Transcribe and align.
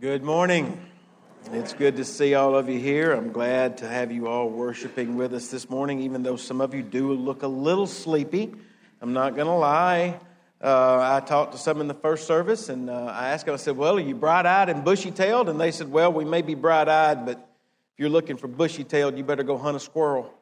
Good 0.00 0.24
morning. 0.24 0.80
It's 1.52 1.74
good 1.74 1.96
to 1.96 2.04
see 2.06 2.34
all 2.34 2.56
of 2.56 2.66
you 2.66 2.78
here. 2.78 3.12
I'm 3.12 3.30
glad 3.30 3.76
to 3.78 3.88
have 3.88 4.10
you 4.10 4.26
all 4.26 4.48
worshiping 4.48 5.16
with 5.16 5.34
us 5.34 5.48
this 5.48 5.68
morning, 5.68 6.00
even 6.00 6.22
though 6.22 6.36
some 6.36 6.62
of 6.62 6.72
you 6.72 6.82
do 6.82 7.12
look 7.12 7.42
a 7.42 7.46
little 7.46 7.86
sleepy. 7.86 8.54
I'm 9.02 9.12
not 9.12 9.34
going 9.34 9.48
to 9.48 9.52
lie. 9.52 10.18
Uh, 10.62 11.20
I 11.20 11.20
talked 11.20 11.52
to 11.52 11.58
some 11.58 11.82
in 11.82 11.88
the 11.88 11.94
first 11.94 12.26
service, 12.26 12.70
and 12.70 12.88
uh, 12.88 13.12
I 13.14 13.28
asked 13.28 13.44
them, 13.44 13.52
I 13.52 13.58
said, 13.58 13.76
Well, 13.76 13.98
are 13.98 14.00
you 14.00 14.14
bright 14.14 14.46
eyed 14.46 14.70
and 14.70 14.82
bushy 14.82 15.10
tailed? 15.10 15.50
And 15.50 15.60
they 15.60 15.70
said, 15.70 15.92
Well, 15.92 16.10
we 16.10 16.24
may 16.24 16.40
be 16.40 16.54
bright 16.54 16.88
eyed, 16.88 17.26
but 17.26 17.36
if 17.36 17.98
you're 17.98 18.08
looking 18.08 18.38
for 18.38 18.48
bushy 18.48 18.84
tailed, 18.84 19.18
you 19.18 19.24
better 19.24 19.42
go 19.42 19.58
hunt 19.58 19.76
a 19.76 19.80
squirrel. 19.80 20.32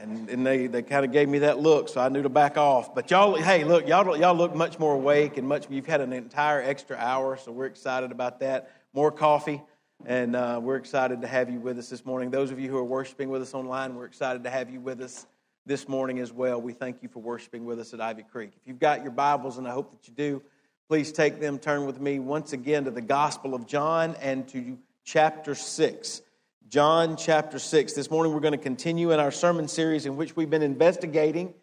And, 0.00 0.30
and 0.30 0.46
they, 0.46 0.68
they 0.68 0.82
kind 0.82 1.04
of 1.04 1.10
gave 1.10 1.28
me 1.28 1.40
that 1.40 1.58
look, 1.58 1.88
so 1.88 2.00
I 2.00 2.08
knew 2.08 2.22
to 2.22 2.28
back 2.28 2.56
off. 2.56 2.94
But 2.94 3.10
y'all, 3.10 3.34
hey, 3.34 3.64
look, 3.64 3.88
y'all, 3.88 4.16
y'all 4.16 4.34
look 4.34 4.54
much 4.54 4.78
more 4.78 4.94
awake 4.94 5.38
and 5.38 5.48
much, 5.48 5.66
you've 5.68 5.86
had 5.86 6.00
an 6.00 6.12
entire 6.12 6.62
extra 6.62 6.96
hour, 6.96 7.36
so 7.36 7.50
we're 7.50 7.66
excited 7.66 8.12
about 8.12 8.38
that. 8.40 8.70
More 8.92 9.10
coffee, 9.10 9.60
and 10.06 10.36
uh, 10.36 10.60
we're 10.62 10.76
excited 10.76 11.20
to 11.22 11.26
have 11.26 11.50
you 11.50 11.58
with 11.58 11.78
us 11.78 11.88
this 11.88 12.06
morning. 12.06 12.30
Those 12.30 12.52
of 12.52 12.60
you 12.60 12.70
who 12.70 12.76
are 12.76 12.84
worshiping 12.84 13.28
with 13.28 13.42
us 13.42 13.54
online, 13.54 13.96
we're 13.96 14.04
excited 14.04 14.44
to 14.44 14.50
have 14.50 14.70
you 14.70 14.80
with 14.80 15.00
us 15.00 15.26
this 15.66 15.88
morning 15.88 16.20
as 16.20 16.32
well. 16.32 16.60
We 16.60 16.72
thank 16.72 17.02
you 17.02 17.08
for 17.08 17.18
worshiping 17.18 17.64
with 17.64 17.80
us 17.80 17.92
at 17.92 18.00
Ivy 18.00 18.22
Creek. 18.22 18.52
If 18.56 18.66
you've 18.66 18.78
got 18.78 19.02
your 19.02 19.10
Bibles, 19.10 19.58
and 19.58 19.66
I 19.66 19.72
hope 19.72 19.90
that 19.90 20.06
you 20.06 20.14
do, 20.14 20.42
please 20.88 21.10
take 21.10 21.40
them, 21.40 21.58
turn 21.58 21.86
with 21.86 22.00
me 22.00 22.20
once 22.20 22.52
again 22.52 22.84
to 22.84 22.92
the 22.92 23.02
Gospel 23.02 23.52
of 23.52 23.66
John 23.66 24.14
and 24.22 24.46
to 24.48 24.78
chapter 25.04 25.56
6. 25.56 26.22
John 26.68 27.16
chapter 27.16 27.58
6. 27.58 27.94
This 27.94 28.10
morning 28.10 28.34
we're 28.34 28.40
going 28.40 28.52
to 28.52 28.58
continue 28.58 29.10
in 29.12 29.20
our 29.20 29.30
sermon 29.30 29.68
series 29.68 30.04
in 30.04 30.18
which 30.18 30.36
we've 30.36 30.50
been 30.50 30.60
investigating 30.60 31.54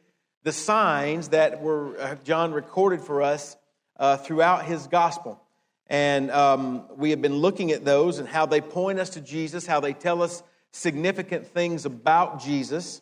the 0.42 0.52
signs 0.52 1.30
that 1.30 1.62
were 1.62 1.96
uh, 2.00 2.16
John 2.24 2.54
recorded 2.54 3.02
for 3.02 3.22
us 3.22 3.56
uh, 3.98 4.18
throughout 4.18 4.66
his 4.66 4.88
gospel. 4.88 5.40
And 5.86 6.32
um, 6.32 6.86
we 6.98 7.12
have 7.12 7.22
been 7.22 7.36
looking 7.36 7.72
at 7.72 7.86
those 7.86 8.18
and 8.18 8.28
how 8.28 8.48
they 8.48 8.62
point 8.62 8.98
us 8.98 9.12
to 9.12 9.22
Jesus, 9.22 9.68
how 9.68 9.80
they 9.80 9.94
tell 9.94 10.24
us 10.24 10.42
significant 10.72 11.46
things 11.46 11.86
about 11.86 12.42
Jesus. 12.42 13.02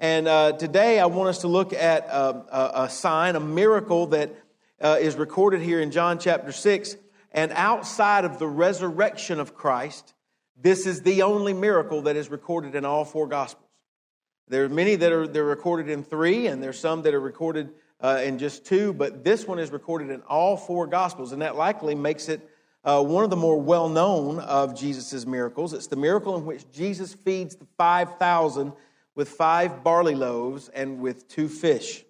And 0.00 0.26
uh, 0.26 0.52
today 0.52 0.98
I 0.98 1.06
want 1.06 1.28
us 1.28 1.42
to 1.42 1.48
look 1.48 1.72
at 1.72 2.08
uh, 2.10 2.42
a, 2.50 2.82
a 2.84 2.90
sign, 2.90 3.36
a 3.36 3.40
miracle 3.40 4.08
that 4.08 4.34
uh, 4.80 4.96
is 5.00 5.14
recorded 5.14 5.62
here 5.62 5.80
in 5.80 5.92
John 5.92 6.18
chapter 6.18 6.50
6. 6.50 6.96
And 7.30 7.52
outside 7.52 8.24
of 8.24 8.40
the 8.40 8.48
resurrection 8.48 9.38
of 9.38 9.54
Christ, 9.54 10.13
this 10.56 10.86
is 10.86 11.02
the 11.02 11.22
only 11.22 11.52
miracle 11.52 12.02
that 12.02 12.16
is 12.16 12.30
recorded 12.30 12.74
in 12.74 12.84
all 12.84 13.04
four 13.04 13.26
Gospels. 13.26 13.68
There 14.48 14.64
are 14.64 14.68
many 14.68 14.96
that 14.96 15.10
are 15.12 15.26
they're 15.26 15.44
recorded 15.44 15.88
in 15.88 16.04
three, 16.04 16.46
and 16.46 16.62
there's 16.62 16.78
some 16.78 17.02
that 17.02 17.14
are 17.14 17.20
recorded 17.20 17.70
uh, 18.00 18.20
in 18.22 18.38
just 18.38 18.64
two, 18.64 18.92
but 18.92 19.24
this 19.24 19.46
one 19.46 19.58
is 19.58 19.70
recorded 19.70 20.10
in 20.10 20.20
all 20.22 20.56
four 20.56 20.86
Gospels, 20.86 21.32
and 21.32 21.42
that 21.42 21.56
likely 21.56 21.94
makes 21.94 22.28
it 22.28 22.48
uh, 22.84 23.02
one 23.02 23.24
of 23.24 23.30
the 23.30 23.36
more 23.36 23.60
well 23.60 23.88
known 23.88 24.38
of 24.40 24.78
Jesus' 24.78 25.24
miracles. 25.24 25.72
It's 25.72 25.86
the 25.86 25.96
miracle 25.96 26.36
in 26.36 26.44
which 26.44 26.70
Jesus 26.70 27.14
feeds 27.14 27.56
the 27.56 27.66
5,000 27.78 28.72
with 29.14 29.30
five 29.30 29.82
barley 29.82 30.14
loaves 30.14 30.68
and 30.68 31.00
with 31.00 31.28
two 31.28 31.48
fish. 31.48 32.04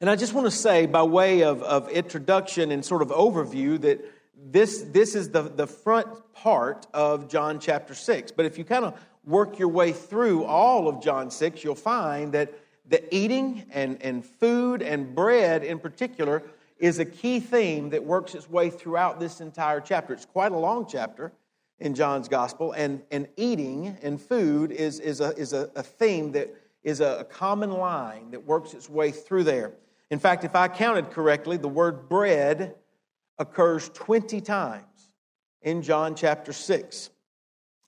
And 0.00 0.10
I 0.10 0.16
just 0.16 0.34
want 0.34 0.46
to 0.46 0.50
say, 0.50 0.86
by 0.86 1.04
way 1.04 1.42
of, 1.42 1.62
of 1.62 1.88
introduction 1.88 2.70
and 2.70 2.84
sort 2.84 3.02
of 3.02 3.08
overview, 3.08 3.80
that 3.82 4.04
this, 4.52 4.82
this 4.82 5.14
is 5.14 5.30
the, 5.30 5.42
the 5.42 5.66
front 5.66 6.08
part 6.32 6.86
of 6.94 7.28
John 7.28 7.58
chapter 7.58 7.94
6. 7.94 8.32
But 8.32 8.46
if 8.46 8.58
you 8.58 8.64
kind 8.64 8.84
of 8.84 8.98
work 9.24 9.58
your 9.58 9.68
way 9.68 9.92
through 9.92 10.44
all 10.44 10.88
of 10.88 11.02
John 11.02 11.30
6, 11.30 11.64
you'll 11.64 11.74
find 11.74 12.32
that 12.32 12.52
the 12.88 13.02
eating 13.14 13.64
and, 13.72 14.00
and 14.02 14.24
food 14.24 14.82
and 14.82 15.14
bread 15.14 15.64
in 15.64 15.78
particular 15.78 16.42
is 16.78 16.98
a 16.98 17.04
key 17.04 17.40
theme 17.40 17.90
that 17.90 18.04
works 18.04 18.34
its 18.34 18.48
way 18.48 18.70
throughout 18.70 19.18
this 19.18 19.40
entire 19.40 19.80
chapter. 19.80 20.12
It's 20.12 20.26
quite 20.26 20.52
a 20.52 20.56
long 20.58 20.86
chapter 20.88 21.32
in 21.78 21.94
John's 21.94 22.28
gospel, 22.28 22.72
and, 22.72 23.02
and 23.10 23.28
eating 23.36 23.98
and 24.02 24.20
food 24.20 24.70
is, 24.70 24.98
is, 25.00 25.20
a, 25.20 25.36
is 25.36 25.52
a, 25.52 25.70
a 25.74 25.82
theme 25.82 26.32
that 26.32 26.54
is 26.82 27.00
a, 27.00 27.18
a 27.18 27.24
common 27.24 27.70
line 27.70 28.30
that 28.30 28.46
works 28.46 28.72
its 28.72 28.88
way 28.88 29.10
through 29.10 29.44
there. 29.44 29.72
In 30.10 30.18
fact, 30.18 30.44
if 30.44 30.54
I 30.54 30.68
counted 30.68 31.10
correctly, 31.10 31.56
the 31.56 31.68
word 31.68 32.08
bread 32.08 32.76
occurs 33.38 33.88
20 33.90 34.40
times 34.40 35.10
in 35.62 35.82
John 35.82 36.14
chapter 36.14 36.52
6. 36.52 37.10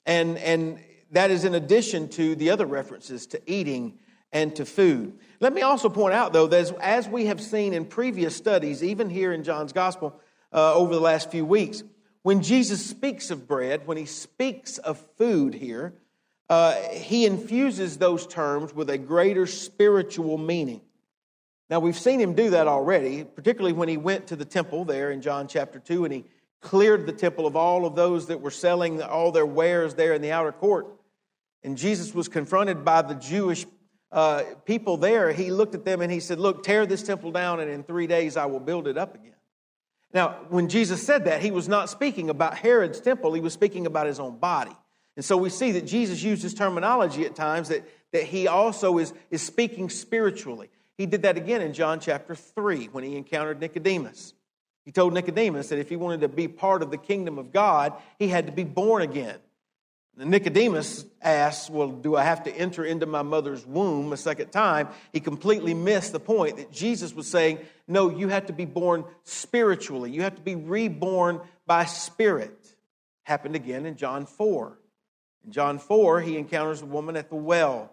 And, 0.07 0.39
and 0.39 0.81
that 1.11 1.31
is 1.31 1.45
in 1.45 1.55
addition 1.55 2.09
to 2.11 2.35
the 2.35 2.51
other 2.51 2.67
references 2.67 3.27
to 3.29 3.41
eating 3.47 3.99
and 4.33 4.55
to 4.57 4.65
food. 4.65 5.19
Let 5.41 5.53
me 5.53 5.63
also 5.63 5.89
point 5.89 6.15
out, 6.15 6.33
though, 6.33 6.47
that 6.47 6.61
as, 6.61 6.73
as 6.81 7.09
we 7.09 7.27
have 7.27 7.41
seen 7.41 7.73
in 7.73 7.85
previous 7.87 8.37
studies, 8.37 8.83
even 8.83 9.09
here 9.09 9.33
in 9.33 9.43
John's 9.43 9.73
gospel 9.73 10.21
uh, 10.53 10.75
over 10.75 10.95
the 10.95 11.01
last 11.01 11.31
few 11.31 11.45
weeks, 11.45 11.83
when 12.23 12.43
Jesus 12.43 12.85
speaks 12.85 13.31
of 13.31 13.47
bread, 13.47 13.87
when 13.87 13.97
he 13.97 14.05
speaks 14.05 14.79
of 14.79 14.99
food 15.17 15.55
here, 15.55 15.95
uh, 16.51 16.75
he 16.91 17.27
infuses 17.27 17.99
those 17.99 18.27
terms 18.27 18.75
with 18.75 18.91
a 18.91 18.99
greater 18.99 19.47
spiritual 19.47 20.37
meaning. 20.37 20.81
Now, 21.71 21.81
we've 21.81 21.99
seen 21.99 22.19
him 22.21 22.35
do 22.35 22.51
that 22.51 22.67
already, 22.67 23.25
particularly 23.25 23.75
when 23.75 23.89
he 23.89 23.99
went 23.99 24.29
to 24.29 24.37
the 24.37 24.45
temple 24.45 24.85
there 24.85 25.11
in 25.11 25.21
John 25.21 25.49
chapter 25.49 25.79
2 25.79 26.05
and 26.05 26.15
he 26.15 26.25
cleared 26.61 27.07
the 27.07 27.13
temple 27.13 27.47
of 27.47 27.57
all 27.57 27.85
of 27.85 27.95
those 27.95 28.27
that 28.29 28.41
were 28.41 28.51
selling 28.51 29.03
all 29.03 29.33
their 29.33 29.47
wares 29.47 29.95
there 29.95 30.15
in 30.15 30.23
the 30.23 30.33
outer 30.33 30.53
court. 30.53 30.87
And 31.63 31.77
Jesus 31.77 32.15
was 32.15 32.29
confronted 32.29 32.85
by 32.85 33.03
the 33.03 33.15
Jewish 33.15 33.67
uh, 34.11 34.43
people 34.65 34.97
there. 34.97 35.33
He 35.33 35.51
looked 35.51 35.75
at 35.75 35.85
them 35.85 36.01
and 36.01 36.11
he 36.11 36.21
said, 36.21 36.39
Look, 36.39 36.63
tear 36.63 36.87
this 36.87 37.03
temple 37.03 37.33
down, 37.33 37.61
and 37.61 37.71
in 37.71 37.83
three 37.83 38.07
days 38.07 38.37
I 38.37 38.47
will 38.47 38.61
build 38.61 38.89
it 38.89 38.97
up 38.97 39.15
again. 39.15 39.35
Now, 40.15 40.39
when 40.49 40.69
Jesus 40.69 41.05
said 41.05 41.27
that, 41.27 41.43
he 41.43 41.51
was 41.51 41.69
not 41.69 41.91
speaking 41.91 42.31
about 42.31 42.57
Herod's 42.57 43.01
temple, 43.01 43.35
he 43.35 43.41
was 43.41 43.53
speaking 43.53 43.87
about 43.87 44.07
his 44.07 44.19
own 44.19 44.39
body. 44.39 44.77
And 45.17 45.25
so 45.25 45.37
we 45.37 45.51
see 45.51 45.73
that 45.73 45.85
Jesus 45.85 46.23
uses 46.23 46.55
terminology 46.55 47.27
at 47.27 47.35
times 47.35 47.69
that, 47.69 47.87
that 48.13 48.23
he 48.23 48.47
also 48.47 48.99
is, 48.99 49.13
is 49.31 49.43
speaking 49.43 49.91
spiritually. 49.91 50.71
He 50.99 51.07
did 51.07 51.23
that 51.23 51.37
again 51.37 51.63
in 51.63 51.73
John 51.73 52.01
chapter 52.01 52.35
3 52.35 52.87
when 52.87 53.05
he 53.05 53.17
encountered 53.17 53.61
Nicodemus. 53.61 54.35
He 54.85 54.91
told 54.91 55.15
Nicodemus 55.15 55.69
that 55.69 55.79
if 55.79 55.89
he 55.89 55.97
wanted 55.97 56.23
to 56.23 56.29
be 56.29 56.49
part 56.49 56.83
of 56.83 56.91
the 56.91 56.99
kingdom 56.99 57.39
of 57.39 57.53
God, 57.53 57.93
he 58.19 58.29
had 58.29 58.47
to 58.47 58.53
be 58.53 58.65
born 58.65 59.03
again. 59.03 59.39
And 60.19 60.31
Nicodemus 60.31 61.05
asks, 61.23 61.71
Well, 61.71 61.91
do 61.93 62.17
I 62.17 62.25
have 62.25 62.43
to 62.45 62.51
enter 62.51 62.85
into 62.85 63.07
my 63.07 63.23
mother's 63.23 63.65
womb 63.65 64.13
a 64.13 64.17
second 64.17 64.51
time? 64.51 64.89
He 65.13 65.21
completely 65.21 65.75
missed 65.75 66.11
the 66.11 66.21
point 66.21 66.57
that 66.57 66.73
Jesus 66.73 67.15
was 67.15 67.29
saying, 67.29 67.61
No, 67.87 68.11
you 68.11 68.29
have 68.29 68.47
to 68.47 68.53
be 68.53 68.65
born 68.65 69.05
spiritually. 69.23 70.11
You 70.11 70.23
have 70.23 70.35
to 70.35 70.43
be 70.43 70.57
reborn 70.57 71.41
by 71.67 71.85
spirit. 71.85 72.75
Happened 73.23 73.55
again 73.55 73.87
in 73.87 73.97
John 73.97 74.27
4. 74.27 74.77
In 75.45 75.53
John 75.53 75.79
4, 75.79 76.23
he 76.23 76.37
encounters 76.37 76.83
a 76.83 76.87
woman 76.87 77.17
at 77.17 77.29
the 77.29 77.37
well. 77.37 77.93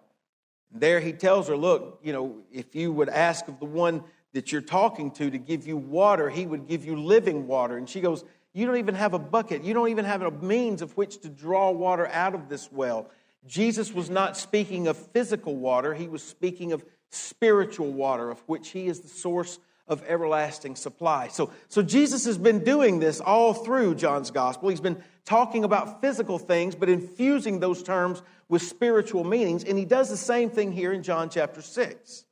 There 0.75 0.99
he 0.99 1.13
tells 1.13 1.47
her, 1.47 1.55
Look, 1.55 1.99
you 2.03 2.13
know, 2.13 2.35
if 2.51 2.75
you 2.75 2.91
would 2.91 3.09
ask 3.09 3.47
of 3.47 3.59
the 3.59 3.65
one 3.65 4.03
that 4.33 4.51
you're 4.51 4.61
talking 4.61 5.11
to 5.11 5.31
to 5.31 5.37
give 5.37 5.65
you 5.65 5.77
water, 5.77 6.29
he 6.29 6.45
would 6.45 6.67
give 6.67 6.85
you 6.85 6.97
living 6.97 7.47
water. 7.47 7.77
And 7.77 7.89
she 7.89 8.01
goes, 8.01 8.25
You 8.53 8.65
don't 8.65 8.77
even 8.77 8.95
have 8.95 9.13
a 9.13 9.19
bucket. 9.19 9.63
You 9.63 9.73
don't 9.73 9.89
even 9.89 10.05
have 10.05 10.21
a 10.21 10.31
means 10.31 10.81
of 10.81 10.95
which 10.97 11.21
to 11.21 11.29
draw 11.29 11.71
water 11.71 12.07
out 12.07 12.35
of 12.35 12.49
this 12.49 12.71
well. 12.71 13.09
Jesus 13.47 13.93
was 13.93 14.09
not 14.09 14.35
speaking 14.35 14.87
of 14.87 14.97
physical 14.97 15.55
water, 15.55 15.93
he 15.93 16.07
was 16.07 16.23
speaking 16.23 16.71
of 16.73 16.83
spiritual 17.11 17.91
water, 17.91 18.29
of 18.29 18.39
which 18.47 18.69
he 18.69 18.87
is 18.87 18.99
the 19.01 19.07
source 19.07 19.59
of 19.87 20.03
everlasting 20.07 20.75
supply. 20.75 21.27
So, 21.27 21.51
so 21.67 21.83
Jesus 21.83 22.25
has 22.25 22.39
been 22.39 22.63
doing 22.63 22.99
this 22.99 23.19
all 23.21 23.53
through 23.53 23.95
John's 23.95 24.31
gospel. 24.31 24.69
He's 24.69 24.81
been 24.81 25.01
talking 25.25 25.63
about 25.63 26.01
physical 26.01 26.39
things, 26.39 26.73
but 26.73 26.89
infusing 26.89 27.59
those 27.59 27.83
terms 27.83 28.23
with 28.49 28.61
spiritual 28.61 29.23
meanings. 29.23 29.63
And 29.63 29.77
he 29.77 29.85
does 29.85 30.09
the 30.09 30.17
same 30.17 30.49
thing 30.49 30.71
here 30.71 30.93
in 30.93 31.03
John 31.03 31.29
chapter 31.29 31.61
6. 31.61 32.25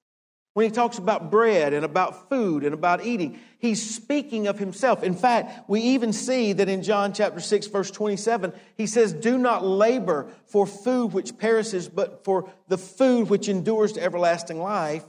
When 0.53 0.65
he 0.65 0.71
talks 0.71 0.99
about 0.99 1.31
bread 1.31 1.73
and 1.73 1.83
about 1.83 2.29
food 2.29 2.63
and 2.63 2.75
about 2.75 3.03
eating, 3.03 3.39
he's 3.57 3.95
speaking 3.95 4.45
of 4.45 4.59
himself. 4.59 5.01
In 5.01 5.15
fact, 5.15 5.67
we 5.67 5.81
even 5.81 6.13
see 6.13 6.53
that 6.53 6.69
in 6.69 6.83
John 6.83 7.11
chapter 7.13 7.39
6, 7.39 7.67
verse 7.67 7.89
27, 7.89 8.53
he 8.77 8.85
says, 8.85 9.13
Do 9.13 9.39
not 9.39 9.65
labor 9.65 10.27
for 10.45 10.67
food 10.67 11.07
which 11.07 11.37
perishes, 11.39 11.89
but 11.89 12.23
for 12.23 12.51
the 12.67 12.77
food 12.77 13.29
which 13.29 13.49
endures 13.49 13.93
to 13.93 14.03
everlasting 14.03 14.61
life, 14.61 15.03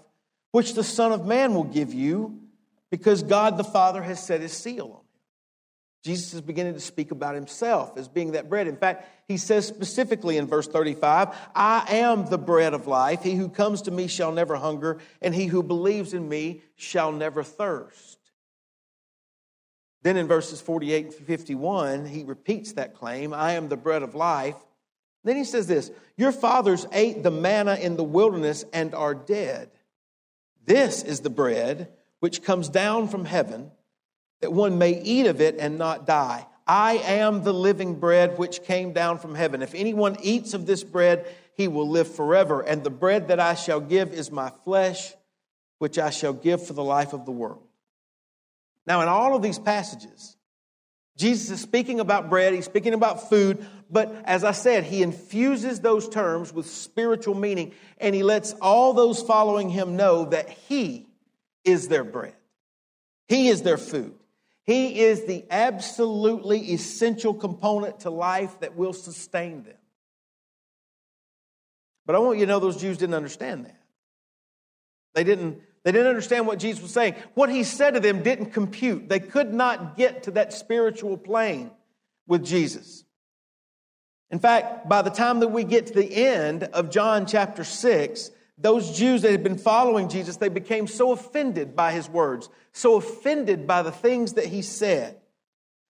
which 0.53 0.73
the 0.73 0.85
Son 0.85 1.12
of 1.12 1.27
Man 1.27 1.55
will 1.55 1.65
give 1.65 1.93
you, 1.93 2.41
because 2.91 3.23
God 3.23 3.59
the 3.59 3.65
Father 3.65 4.03
has 4.03 4.25
set 4.25 4.41
his 4.41 4.53
seal 4.53 4.93
on 4.97 5.04
Jesus 6.05 6.35
is 6.35 6.43
beginning 6.43 6.75
to 6.75 6.81
speak 6.81 7.12
about 7.12 7.35
himself 7.35 7.97
as 7.97 8.09
being 8.09 8.33
that 8.33 8.51
bread. 8.51 8.69
In 8.69 8.77
fact, 8.77 9.09
he 9.27 9.39
says 9.39 9.67
specifically 9.67 10.37
in 10.37 10.47
verse 10.47 10.69
35, 10.69 11.35
I 11.55 11.97
am 11.97 12.27
the 12.27 12.37
bread 12.37 12.75
of 12.75 12.87
life. 12.87 13.23
He 13.23 13.37
who 13.37 13.49
comes 13.49 13.83
to 13.83 13.91
me 13.91 14.06
shall 14.06 14.31
never 14.31 14.56
hunger, 14.56 14.99
and 15.23 15.35
he 15.35 15.47
who 15.47 15.62
believes 15.62 16.12
in 16.12 16.29
me 16.29 16.61
shall 16.77 17.11
never 17.11 17.43
thirst. 17.43 18.19
Then 20.03 20.19
in 20.19 20.29
verses 20.29 20.61
48 20.61 21.06
and 21.06 21.15
51, 21.15 22.05
he 22.05 22.23
repeats 22.25 22.75
that 22.75 22.95
claim 22.95 23.33
I 23.33 23.53
am 23.53 23.71
the 23.71 23.77
bread 23.79 24.03
of 24.03 24.15
life. 24.15 24.57
Then 25.25 25.37
he 25.37 25.45
says 25.45 25.67
this 25.67 25.91
Your 26.19 26.33
fathers 26.33 26.87
ate 26.93 27.23
the 27.23 27.31
manna 27.31 27.77
in 27.77 27.97
the 27.97 28.05
wilderness 28.05 28.67
and 28.75 28.95
are 28.95 29.15
dead. 29.15 29.71
This 30.67 31.03
is 31.03 31.21
the 31.21 31.31
bread 31.31 31.89
which 32.21 32.43
comes 32.43 32.69
down 32.69 33.09
from 33.09 33.25
heaven 33.25 33.71
that 34.44 34.52
one 34.52 34.76
may 34.76 35.00
eat 35.00 35.25
of 35.25 35.41
it 35.41 35.56
and 35.58 35.79
not 35.79 36.06
die. 36.06 36.46
I 36.67 36.96
am 36.99 37.44
the 37.44 37.55
living 37.55 37.94
bread 37.99 38.37
which 38.37 38.62
came 38.64 38.93
down 38.93 39.17
from 39.19 39.35
heaven. 39.35 39.62
If 39.62 39.75
anyone 39.75 40.19
eats 40.23 40.52
of 40.52 40.67
this 40.67 40.85
bread, 40.85 41.26
he 41.55 41.67
will 41.67 41.88
live 41.88 42.14
forever. 42.14 42.61
And 42.61 42.85
the 42.85 42.91
bread 42.91 43.29
that 43.29 43.41
I 43.41 43.55
shall 43.55 43.81
give 43.81 44.12
is 44.12 44.31
my 44.31 44.52
flesh, 44.67 45.14
which 45.79 45.99
I 45.99 46.11
shall 46.11 46.35
give 46.35 46.67
for 46.67 46.75
the 46.75 46.85
life 46.85 47.14
of 47.14 47.25
the 47.25 47.32
world. 47.32 47.62
Now, 48.87 49.00
in 49.00 49.08
all 49.08 49.35
of 49.35 49.41
these 49.41 49.58
passages, 49.58 50.37
Jesus 51.17 51.49
is 51.49 51.61
speaking 51.62 51.99
about 51.99 52.29
bread, 52.29 52.52
he's 52.52 52.67
speaking 52.67 52.93
about 52.93 53.31
food, 53.31 53.64
but 53.90 54.14
as 54.26 54.44
I 54.44 54.52
said, 54.52 54.85
he 54.85 55.02
infuses 55.02 55.81
those 55.81 56.06
terms 56.06 56.52
with 56.52 56.67
spiritual 56.67 57.35
meaning, 57.35 57.73
and 57.97 58.14
he 58.14 58.23
lets 58.23 58.52
all 58.61 58.93
those 58.93 59.23
following 59.23 59.70
him 59.70 59.97
know 59.97 60.26
that 60.26 60.50
he 60.50 61.06
is 61.64 61.88
their 61.88 62.05
bread. 62.05 62.35
He 63.26 63.49
is 63.49 63.62
their 63.62 63.79
food. 63.79 64.12
He 64.64 65.00
is 65.00 65.25
the 65.25 65.44
absolutely 65.50 66.72
essential 66.72 67.34
component 67.34 68.00
to 68.00 68.11
life 68.11 68.61
that 68.61 68.76
will 68.76 68.94
sustain 68.94 69.62
them. 69.62 69.76
But 72.06 72.16
I 72.16 72.19
want 72.19 72.38
you 72.38 72.46
to 72.46 72.52
know 72.52 72.61
those 72.61 72.81
Jews 72.81 72.99
didn't 72.99 73.14
understand 73.14 73.66
that. 73.66 73.81
They 75.14 75.25
didn't, 75.25 75.61
they 75.84 75.93
didn't 75.93 76.08
understand 76.08 76.46
what 76.46 76.58
Jesus 76.58 76.82
was 76.82 76.93
saying. 76.93 77.14
What 77.34 77.50
he 77.50 77.62
said 77.62 77.93
to 77.93 78.00
them 78.00 78.22
didn't 78.22 78.52
compute. 78.52 79.08
They 79.08 79.20
could 79.20 79.52
not 79.52 79.96
get 79.96 80.25
to 80.25 80.32
that 80.32 80.52
spiritual 80.52 81.16
plane 81.16 81.70
with 82.26 82.44
Jesus. 82.44 83.05
In 84.31 84.38
fact, 84.38 84.88
by 84.88 85.02
the 85.02 85.11
time 85.11 85.40
that 85.40 85.49
we 85.49 85.64
get 85.64 85.87
to 85.87 85.94
the 85.94 86.26
end 86.26 86.64
of 86.64 86.90
John 86.90 87.26
chapter 87.26 87.64
6, 87.64 88.31
those 88.56 88.97
Jews 88.97 89.23
that 89.23 89.33
had 89.33 89.43
been 89.43 89.59
following 89.59 90.09
Jesus, 90.09 90.37
they 90.37 90.49
became 90.49 90.87
so 90.87 91.12
offended 91.12 91.75
by 91.75 91.93
his 91.93 92.09
words, 92.09 92.49
so 92.73 92.97
offended 92.97 93.67
by 93.67 93.83
the 93.83 93.91
things 93.91 94.35
that 94.35 94.47
he 94.47 94.62
said, 94.62 95.21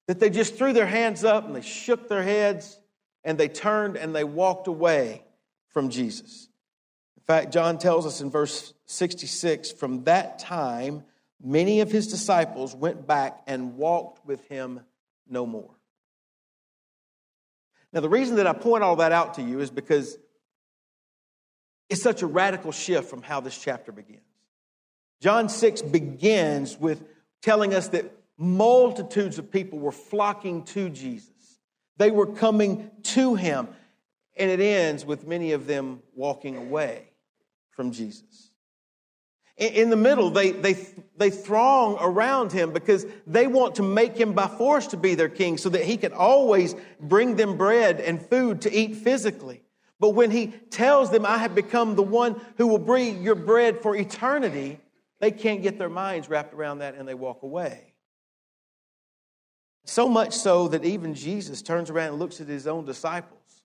that 0.07 0.19
they 0.19 0.31
just 0.31 0.57
threw 0.57 0.73
their 0.73 0.87
hands 0.87 1.25
up 1.25 1.47
and 1.47 1.55
they 1.55 1.63
shook 1.63 2.09
their 2.09 2.23
heads 2.23 2.79
and 3.23 3.37
they 3.39 3.49
turned 3.49 3.97
and 3.97 4.15
they 4.15 4.25
walked 4.25 4.67
away 4.67 5.25
from 5.69 5.91
Jesus. 5.91 6.49
In 7.17 7.23
fact, 7.23 7.53
John 7.53 7.79
tells 7.79 8.07
us 8.07 8.21
in 8.21 8.31
verse 8.31 8.73
66 8.87 9.73
from 9.73 10.05
that 10.05 10.39
time, 10.39 11.05
many 11.43 11.81
of 11.81 11.91
his 11.91 12.09
disciples 12.09 12.75
went 12.75 13.07
back 13.07 13.43
and 13.47 13.77
walked 13.77 14.25
with 14.27 14.47
him 14.49 14.81
no 15.29 15.47
more. 15.47 15.71
Now, 17.93 18.01
the 18.01 18.09
reason 18.09 18.37
that 18.37 18.47
I 18.47 18.53
point 18.53 18.83
all 18.83 18.97
that 18.97 19.13
out 19.13 19.35
to 19.35 19.43
you 19.43 19.61
is 19.61 19.71
because 19.71 20.19
it's 21.89 22.03
such 22.03 22.23
a 22.23 22.27
radical 22.27 22.73
shift 22.73 23.09
from 23.09 23.23
how 23.23 23.41
this 23.41 23.59
chapter 23.59 23.93
begins. 23.93 24.23
John 25.21 25.49
6 25.49 25.83
begins 25.83 26.79
with 26.79 27.03
telling 27.43 27.75
us 27.75 27.89
that 27.89 28.11
multitudes 28.37 29.39
of 29.39 29.51
people 29.51 29.79
were 29.79 29.93
flocking 29.93 30.65
to 30.65 30.91
Jesus, 30.91 31.31
they 31.97 32.11
were 32.11 32.27
coming 32.27 32.91
to 33.03 33.35
him. 33.35 33.69
And 34.37 34.51
it 34.51 34.59
ends 34.59 35.07
with 35.07 35.29
many 35.29 35.53
of 35.53 35.69
them 35.69 36.03
walking 36.17 36.57
away 36.57 37.09
from 37.71 37.93
Jesus. 37.93 38.51
In 39.57 39.91
the 39.91 39.97
middle, 39.97 40.31
they, 40.31 40.51
they, 40.51 40.77
they 41.17 41.31
throng 41.31 41.97
around 42.01 42.51
him 42.51 42.73
because 42.73 43.07
they 43.29 43.47
want 43.47 43.77
to 43.77 43.85
make 43.85 44.17
him 44.17 44.33
by 44.33 44.49
force 44.49 44.89
to 44.89 44.97
be 44.97 45.15
their 45.15 45.29
king 45.29 45.57
so 45.57 45.69
that 45.69 45.85
he 45.85 45.97
can 45.97 46.13
always 46.13 46.75
bring 46.99 47.37
them 47.37 47.57
bread 47.57 48.01
and 48.01 48.21
food 48.21 48.63
to 48.63 48.73
eat 48.73 48.97
physically. 48.97 49.64
But 50.01 50.11
when 50.11 50.31
he 50.31 50.49
tells 50.49 51.11
them, 51.11 51.25
I 51.25 51.39
have 51.39 51.55
become 51.55 51.95
the 51.95 52.03
one 52.03 52.41
who 52.57 52.67
will 52.67 52.79
bring 52.79 53.23
your 53.23 53.35
bread 53.35 53.81
for 53.81 53.95
eternity, 53.97 54.81
they 55.21 55.31
can't 55.31 55.63
get 55.63 55.79
their 55.79 55.89
minds 55.89 56.29
wrapped 56.29 56.53
around 56.53 56.79
that 56.79 56.97
and 56.97 57.09
they 57.09 57.15
walk 57.15 57.43
away. 57.43 57.95
So 59.85 60.09
much 60.09 60.35
so 60.35 60.69
that 60.69 60.85
even 60.85 61.15
Jesus 61.15 61.63
turns 61.63 61.91
around 61.91 62.09
and 62.09 62.19
looks 62.19 62.41
at 62.41 62.49
his 62.49 62.67
own 62.67 62.85
disciples 62.85 63.63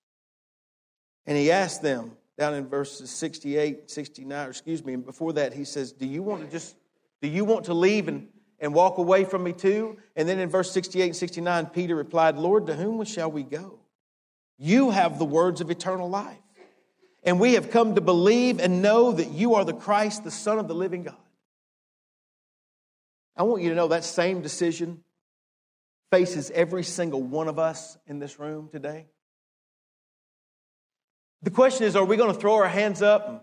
and 1.26 1.38
he 1.38 1.52
asks 1.52 1.80
them 1.80 2.12
down 2.38 2.54
in 2.54 2.68
verses 2.68 3.10
68, 3.10 3.90
69, 3.90 4.48
or 4.48 4.50
excuse 4.50 4.84
me, 4.84 4.94
and 4.94 5.06
before 5.06 5.34
that 5.34 5.54
he 5.54 5.66
says, 5.66 5.92
Do 5.92 6.08
you 6.08 6.24
want 6.24 6.44
to 6.44 6.50
just, 6.50 6.76
do 7.22 7.28
you 7.28 7.44
want 7.46 7.66
to 7.66 7.74
leave 7.74 8.08
and, 8.08 8.28
and 8.60 8.74
walk 8.74 8.98
away 8.98 9.26
from 9.26 9.44
me 9.44 9.54
too? 9.54 9.98
And 10.16 10.28
then 10.28 10.40
in 10.40 10.50
verse 10.50 10.72
68 10.72 11.06
and 11.06 11.16
69, 11.16 11.68
Peter 11.68 11.96
replied, 11.96 12.38
Lord, 12.38 12.68
to 12.68 12.76
whom 12.76 13.04
shall 13.06 13.32
we 13.32 13.44
go? 13.44 13.80
You 14.60 14.92
have 14.92 15.18
the 15.18 15.26
words 15.26 15.62
of 15.62 15.72
eternal 15.72 16.10
life. 16.10 16.38
And 17.24 17.40
we 17.40 17.54
have 17.54 17.72
come 17.72 17.96
to 17.96 18.02
believe 18.02 18.60
and 18.60 18.82
know 18.82 19.12
that 19.12 19.32
you 19.32 19.56
are 19.56 19.66
the 19.66 19.74
Christ, 19.74 20.24
the 20.24 20.32
Son 20.32 20.60
of 20.60 20.68
the 20.68 20.76
living 20.76 21.04
God. 21.04 21.16
I 23.36 23.44
want 23.44 23.64
you 23.64 23.70
to 23.70 23.76
know 23.76 23.88
that 23.88 24.04
same 24.04 24.42
decision 24.42 25.02
faces 26.12 26.52
every 26.52 26.84
single 26.84 27.22
one 27.22 27.48
of 27.48 27.58
us 27.58 27.98
in 28.06 28.20
this 28.20 28.38
room 28.40 28.70
today. 28.72 29.08
The 31.42 31.52
question 31.52 31.86
is 31.86 31.96
are 31.96 32.04
we 32.04 32.18
going 32.18 32.34
to 32.34 32.40
throw 32.40 32.56
our 32.56 32.68
hands 32.68 33.02
up 33.02 33.30
and 33.30 33.40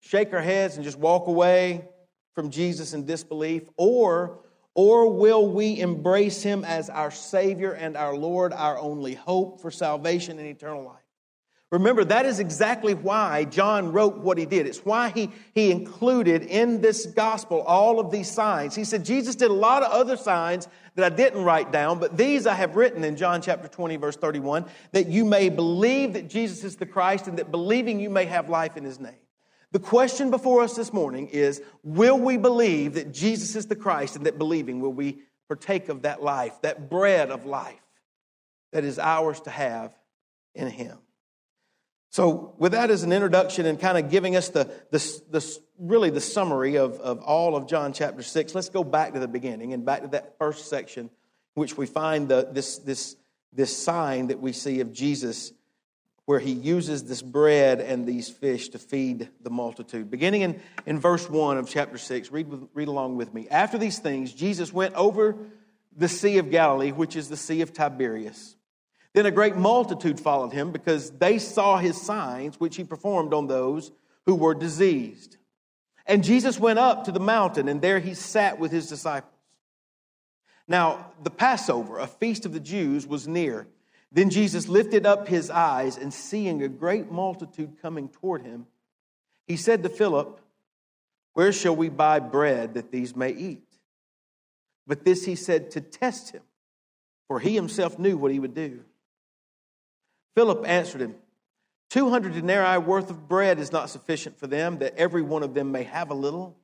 shake 0.00 0.32
our 0.32 0.40
heads 0.40 0.76
and 0.76 0.84
just 0.84 0.98
walk 0.98 1.28
away 1.28 1.88
from 2.34 2.50
Jesus 2.50 2.92
in 2.92 3.06
disbelief? 3.06 3.62
Or 3.76 4.40
or 4.80 5.12
will 5.12 5.46
we 5.46 5.78
embrace 5.78 6.42
him 6.42 6.64
as 6.64 6.88
our 6.88 7.10
Savior 7.10 7.72
and 7.72 7.98
our 7.98 8.16
Lord, 8.16 8.54
our 8.54 8.78
only 8.78 9.12
hope 9.12 9.60
for 9.60 9.70
salvation 9.70 10.38
and 10.38 10.48
eternal 10.48 10.82
life? 10.82 10.96
Remember, 11.70 12.02
that 12.02 12.24
is 12.24 12.40
exactly 12.40 12.94
why 12.94 13.44
John 13.44 13.92
wrote 13.92 14.16
what 14.20 14.38
he 14.38 14.46
did. 14.46 14.66
It's 14.66 14.78
why 14.78 15.10
he, 15.10 15.32
he 15.54 15.70
included 15.70 16.44
in 16.44 16.80
this 16.80 17.04
gospel 17.04 17.60
all 17.60 18.00
of 18.00 18.10
these 18.10 18.30
signs. 18.30 18.74
He 18.74 18.84
said, 18.84 19.04
Jesus 19.04 19.36
did 19.36 19.50
a 19.50 19.52
lot 19.52 19.82
of 19.82 19.92
other 19.92 20.16
signs 20.16 20.66
that 20.94 21.12
I 21.12 21.14
didn't 21.14 21.44
write 21.44 21.70
down, 21.70 21.98
but 22.00 22.16
these 22.16 22.46
I 22.46 22.54
have 22.54 22.74
written 22.74 23.04
in 23.04 23.16
John 23.16 23.42
chapter 23.42 23.68
20, 23.68 23.96
verse 23.96 24.16
31, 24.16 24.64
that 24.92 25.08
you 25.08 25.26
may 25.26 25.50
believe 25.50 26.14
that 26.14 26.26
Jesus 26.30 26.64
is 26.64 26.76
the 26.76 26.86
Christ 26.86 27.26
and 27.26 27.38
that 27.38 27.50
believing 27.50 28.00
you 28.00 28.08
may 28.08 28.24
have 28.24 28.48
life 28.48 28.78
in 28.78 28.84
his 28.84 28.98
name. 28.98 29.12
The 29.72 29.78
question 29.78 30.30
before 30.30 30.62
us 30.62 30.74
this 30.74 30.92
morning 30.92 31.28
is 31.28 31.62
Will 31.82 32.18
we 32.18 32.36
believe 32.36 32.94
that 32.94 33.12
Jesus 33.12 33.54
is 33.56 33.66
the 33.66 33.76
Christ 33.76 34.16
and 34.16 34.26
that 34.26 34.38
believing 34.38 34.80
will 34.80 34.92
we 34.92 35.18
partake 35.48 35.88
of 35.88 36.02
that 36.02 36.22
life, 36.22 36.60
that 36.62 36.90
bread 36.90 37.30
of 37.30 37.46
life 37.46 37.80
that 38.72 38.84
is 38.84 38.98
ours 38.98 39.40
to 39.42 39.50
have 39.50 39.94
in 40.54 40.68
Him? 40.68 40.98
So, 42.12 42.54
with 42.58 42.72
that 42.72 42.90
as 42.90 43.04
an 43.04 43.12
introduction 43.12 43.66
and 43.66 43.78
kind 43.78 43.96
of 43.96 44.10
giving 44.10 44.34
us 44.34 44.48
the, 44.48 44.64
the, 44.90 44.98
the, 45.30 45.58
really 45.78 46.10
the 46.10 46.20
summary 46.20 46.76
of, 46.76 46.94
of 46.94 47.20
all 47.20 47.54
of 47.54 47.68
John 47.68 47.92
chapter 47.92 48.24
6, 48.24 48.52
let's 48.56 48.68
go 48.68 48.82
back 48.82 49.12
to 49.14 49.20
the 49.20 49.28
beginning 49.28 49.72
and 49.72 49.84
back 49.84 50.02
to 50.02 50.08
that 50.08 50.36
first 50.36 50.68
section, 50.68 51.08
which 51.54 51.76
we 51.76 51.86
find 51.86 52.28
the, 52.28 52.48
this, 52.50 52.78
this, 52.78 53.14
this 53.52 53.76
sign 53.76 54.26
that 54.26 54.40
we 54.40 54.52
see 54.52 54.80
of 54.80 54.92
Jesus 54.92 55.52
where 56.30 56.38
he 56.38 56.52
uses 56.52 57.02
this 57.02 57.22
bread 57.22 57.80
and 57.80 58.06
these 58.06 58.28
fish 58.28 58.68
to 58.68 58.78
feed 58.78 59.28
the 59.42 59.50
multitude. 59.50 60.08
Beginning 60.08 60.42
in, 60.42 60.60
in 60.86 61.00
verse 61.00 61.28
1 61.28 61.58
of 61.58 61.68
chapter 61.68 61.98
6, 61.98 62.30
read, 62.30 62.46
read 62.72 62.86
along 62.86 63.16
with 63.16 63.34
me. 63.34 63.48
After 63.50 63.78
these 63.78 63.98
things, 63.98 64.32
Jesus 64.32 64.72
went 64.72 64.94
over 64.94 65.34
the 65.96 66.06
Sea 66.06 66.38
of 66.38 66.52
Galilee, 66.52 66.92
which 66.92 67.16
is 67.16 67.28
the 67.28 67.36
Sea 67.36 67.62
of 67.62 67.72
Tiberias. 67.72 68.54
Then 69.12 69.26
a 69.26 69.32
great 69.32 69.56
multitude 69.56 70.20
followed 70.20 70.52
him 70.52 70.70
because 70.70 71.10
they 71.10 71.40
saw 71.40 71.78
his 71.78 72.00
signs, 72.00 72.60
which 72.60 72.76
he 72.76 72.84
performed 72.84 73.34
on 73.34 73.48
those 73.48 73.90
who 74.24 74.36
were 74.36 74.54
diseased. 74.54 75.36
And 76.06 76.22
Jesus 76.22 76.60
went 76.60 76.78
up 76.78 77.06
to 77.06 77.10
the 77.10 77.18
mountain, 77.18 77.66
and 77.66 77.82
there 77.82 77.98
he 77.98 78.14
sat 78.14 78.60
with 78.60 78.70
his 78.70 78.88
disciples. 78.88 79.34
Now, 80.68 81.10
the 81.24 81.30
Passover, 81.30 81.98
a 81.98 82.06
feast 82.06 82.46
of 82.46 82.52
the 82.52 82.60
Jews, 82.60 83.04
was 83.04 83.26
near. 83.26 83.66
Then 84.12 84.30
Jesus 84.30 84.68
lifted 84.68 85.06
up 85.06 85.28
his 85.28 85.50
eyes 85.50 85.96
and 85.96 86.12
seeing 86.12 86.62
a 86.62 86.68
great 86.68 87.10
multitude 87.10 87.76
coming 87.80 88.08
toward 88.08 88.42
him, 88.42 88.66
he 89.46 89.56
said 89.56 89.82
to 89.82 89.88
Philip, 89.88 90.40
Where 91.34 91.52
shall 91.52 91.76
we 91.76 91.88
buy 91.88 92.18
bread 92.18 92.74
that 92.74 92.90
these 92.90 93.14
may 93.14 93.30
eat? 93.30 93.64
But 94.86 95.04
this 95.04 95.24
he 95.24 95.36
said 95.36 95.70
to 95.72 95.80
test 95.80 96.32
him, 96.32 96.42
for 97.28 97.38
he 97.38 97.54
himself 97.54 97.98
knew 97.98 98.16
what 98.16 98.32
he 98.32 98.40
would 98.40 98.54
do. 98.54 98.80
Philip 100.34 100.66
answered 100.66 101.00
him, 101.00 101.14
Two 101.90 102.10
hundred 102.10 102.34
denarii 102.34 102.78
worth 102.78 103.10
of 103.10 103.28
bread 103.28 103.58
is 103.58 103.72
not 103.72 103.90
sufficient 103.90 104.38
for 104.38 104.46
them, 104.46 104.78
that 104.78 104.96
every 104.96 105.22
one 105.22 105.42
of 105.42 105.54
them 105.54 105.70
may 105.70 105.84
have 105.84 106.10
a 106.10 106.14
little. 106.14 106.56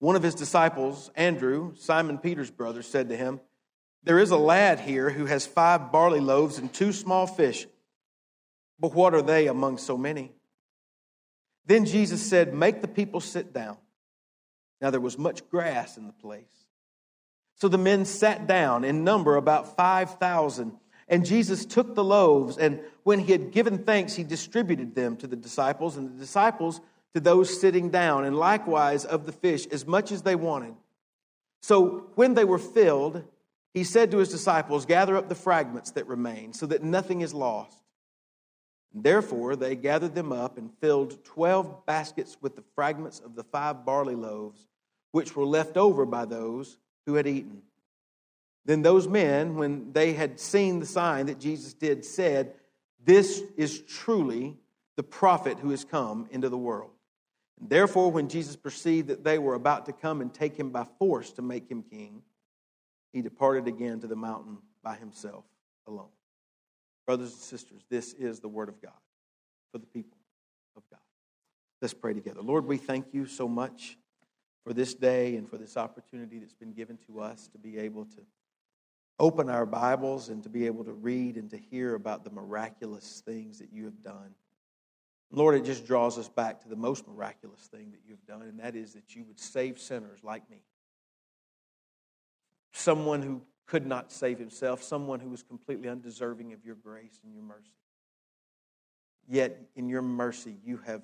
One 0.00 0.14
of 0.14 0.22
his 0.22 0.36
disciples, 0.36 1.10
Andrew, 1.16 1.74
Simon 1.76 2.18
Peter's 2.18 2.52
brother, 2.52 2.82
said 2.82 3.08
to 3.08 3.16
him, 3.16 3.40
there 4.04 4.18
is 4.18 4.30
a 4.30 4.36
lad 4.36 4.80
here 4.80 5.10
who 5.10 5.26
has 5.26 5.46
five 5.46 5.92
barley 5.92 6.20
loaves 6.20 6.58
and 6.58 6.72
two 6.72 6.92
small 6.92 7.26
fish, 7.26 7.66
but 8.78 8.94
what 8.94 9.14
are 9.14 9.22
they 9.22 9.48
among 9.48 9.78
so 9.78 9.98
many? 9.98 10.32
Then 11.66 11.84
Jesus 11.84 12.22
said, 12.22 12.54
Make 12.54 12.80
the 12.80 12.88
people 12.88 13.20
sit 13.20 13.52
down. 13.52 13.76
Now 14.80 14.90
there 14.90 15.00
was 15.00 15.18
much 15.18 15.48
grass 15.50 15.96
in 15.96 16.06
the 16.06 16.12
place. 16.12 16.44
So 17.56 17.68
the 17.68 17.78
men 17.78 18.04
sat 18.04 18.46
down, 18.46 18.84
in 18.84 19.04
number 19.04 19.36
about 19.36 19.76
5,000. 19.76 20.72
And 21.08 21.24
Jesus 21.24 21.64
took 21.64 21.94
the 21.94 22.04
loaves, 22.04 22.58
and 22.58 22.80
when 23.02 23.18
he 23.18 23.32
had 23.32 23.50
given 23.50 23.78
thanks, 23.78 24.14
he 24.14 24.24
distributed 24.24 24.94
them 24.94 25.16
to 25.16 25.26
the 25.26 25.36
disciples, 25.36 25.96
and 25.96 26.14
the 26.14 26.20
disciples 26.20 26.80
to 27.14 27.20
those 27.20 27.60
sitting 27.60 27.90
down, 27.90 28.24
and 28.24 28.36
likewise 28.36 29.04
of 29.04 29.24
the 29.24 29.32
fish, 29.32 29.66
as 29.68 29.86
much 29.86 30.12
as 30.12 30.22
they 30.22 30.36
wanted. 30.36 30.74
So 31.62 32.10
when 32.14 32.34
they 32.34 32.44
were 32.44 32.58
filled, 32.58 33.24
he 33.74 33.84
said 33.84 34.10
to 34.10 34.18
his 34.18 34.30
disciples, 34.30 34.86
Gather 34.86 35.16
up 35.16 35.28
the 35.28 35.34
fragments 35.34 35.92
that 35.92 36.06
remain, 36.06 36.52
so 36.52 36.66
that 36.66 36.82
nothing 36.82 37.20
is 37.20 37.34
lost. 37.34 37.82
Therefore, 38.94 39.54
they 39.54 39.76
gathered 39.76 40.14
them 40.14 40.32
up 40.32 40.56
and 40.56 40.72
filled 40.80 41.22
twelve 41.24 41.84
baskets 41.86 42.38
with 42.40 42.56
the 42.56 42.64
fragments 42.74 43.20
of 43.20 43.34
the 43.34 43.44
five 43.44 43.84
barley 43.84 44.14
loaves, 44.14 44.66
which 45.12 45.36
were 45.36 45.44
left 45.44 45.76
over 45.76 46.06
by 46.06 46.24
those 46.24 46.78
who 47.06 47.14
had 47.14 47.26
eaten. 47.26 47.62
Then 48.64 48.82
those 48.82 49.06
men, 49.06 49.56
when 49.56 49.92
they 49.92 50.12
had 50.12 50.40
seen 50.40 50.80
the 50.80 50.86
sign 50.86 51.26
that 51.26 51.38
Jesus 51.38 51.74
did, 51.74 52.04
said, 52.04 52.54
This 53.04 53.42
is 53.56 53.80
truly 53.80 54.56
the 54.96 55.02
prophet 55.02 55.58
who 55.58 55.70
has 55.70 55.84
come 55.84 56.26
into 56.30 56.48
the 56.48 56.58
world. 56.58 56.90
Therefore, 57.60 58.10
when 58.10 58.28
Jesus 58.28 58.56
perceived 58.56 59.08
that 59.08 59.24
they 59.24 59.38
were 59.38 59.54
about 59.54 59.86
to 59.86 59.92
come 59.92 60.20
and 60.20 60.32
take 60.32 60.56
him 60.56 60.70
by 60.70 60.86
force 60.98 61.32
to 61.32 61.42
make 61.42 61.68
him 61.70 61.82
king, 61.82 62.22
he 63.12 63.22
departed 63.22 63.66
again 63.66 64.00
to 64.00 64.06
the 64.06 64.16
mountain 64.16 64.58
by 64.82 64.94
himself 64.96 65.44
alone. 65.86 66.10
Brothers 67.06 67.32
and 67.32 67.40
sisters, 67.40 67.82
this 67.88 68.12
is 68.12 68.40
the 68.40 68.48
word 68.48 68.68
of 68.68 68.80
God 68.82 68.92
for 69.72 69.78
the 69.78 69.86
people 69.86 70.18
of 70.76 70.82
God. 70.90 71.00
Let's 71.80 71.94
pray 71.94 72.12
together. 72.12 72.42
Lord, 72.42 72.66
we 72.66 72.76
thank 72.76 73.14
you 73.14 73.26
so 73.26 73.48
much 73.48 73.96
for 74.64 74.72
this 74.74 74.94
day 74.94 75.36
and 75.36 75.48
for 75.48 75.56
this 75.56 75.76
opportunity 75.76 76.38
that's 76.38 76.54
been 76.54 76.72
given 76.72 76.98
to 77.06 77.20
us 77.20 77.48
to 77.48 77.58
be 77.58 77.78
able 77.78 78.04
to 78.04 78.20
open 79.18 79.48
our 79.48 79.66
Bibles 79.66 80.28
and 80.28 80.42
to 80.42 80.48
be 80.48 80.66
able 80.66 80.84
to 80.84 80.92
read 80.92 81.36
and 81.36 81.50
to 81.50 81.56
hear 81.56 81.94
about 81.94 82.24
the 82.24 82.30
miraculous 82.30 83.22
things 83.24 83.58
that 83.58 83.72
you 83.72 83.84
have 83.84 84.02
done. 84.02 84.34
Lord, 85.30 85.56
it 85.56 85.64
just 85.64 85.86
draws 85.86 86.18
us 86.18 86.28
back 86.28 86.60
to 86.62 86.68
the 86.68 86.76
most 86.76 87.06
miraculous 87.06 87.60
thing 87.60 87.90
that 87.90 88.00
you've 88.06 88.24
done, 88.26 88.42
and 88.42 88.60
that 88.60 88.74
is 88.76 88.94
that 88.94 89.14
you 89.14 89.24
would 89.24 89.38
save 89.38 89.78
sinners 89.78 90.20
like 90.22 90.48
me. 90.50 90.62
Someone 92.72 93.22
who 93.22 93.42
could 93.66 93.86
not 93.86 94.10
save 94.10 94.38
himself, 94.38 94.82
someone 94.82 95.20
who 95.20 95.28
was 95.28 95.42
completely 95.42 95.88
undeserving 95.88 96.52
of 96.52 96.64
your 96.64 96.74
grace 96.74 97.20
and 97.22 97.34
your 97.34 97.42
mercy. 97.42 97.70
Yet, 99.28 99.60
in 99.76 99.88
your 99.88 100.02
mercy, 100.02 100.56
you 100.64 100.78
have 100.86 101.02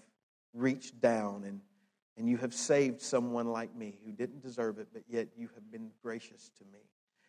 reached 0.54 1.00
down 1.00 1.44
and, 1.44 1.61
and 2.16 2.28
you 2.28 2.38
have 2.38 2.54
saved 2.54 3.02
someone 3.02 3.49
like 3.49 3.75
me 3.76 3.99
who 4.04 4.12
didn't 4.12 4.42
deserve 4.42 4.78
it, 4.78 4.88
but 4.92 5.02
yet 5.09 5.28
you 5.37 5.50
have 5.54 5.71
been 5.71 5.90
gracious 6.02 6.50
to 6.59 6.64
me. 6.73 6.80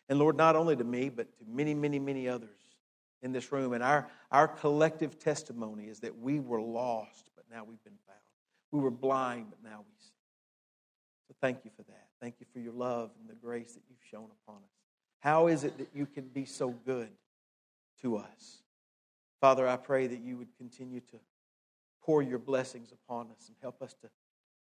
And 0.08 0.18
Lord, 0.18 0.36
not 0.36 0.56
only 0.56 0.76
to 0.76 0.84
me, 0.84 1.10
but 1.10 1.26
to 1.38 1.44
many, 1.46 1.74
many, 1.74 1.98
many 1.98 2.28
others 2.28 2.48
in 3.22 3.32
this 3.32 3.52
room. 3.52 3.72
And 3.72 3.82
our, 3.82 4.08
our 4.30 4.48
collective 4.48 5.18
testimony 5.18 5.84
is 5.84 6.00
that 6.00 6.16
we 6.18 6.40
were 6.40 6.62
lost, 6.62 7.30
but 7.34 7.44
now 7.50 7.64
we've 7.64 7.82
been 7.84 7.98
found. 8.06 8.18
We 8.70 8.80
were 8.80 8.90
blind, 8.90 9.46
but 9.50 9.68
now 9.68 9.80
we 9.86 9.94
see. 9.98 10.12
So 11.28 11.34
thank 11.40 11.64
you 11.64 11.70
for 11.76 11.82
that. 11.82 12.06
Thank 12.20 12.36
you 12.40 12.46
for 12.52 12.60
your 12.60 12.72
love 12.72 13.10
and 13.20 13.28
the 13.28 13.34
grace 13.34 13.74
that 13.74 13.82
shown 14.10 14.28
upon 14.42 14.56
us. 14.56 14.70
How 15.20 15.46
is 15.46 15.64
it 15.64 15.78
that 15.78 15.88
you 15.94 16.06
can 16.06 16.24
be 16.24 16.44
so 16.44 16.70
good 16.70 17.10
to 18.02 18.16
us? 18.16 18.62
Father, 19.40 19.66
I 19.66 19.76
pray 19.76 20.06
that 20.06 20.20
you 20.20 20.36
would 20.36 20.56
continue 20.56 21.00
to 21.00 21.18
pour 22.02 22.22
your 22.22 22.38
blessings 22.38 22.92
upon 22.92 23.30
us 23.30 23.48
and 23.48 23.56
help 23.60 23.82
us 23.82 23.94
to 24.02 24.08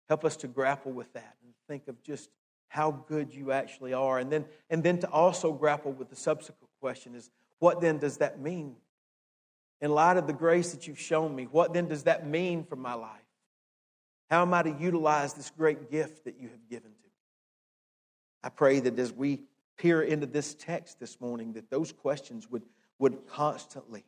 help 0.10 0.26
us 0.26 0.36
to 0.38 0.48
grapple 0.48 0.92
with 0.92 1.14
that 1.14 1.36
and 1.44 1.54
think 1.68 1.88
of 1.88 2.02
just 2.04 2.30
how 2.68 2.92
good 2.92 3.34
you 3.34 3.52
actually 3.52 3.94
are. 3.94 4.18
And 4.18 4.32
then, 4.32 4.46
and 4.70 4.84
then 4.84 5.00
to 5.00 5.10
also 5.10 5.54
grapple 5.54 5.92
with 5.92 6.10
the 6.10 6.16
subsequent 6.16 6.70
question 6.82 7.16
is 7.16 7.30
what 7.60 7.80
then 7.80 8.00
does 8.00 8.18
that 8.18 8.40
mean? 8.40 8.76
In 9.82 9.92
light 9.92 10.18
of 10.18 10.28
the 10.28 10.34
grace 10.34 10.72
that 10.72 10.88
you've 10.88 11.00
shown 11.00 11.36
me, 11.36 11.46
what 11.46 11.74
then 11.74 11.88
does 11.88 12.04
that 12.04 12.28
mean 12.28 12.64
for 12.64 12.76
my 12.76 12.94
life? 12.94 13.12
How 14.30 14.42
am 14.42 14.54
I 14.54 14.64
to 14.64 14.76
utilize 14.80 15.34
this 15.34 15.50
great 15.50 15.90
gift 15.90 16.26
that 16.26 16.40
you 16.40 16.50
have 16.50 16.70
given 16.70 16.92
to 16.92 17.08
me? 17.08 17.09
I 18.44 18.50
pray 18.50 18.80
that 18.80 18.98
as 19.00 19.12
we 19.12 19.42
peer 19.78 20.02
into 20.02 20.26
this 20.26 20.54
text 20.54 21.00
this 21.00 21.20
morning, 21.20 21.54
that 21.54 21.70
those 21.70 21.92
questions 21.92 22.50
would, 22.50 22.64
would 23.00 23.28
constantly 23.28 24.06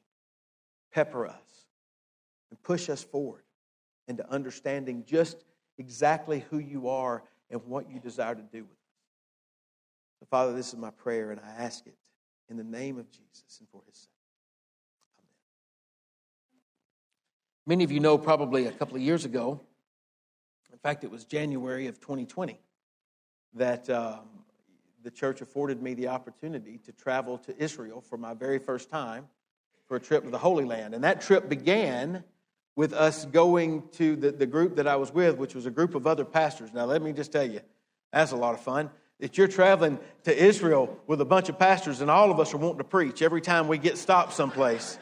pepper 0.94 1.26
us 1.26 1.68
and 2.50 2.62
push 2.62 2.90
us 2.90 3.04
forward 3.04 3.44
into 4.08 4.30
understanding 4.30 5.04
just 5.06 5.46
exactly 5.78 6.46
who 6.50 6.60
you 6.60 6.90
are 6.90 7.24
and 7.50 7.62
what 7.66 7.90
you 7.90 8.00
desire 8.00 8.36
to 8.36 8.42
do 8.42 8.64
with 8.64 8.72
us. 8.72 8.78
So, 10.20 10.28
Father, 10.30 10.54
this 10.54 10.70
is 10.70 10.78
my 10.78 10.92
prayer, 10.92 11.32
and 11.32 11.40
I 11.40 11.64
ask 11.64 11.88
it 11.88 11.96
in 12.50 12.58
the 12.58 12.64
name 12.64 13.00
of 13.00 13.10
Jesus 13.10 13.58
and 13.60 13.68
for 13.70 13.82
his 13.88 13.98
sake. 13.98 14.10
Amen. 15.18 15.28
Many 17.66 17.84
of 17.84 17.92
you 17.92 18.00
know 18.00 18.18
probably 18.18 18.68
a 18.68 18.72
couple 18.72 18.96
of 18.96 19.02
years 19.02 19.26
ago, 19.26 19.62
in 20.72 20.78
fact, 20.78 21.04
it 21.04 21.12
was 21.12 21.26
January 21.26 21.88
of 21.88 22.00
2020, 22.00 22.60
that 23.54 23.90
um, 23.90 24.20
the 25.04 25.12
church 25.12 25.42
afforded 25.42 25.82
me 25.82 25.94
the 25.94 26.08
opportunity 26.08 26.80
to 26.86 26.92
travel 26.92 27.38
to 27.40 27.58
Israel 27.62 28.02
for 28.02 28.18
my 28.18 28.34
very 28.34 28.60
first 28.60 28.90
time 28.90 29.28
for 29.88 29.98
a 29.98 30.00
trip 30.00 30.24
to 30.24 30.30
the 30.30 30.38
Holy 30.38 30.64
Land. 30.64 30.94
And 30.94 31.04
that 31.04 31.22
trip 31.22 31.50
began 31.50 32.24
with 32.76 32.94
us 32.94 33.26
going 33.26 33.84
to 33.94 34.16
the, 34.16 34.32
the 34.32 34.46
group 34.46 34.76
that 34.78 34.88
I 34.88 34.96
was 34.96 35.14
with, 35.14 35.38
which 35.38 35.56
was 35.56 35.66
a 35.66 35.72
group 35.72 35.96
of 35.96 36.08
other 36.08 36.24
pastors. 36.24 36.74
Now, 36.74 36.86
let 36.86 37.02
me 37.02 37.12
just 37.12 37.32
tell 37.32 37.46
you, 37.46 37.62
that's 38.14 38.32
a 38.32 38.38
lot 38.38 38.54
of 38.54 38.62
fun. 38.62 38.90
That 39.20 39.38
you're 39.38 39.48
traveling 39.48 40.00
to 40.24 40.36
Israel 40.36 40.98
with 41.08 41.22
a 41.22 41.26
bunch 41.26 41.50
of 41.50 41.60
pastors, 41.60 42.02
and 42.02 42.10
all 42.10 42.32
of 42.32 42.40
us 42.40 42.54
are 42.54 42.58
wanting 42.58 42.80
to 42.80 42.84
preach 42.84 43.22
every 43.22 43.42
time 43.42 43.68
we 43.68 43.78
get 43.78 43.98
stopped 43.98 44.34
someplace. 44.34 44.98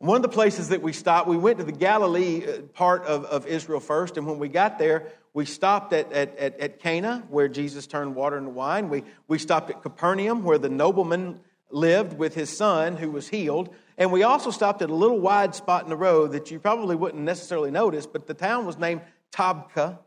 One 0.00 0.14
of 0.14 0.22
the 0.22 0.28
places 0.28 0.68
that 0.68 0.80
we 0.80 0.92
stopped, 0.92 1.26
we 1.26 1.36
went 1.36 1.58
to 1.58 1.64
the 1.64 1.72
Galilee 1.72 2.44
uh, 2.46 2.62
part 2.72 3.04
of, 3.04 3.24
of 3.24 3.48
Israel 3.48 3.80
first, 3.80 4.16
and 4.16 4.28
when 4.28 4.38
we 4.38 4.48
got 4.48 4.78
there, 4.78 5.10
we 5.34 5.44
stopped 5.44 5.92
at, 5.92 6.12
at, 6.12 6.36
at, 6.38 6.60
at 6.60 6.78
Cana, 6.78 7.24
where 7.30 7.48
Jesus 7.48 7.88
turned 7.88 8.14
water 8.14 8.38
into 8.38 8.50
wine. 8.50 8.90
We, 8.90 9.02
we 9.26 9.38
stopped 9.38 9.70
at 9.70 9.82
Capernaum, 9.82 10.44
where 10.44 10.56
the 10.56 10.68
nobleman 10.68 11.40
lived 11.70 12.16
with 12.16 12.36
his 12.36 12.56
son 12.56 12.96
who 12.96 13.10
was 13.10 13.28
healed. 13.28 13.74
And 13.96 14.12
we 14.12 14.22
also 14.22 14.52
stopped 14.52 14.82
at 14.82 14.90
a 14.90 14.94
little 14.94 15.18
wide 15.18 15.56
spot 15.56 15.82
in 15.82 15.90
the 15.90 15.96
road 15.96 16.30
that 16.30 16.52
you 16.52 16.60
probably 16.60 16.94
wouldn't 16.94 17.24
necessarily 17.24 17.72
notice, 17.72 18.06
but 18.06 18.28
the 18.28 18.34
town 18.34 18.66
was 18.66 18.78
named 18.78 19.00
Tabgha. 19.32 19.98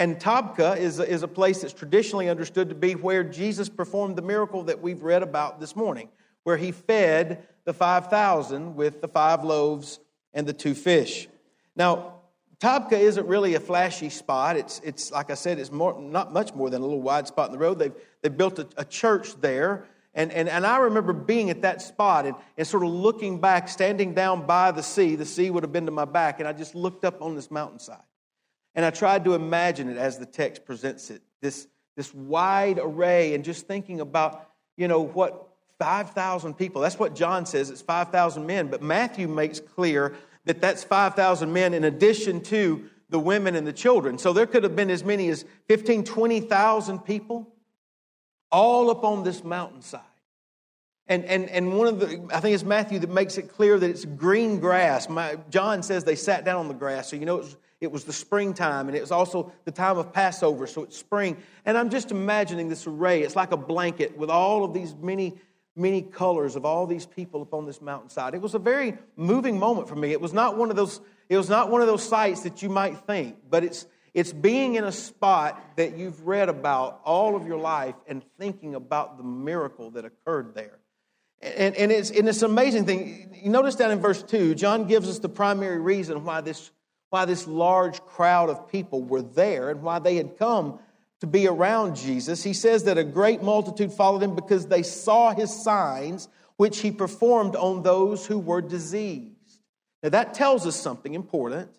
And 0.00 0.18
Tabgha 0.18 0.76
is 0.76 0.98
is 0.98 1.22
a 1.22 1.28
place 1.28 1.60
that's 1.60 1.72
traditionally 1.72 2.28
understood 2.28 2.68
to 2.70 2.74
be 2.74 2.96
where 2.96 3.22
Jesus 3.22 3.68
performed 3.68 4.16
the 4.16 4.22
miracle 4.22 4.64
that 4.64 4.82
we've 4.82 5.02
read 5.02 5.22
about 5.22 5.60
this 5.60 5.76
morning, 5.76 6.08
where 6.42 6.56
he 6.56 6.72
fed 6.72 7.46
the 7.70 7.74
5,000 7.74 8.74
with 8.74 9.00
the 9.00 9.06
five 9.06 9.44
loaves 9.44 10.00
and 10.34 10.44
the 10.44 10.52
two 10.52 10.74
fish. 10.74 11.28
Now, 11.76 12.14
Tabgha 12.58 12.98
isn't 12.98 13.28
really 13.28 13.54
a 13.54 13.60
flashy 13.60 14.10
spot. 14.10 14.56
It's, 14.56 14.80
it's 14.82 15.12
like 15.12 15.30
I 15.30 15.34
said, 15.34 15.60
it's 15.60 15.70
more, 15.70 15.96
not 16.00 16.32
much 16.32 16.52
more 16.52 16.68
than 16.68 16.82
a 16.82 16.84
little 16.84 17.00
wide 17.00 17.28
spot 17.28 17.46
in 17.46 17.52
the 17.52 17.58
road. 17.58 17.78
They've, 17.78 17.94
they've 18.22 18.36
built 18.36 18.58
a, 18.58 18.66
a 18.76 18.84
church 18.84 19.40
there. 19.40 19.86
And, 20.14 20.32
and, 20.32 20.48
and 20.48 20.66
I 20.66 20.78
remember 20.78 21.12
being 21.12 21.48
at 21.48 21.62
that 21.62 21.80
spot 21.80 22.26
and, 22.26 22.34
and 22.58 22.66
sort 22.66 22.82
of 22.82 22.90
looking 22.90 23.40
back, 23.40 23.68
standing 23.68 24.14
down 24.14 24.48
by 24.48 24.72
the 24.72 24.82
sea. 24.82 25.14
The 25.14 25.24
sea 25.24 25.48
would 25.50 25.62
have 25.62 25.72
been 25.72 25.86
to 25.86 25.92
my 25.92 26.06
back. 26.06 26.40
And 26.40 26.48
I 26.48 26.52
just 26.52 26.74
looked 26.74 27.04
up 27.04 27.22
on 27.22 27.36
this 27.36 27.52
mountainside. 27.52 28.02
And 28.74 28.84
I 28.84 28.90
tried 28.90 29.24
to 29.26 29.34
imagine 29.34 29.88
it 29.88 29.96
as 29.96 30.18
the 30.18 30.26
text 30.26 30.64
presents 30.64 31.08
it 31.10 31.22
this, 31.40 31.68
this 31.96 32.12
wide 32.12 32.80
array, 32.82 33.32
and 33.32 33.44
just 33.44 33.68
thinking 33.68 34.00
about, 34.00 34.50
you 34.76 34.88
know, 34.88 35.02
what 35.02 35.49
5,000 35.80 36.54
people, 36.54 36.82
that's 36.82 36.98
what 36.98 37.14
John 37.14 37.46
says, 37.46 37.70
it's 37.70 37.80
5,000 37.80 38.46
men. 38.46 38.68
But 38.68 38.82
Matthew 38.82 39.26
makes 39.26 39.58
clear 39.58 40.14
that 40.44 40.60
that's 40.60 40.84
5,000 40.84 41.52
men 41.52 41.74
in 41.74 41.84
addition 41.84 42.42
to 42.42 42.84
the 43.08 43.18
women 43.18 43.56
and 43.56 43.66
the 43.66 43.72
children. 43.72 44.18
So 44.18 44.32
there 44.32 44.46
could 44.46 44.62
have 44.62 44.76
been 44.76 44.90
as 44.90 45.02
many 45.02 45.30
as 45.30 45.44
15, 45.68 46.04
20,000 46.04 46.98
people 47.00 47.52
all 48.52 48.90
up 48.90 49.04
on 49.04 49.24
this 49.24 49.42
mountainside. 49.42 50.02
And, 51.06 51.24
and, 51.24 51.48
and 51.48 51.76
one 51.76 51.88
of 51.88 51.98
the, 51.98 52.28
I 52.32 52.40
think 52.40 52.54
it's 52.54 52.62
Matthew 52.62 53.00
that 53.00 53.10
makes 53.10 53.36
it 53.36 53.48
clear 53.48 53.78
that 53.78 53.90
it's 53.90 54.04
green 54.04 54.60
grass. 54.60 55.08
My, 55.08 55.38
John 55.48 55.82
says 55.82 56.04
they 56.04 56.14
sat 56.14 56.44
down 56.44 56.60
on 56.60 56.68
the 56.68 56.74
grass. 56.74 57.10
So 57.10 57.16
you 57.16 57.26
know 57.26 57.36
it 57.38 57.44
was, 57.44 57.56
it 57.80 57.90
was 57.90 58.04
the 58.04 58.12
springtime 58.12 58.86
and 58.86 58.96
it 58.96 59.00
was 59.00 59.10
also 59.10 59.50
the 59.64 59.72
time 59.72 59.98
of 59.98 60.12
Passover. 60.12 60.66
So 60.68 60.84
it's 60.84 60.96
spring. 60.96 61.36
And 61.64 61.76
I'm 61.76 61.90
just 61.90 62.12
imagining 62.12 62.68
this 62.68 62.86
array. 62.86 63.22
It's 63.22 63.34
like 63.34 63.50
a 63.50 63.56
blanket 63.56 64.16
with 64.16 64.30
all 64.30 64.62
of 64.62 64.72
these 64.72 64.94
many 64.94 65.38
many 65.80 66.02
colors 66.02 66.56
of 66.56 66.64
all 66.64 66.86
these 66.86 67.06
people 67.06 67.42
up 67.42 67.54
on 67.54 67.66
this 67.66 67.80
mountainside. 67.80 68.34
It 68.34 68.42
was 68.42 68.54
a 68.54 68.58
very 68.58 68.98
moving 69.16 69.58
moment 69.58 69.88
for 69.88 69.96
me. 69.96 70.12
It 70.12 70.20
was 70.20 70.32
not 70.32 70.56
one 70.56 70.70
of 70.70 70.76
those, 70.76 71.00
it 71.28 71.36
was 71.36 71.48
not 71.48 71.70
one 71.70 71.80
of 71.80 71.86
those 71.86 72.06
sights 72.06 72.42
that 72.42 72.62
you 72.62 72.68
might 72.68 72.98
think, 72.98 73.36
but 73.48 73.64
it's 73.64 73.86
it's 74.12 74.32
being 74.32 74.74
in 74.74 74.84
a 74.84 74.92
spot 74.92 75.76
that 75.76 75.96
you've 75.96 76.26
read 76.26 76.48
about 76.48 77.00
all 77.04 77.36
of 77.36 77.46
your 77.46 77.58
life 77.58 77.94
and 78.06 78.22
thinking 78.38 78.74
about 78.74 79.16
the 79.16 79.22
miracle 79.22 79.90
that 79.92 80.04
occurred 80.04 80.54
there. 80.54 80.78
And, 81.40 81.74
and, 81.76 81.90
it's, 81.90 82.10
and 82.10 82.28
it's 82.28 82.42
an 82.42 82.50
amazing 82.50 82.84
thing. 82.86 83.38
You 83.42 83.50
notice 83.50 83.76
down 83.76 83.92
in 83.92 84.00
verse 84.00 84.22
2, 84.22 84.54
John 84.56 84.86
gives 84.86 85.08
us 85.08 85.20
the 85.20 85.28
primary 85.28 85.78
reason 85.78 86.24
why 86.24 86.40
this, 86.40 86.70
why 87.10 87.24
this 87.24 87.46
large 87.46 88.00
crowd 88.04 88.50
of 88.50 88.68
people 88.68 89.02
were 89.02 89.22
there 89.22 89.70
and 89.70 89.82
why 89.82 90.00
they 90.00 90.16
had 90.16 90.36
come 90.38 90.80
to 91.20 91.26
be 91.26 91.46
around 91.46 91.96
Jesus. 91.96 92.42
He 92.42 92.52
says 92.52 92.84
that 92.84 92.98
a 92.98 93.04
great 93.04 93.42
multitude 93.42 93.92
followed 93.92 94.22
him 94.22 94.34
because 94.34 94.66
they 94.66 94.82
saw 94.82 95.34
his 95.34 95.62
signs, 95.62 96.28
which 96.56 96.78
he 96.78 96.90
performed 96.90 97.56
on 97.56 97.82
those 97.82 98.26
who 98.26 98.38
were 98.38 98.62
diseased. 98.62 99.34
Now, 100.02 100.08
that 100.10 100.34
tells 100.34 100.66
us 100.66 100.76
something 100.76 101.14
important. 101.14 101.70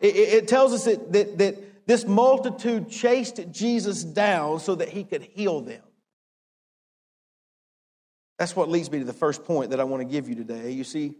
It, 0.00 0.16
it 0.16 0.48
tells 0.48 0.72
us 0.72 0.84
that, 0.84 1.12
that, 1.12 1.38
that 1.38 1.86
this 1.86 2.06
multitude 2.06 2.90
chased 2.90 3.40
Jesus 3.52 4.02
down 4.02 4.58
so 4.60 4.74
that 4.74 4.88
he 4.88 5.04
could 5.04 5.22
heal 5.22 5.60
them. 5.60 5.82
That's 8.38 8.56
what 8.56 8.68
leads 8.68 8.90
me 8.90 8.98
to 9.00 9.04
the 9.04 9.12
first 9.12 9.44
point 9.44 9.70
that 9.70 9.80
I 9.80 9.84
want 9.84 10.00
to 10.00 10.06
give 10.06 10.28
you 10.28 10.34
today. 10.34 10.70
You 10.70 10.82
see, 10.82 11.14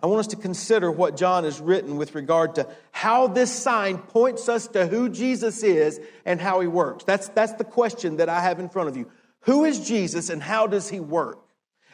I 0.00 0.06
want 0.06 0.20
us 0.20 0.26
to 0.28 0.36
consider 0.36 0.90
what 0.90 1.16
John 1.16 1.44
has 1.44 1.58
written 1.58 1.96
with 1.96 2.14
regard 2.14 2.56
to 2.56 2.68
how 2.92 3.28
this 3.28 3.50
sign 3.50 3.98
points 3.98 4.48
us 4.48 4.68
to 4.68 4.86
who 4.86 5.08
Jesus 5.08 5.62
is 5.62 6.00
and 6.26 6.40
how 6.40 6.60
he 6.60 6.66
works. 6.66 7.04
That's, 7.04 7.28
that's 7.30 7.54
the 7.54 7.64
question 7.64 8.16
that 8.16 8.28
I 8.28 8.40
have 8.40 8.60
in 8.60 8.68
front 8.68 8.90
of 8.90 8.96
you. 8.96 9.10
Who 9.40 9.64
is 9.64 9.88
Jesus 9.88 10.28
and 10.28 10.42
how 10.42 10.66
does 10.66 10.88
he 10.88 11.00
work? 11.00 11.38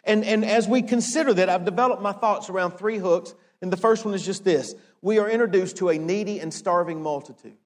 And, 0.05 0.25
and 0.25 0.45
as 0.45 0.67
we 0.67 0.83
consider 0.83 1.33
that, 1.35 1.49
I've 1.49 1.65
developed 1.65 2.03
my 2.03 2.13
thoughts 2.13 2.51
around 2.51 2.73
three 2.73 2.99
hooks. 2.99 3.35
And 3.61 3.73
the 3.73 3.77
first 3.77 4.05
one 4.05 4.15
is 4.15 4.25
just 4.25 4.45
this 4.45 4.75
we 5.01 5.19
are 5.19 5.31
introduced 5.31 5.77
to 5.77 5.91
a 5.91 5.99
needy 5.99 6.41
and 6.41 6.53
starving 6.53 7.03
multitude. 7.03 7.57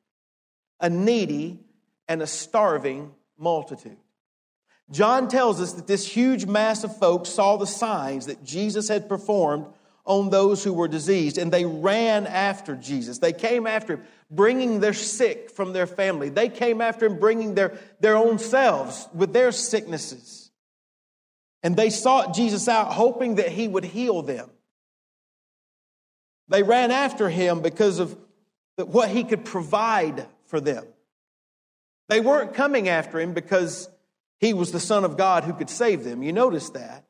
A 0.81 0.91
needy 0.91 1.61
and 2.09 2.21
a 2.21 2.27
starving 2.27 3.15
multitude. 3.39 3.97
John 4.91 5.29
tells 5.29 5.61
us 5.61 5.73
that 5.73 5.87
this 5.87 6.07
huge 6.07 6.47
mass 6.47 6.85
of 6.85 6.97
folks 6.97 7.31
saw 7.31 7.57
the 7.57 7.67
signs 7.67 8.27
that 8.27 8.45
Jesus 8.45 8.89
had 8.89 9.09
performed 9.09 9.67
on 10.07 10.31
those 10.31 10.63
who 10.63 10.73
were 10.73 10.89
diseased, 10.89 11.37
and 11.37 11.53
they 11.53 11.65
ran 11.65 12.27
after 12.27 12.77
Jesus. 12.77 13.19
They 13.19 13.33
came 13.33 13.67
after 13.67 13.95
him, 13.95 14.05
bringing 14.31 14.81
their 14.81 14.95
sick 14.95 15.51
from 15.51 15.73
their 15.73 15.87
family. 15.87 16.29
They 16.29 16.49
came 16.49 16.81
after 16.81 17.07
him, 17.07 17.19
bringing 17.19 17.55
their, 17.55 17.77
their 18.01 18.17
own 18.17 18.39
selves 18.39 19.09
with 19.13 19.33
their 19.33 19.53
sicknesses. 19.53 20.51
And 21.63 21.77
they 21.77 21.91
sought 21.91 22.35
Jesus 22.35 22.69
out, 22.69 22.93
hoping 22.93 23.37
that 23.37 23.49
he 23.49 23.67
would 23.67 23.85
heal 23.85 24.23
them. 24.23 24.49
They 26.49 26.63
ran 26.63 26.93
after 26.93 27.29
him 27.29 27.61
because 27.61 27.99
of 27.99 28.17
what 28.77 29.09
he 29.09 29.25
could 29.25 29.45
provide 29.45 30.27
for 30.47 30.61
them. 30.61 30.85
They 32.09 32.21
weren't 32.21 32.55
coming 32.55 32.89
after 32.89 33.19
him 33.19 33.35
because 33.35 33.89
he 34.39 34.55
was 34.55 34.71
the 34.71 34.79
Son 34.79 35.05
of 35.05 35.17
God 35.17 35.43
who 35.43 35.55
could 35.55 35.71
save 35.71 36.05
them. 36.05 36.23
You 36.23 36.33
notice 36.33 36.71
that. 36.71 37.06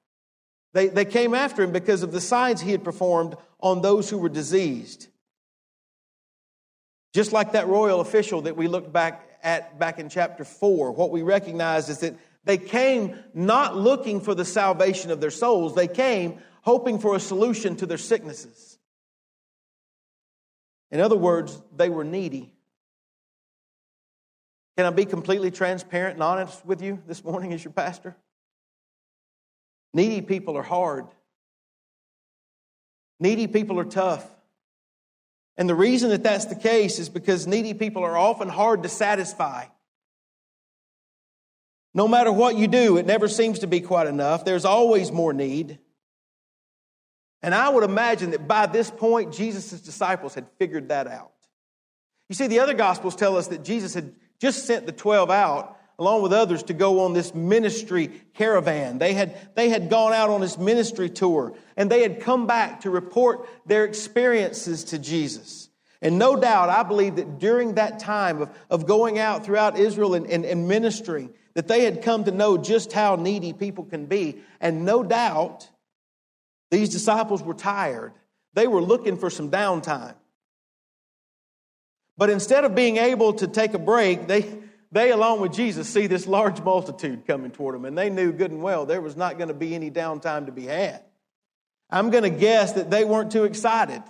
They, 0.77 0.89
they 0.89 1.07
came 1.07 1.33
after 1.33 1.63
him 1.63 1.73
because 1.73 2.03
of 2.03 2.13
the 2.13 2.21
signs 2.21 2.61
he 2.61 2.71
had 2.71 2.85
performed 2.85 3.35
on 3.61 3.81
those 3.81 4.11
who 4.11 4.19
were 4.19 4.29
diseased. 4.29 5.07
Just 7.15 7.33
like 7.33 7.53
that 7.53 7.67
royal 7.67 8.03
official 8.03 8.43
that 8.43 8.59
we 8.59 8.69
looked 8.69 8.93
back 8.93 9.39
at 9.43 9.79
back 9.79 9.99
in 9.99 10.11
chapter 10.11 10.45
4, 10.45 10.93
what 10.93 11.11
we 11.11 11.23
recognize 11.23 11.89
is 11.89 12.01
that 12.01 12.15
they 12.45 12.59
came 12.59 13.19
not 13.33 13.75
looking 13.75 14.21
for 14.21 14.35
the 14.35 14.45
salvation 14.45 15.11
of 15.11 15.19
their 15.19 15.31
souls, 15.31 15.75
they 15.75 15.89
came 15.89 16.41
hoping 16.61 16.99
for 16.99 17.17
a 17.17 17.21
solution 17.21 17.77
to 17.77 17.87
their 17.87 17.97
sicknesses. 17.97 18.79
In 20.91 21.01
other 21.01 21.17
words, 21.17 21.59
they 21.75 21.89
were 21.89 22.05
needy. 22.05 22.53
Can 24.77 24.85
I 24.85 24.91
be 24.91 25.07
completely 25.07 25.51
transparent 25.51 26.17
and 26.17 26.23
honest 26.23 26.67
with 26.67 26.83
you 26.83 27.03
this 27.07 27.25
morning 27.25 27.55
as 27.55 27.65
your 27.65 27.73
pastor? 27.73 28.15
Needy 29.97 30.21
people 30.21 30.59
are 30.59 30.63
hard. 30.63 31.07
Needy 33.19 33.47
people 33.47 33.81
are 33.81 33.85
tough. 33.87 34.29
And 35.57 35.67
the 35.67 35.75
reason 35.75 36.11
that 36.11 36.23
that's 36.23 36.45
the 36.45 36.55
case 36.55 36.99
is 36.99 37.09
because 37.09 37.47
needy 37.47 37.73
people 37.73 38.05
are 38.05 38.15
often 38.15 38.51
hard 38.51 38.83
to 38.83 38.91
satisfy. 38.91 39.65
No 41.95 42.07
matter 42.07 42.31
what 42.31 42.57
you 42.57 42.69
do, 42.69 42.99
it 42.99 43.07
never 43.07 43.27
seems 43.27 43.61
to 43.61 43.67
be 43.67 43.81
quite 43.81 44.07
enough. 44.07 44.45
There's 44.45 44.67
always 44.67 45.11
more 45.11 45.33
need. 45.33 45.79
And 47.41 47.55
I 47.55 47.71
would 47.71 47.83
imagine 47.83 48.33
that 48.33 48.47
by 48.47 48.67
this 48.67 48.91
point, 48.91 49.33
Jesus' 49.33 49.81
disciples 49.81 50.35
had 50.35 50.47
figured 50.59 50.91
that 50.91 51.07
out. 51.07 51.33
You 52.29 52.35
see, 52.35 52.49
the 52.49 52.59
other 52.59 52.75
Gospels 52.75 53.17
tell 53.17 53.39
us 53.39 53.47
that 53.47 53.65
Jesus 53.65 53.95
had 53.95 54.15
just 54.39 54.67
sent 54.67 54.85
the 54.85 54.93
12 54.93 55.31
out 55.31 55.76
along 55.99 56.23
with 56.23 56.33
others 56.33 56.63
to 56.65 56.75
go 56.75 57.01
on 57.01 57.13
this 57.13 57.35
ministry 57.35 58.11
caravan. 58.35 58.99
They 58.99 59.15
had, 59.15 59.55
they 59.55 59.69
had 59.69 59.89
gone 59.89 60.13
out 60.13 60.31
on 60.31 60.41
this 60.41 60.59
ministry 60.59 61.09
tour 61.09 61.55
and 61.77 61.91
they 61.91 62.03
had 62.03 62.21
come 62.21 62.47
back 62.47 62.83
to 62.83 62.91
report 62.91 63.49
their 63.65 63.85
experiences 63.85 64.85
to 64.85 64.99
Jesus. 64.99 65.71
And 66.03 66.19
no 66.19 66.37
doubt, 66.37 66.69
I 66.69 66.83
believe 66.83 67.17
that 67.17 67.39
during 67.39 67.75
that 67.75 67.99
time 67.99 68.43
of, 68.43 68.51
of 68.69 68.87
going 68.87 69.19
out 69.19 69.45
throughout 69.45 69.79
Israel 69.79 70.15
and, 70.15 70.27
and, 70.27 70.45
and 70.45 70.69
ministering, 70.69 71.33
that 71.55 71.69
they 71.69 71.85
had 71.85 72.03
come 72.03 72.25
to 72.25 72.31
know 72.31 72.59
just 72.59 72.93
how 72.93 73.17
needy 73.17 73.55
people 73.55 73.85
can 73.85 74.05
be. 74.05 74.37
And 74.61 74.85
no 74.85 75.03
doubt, 75.03 75.71
these 76.71 76.91
disciples 76.91 77.43
were 77.43 77.55
tired. 77.55 78.13
They 78.53 78.67
were 78.67 78.83
looking 78.83 79.17
for 79.17 79.31
some 79.31 79.51
downtime. 79.51 80.15
But 82.19 82.29
instead 82.29 82.65
of 82.65 82.75
being 82.75 82.99
able 82.99 83.33
to 83.35 83.47
take 83.47 83.73
a 83.73 83.79
break, 83.79 84.27
they, 84.27 84.59
they, 84.93 85.11
along 85.11 85.41
with 85.41 85.53
Jesus, 85.53 85.89
see 85.89 86.07
this 86.07 86.27
large 86.27 86.61
multitude 86.63 87.27
coming 87.27 87.51
toward 87.51 87.75
them, 87.75 87.85
and 87.85 87.97
they 87.97 88.11
knew 88.11 88.33
good 88.33 88.51
and 88.51 88.63
well 88.63 88.87
there 88.87 89.01
was 89.01 89.17
not 89.17 89.39
going 89.39 89.49
to 89.49 89.55
be 89.55 89.75
any 89.75 89.91
downtime 89.91 90.47
to 90.47 90.53
be 90.53 90.67
had. 90.67 91.03
I'm 91.91 92.11
going 92.11 92.25
to 92.25 92.31
guess 92.31 92.73
that 92.73 92.91
they 92.91 93.05
weren't 93.05 93.33
too 93.33 93.45
excited 93.45 94.03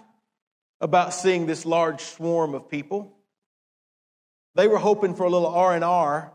about 0.81 1.15
seeing 1.15 1.47
this 1.47 1.67
large 1.67 2.01
swarm 2.01 2.55
of 2.55 2.69
people. 2.69 3.17
They 4.55 4.69
were 4.69 4.79
hoping 4.79 5.15
for 5.15 5.25
a 5.25 5.31
little 5.31 5.49
R&R, 5.49 6.33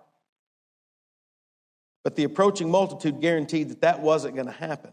but 2.04 2.16
the 2.16 2.24
approaching 2.24 2.70
multitude 2.70 3.22
guaranteed 3.22 3.70
that 3.70 3.82
that 3.82 4.02
wasn't 4.02 4.36
going 4.36 4.48
to 4.48 4.54
happen. 4.54 4.92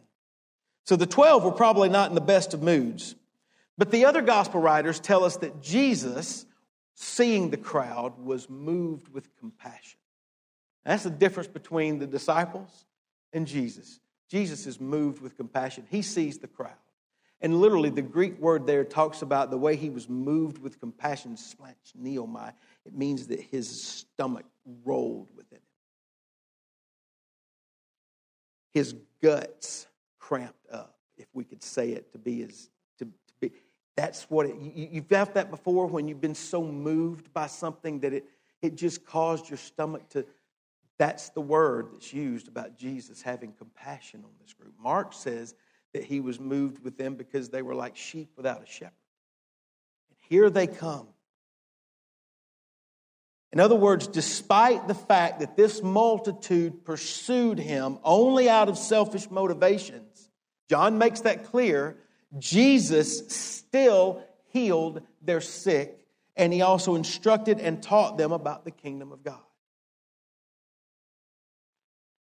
So 0.85 0.97
the 0.97 1.07
12 1.07 1.45
were 1.45 1.53
probably 1.53 1.89
not 1.89 2.09
in 2.09 2.15
the 2.15 2.21
best 2.21 2.55
of 2.55 2.63
moods. 2.63 3.15
But 3.77 3.91
the 3.91 4.07
other 4.07 4.23
gospel 4.23 4.61
writers 4.61 4.99
tell 4.99 5.23
us 5.23 5.37
that 5.39 5.63
Jesus 5.63 6.45
seeing 7.01 7.51
the 7.51 7.57
crowd, 7.57 8.19
was 8.19 8.51
moved 8.51 9.09
with 9.09 9.29
compassion. 9.39 10.01
That's 10.85 11.05
the 11.05 11.11
difference 11.11 11.47
between 11.47 12.01
the 12.01 12.09
disciples 12.09 12.87
and 13.33 13.47
Jesus. 13.47 14.01
Jesus 14.29 14.67
is 14.67 14.81
moved 14.81 15.23
with 15.23 15.37
compassion. 15.37 15.87
He 15.91 16.03
sees 16.03 16.39
the 16.39 16.49
crowd. 16.49 16.73
And 17.41 17.61
literally, 17.61 17.91
the 17.91 18.03
Greek 18.03 18.41
word 18.41 18.67
there 18.67 18.83
talks 18.83 19.23
about 19.23 19.53
the 19.53 19.59
way 19.59 19.77
he 19.77 19.91
was 19.91 20.09
moved 20.09 20.59
with 20.59 20.81
compassion, 20.81 21.37
neomai. 21.37 22.53
It 22.85 22.97
means 22.97 23.29
that 23.29 23.41
his 23.41 23.81
stomach 23.81 24.47
rolled 24.85 25.29
within 25.37 25.59
him. 25.59 25.63
His 28.75 28.97
guts 29.23 29.87
cramped 30.19 30.67
up, 30.73 30.97
if 31.17 31.29
we 31.33 31.45
could 31.45 31.63
say 31.63 31.91
it 31.91 32.11
to 32.11 32.19
be 32.19 32.43
as 32.43 32.71
that's 33.99 34.31
what 34.31 34.47
it, 34.47 34.55
you, 34.61 34.89
you've 34.93 35.07
felt 35.07 35.35
that 35.35 35.51
before 35.51 35.89
when 35.89 36.07
you've 36.07 36.21
been 36.21 36.37
so 36.37 36.63
moved 36.63 37.33
by 37.33 37.49
something 37.49 37.99
that 37.99 38.13
it, 38.13 38.27
it 38.63 38.77
just 38.77 39.05
caused 39.05 39.51
your 39.51 39.57
stomach 39.57 40.09
to. 40.11 40.25
That's 40.99 41.31
the 41.31 41.41
word 41.41 41.89
that's 41.93 42.13
used 42.13 42.47
about 42.47 42.79
Jesus 42.79 43.23
having 43.23 43.53
compassion 43.53 44.23
on 44.23 44.31
this 44.41 44.53
group. 44.53 44.73
Mark 44.81 45.13
says 45.13 45.57
that 45.95 46.05
he 46.05 46.21
was 46.21 46.39
moved 46.39 46.85
with 46.85 46.97
them 46.97 47.17
because 47.17 47.49
they 47.49 47.61
were 47.61 47.75
like 47.75 47.97
sheep 47.97 48.31
without 48.37 48.63
a 48.63 48.67
shepherd. 48.67 48.93
And 50.11 50.19
here 50.29 50.49
they 50.49 50.69
come. 50.69 51.09
In 53.53 53.59
other 53.59 53.75
words, 53.75 54.07
despite 54.07 54.87
the 54.87 54.95
fact 54.95 55.41
that 55.41 55.57
this 55.57 55.83
multitude 55.83 56.85
pursued 56.85 57.59
him 57.59 57.99
only 58.05 58.49
out 58.49 58.69
of 58.69 58.79
selfish 58.79 59.29
motivations, 59.29 60.31
John 60.69 60.99
makes 60.99 61.23
that 61.23 61.47
clear 61.47 61.97
Jesus 62.37 63.29
still 63.29 64.23
healed 64.53 65.03
their 65.23 65.41
sick, 65.41 65.99
and 66.37 66.53
he 66.53 66.63
also 66.63 66.95
instructed 66.95 67.61
and 67.61 67.83
taught 67.83 68.19
them 68.19 68.33
about 68.33 68.65
the 68.65 68.71
kingdom 68.71 69.13
of 69.13 69.23
God. 69.23 69.41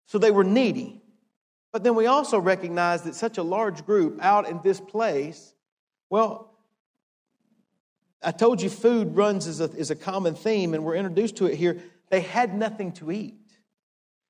So 0.08 0.18
they 0.18 0.32
were 0.32 0.44
needy. 0.44 1.02
But 1.72 1.84
then 1.84 1.96
we 1.96 2.06
also 2.06 2.40
recognize 2.40 3.02
that 3.04 3.16
such 3.16 3.38
a 3.38 3.44
large 3.44 3.86
group 3.86 4.20
out 4.22 4.48
in 4.48 4.62
this 4.64 4.80
place, 4.80 5.54
well, 6.10 6.52
I 8.22 8.32
told 8.32 8.62
you 8.62 8.70
food 8.70 9.16
runs 9.16 9.48
as 9.48 9.60
a, 9.60 9.70
as 9.78 9.92
a 9.92 9.96
common 9.96 10.36
theme, 10.36 10.74
and 10.74 10.86
we're 10.86 10.96
introduced 10.96 11.38
to 11.38 11.48
it 11.48 11.56
here. 11.56 11.82
They 12.10 12.22
had 12.22 12.56
nothing 12.56 12.92
to 12.94 13.12
eat. 13.12 13.36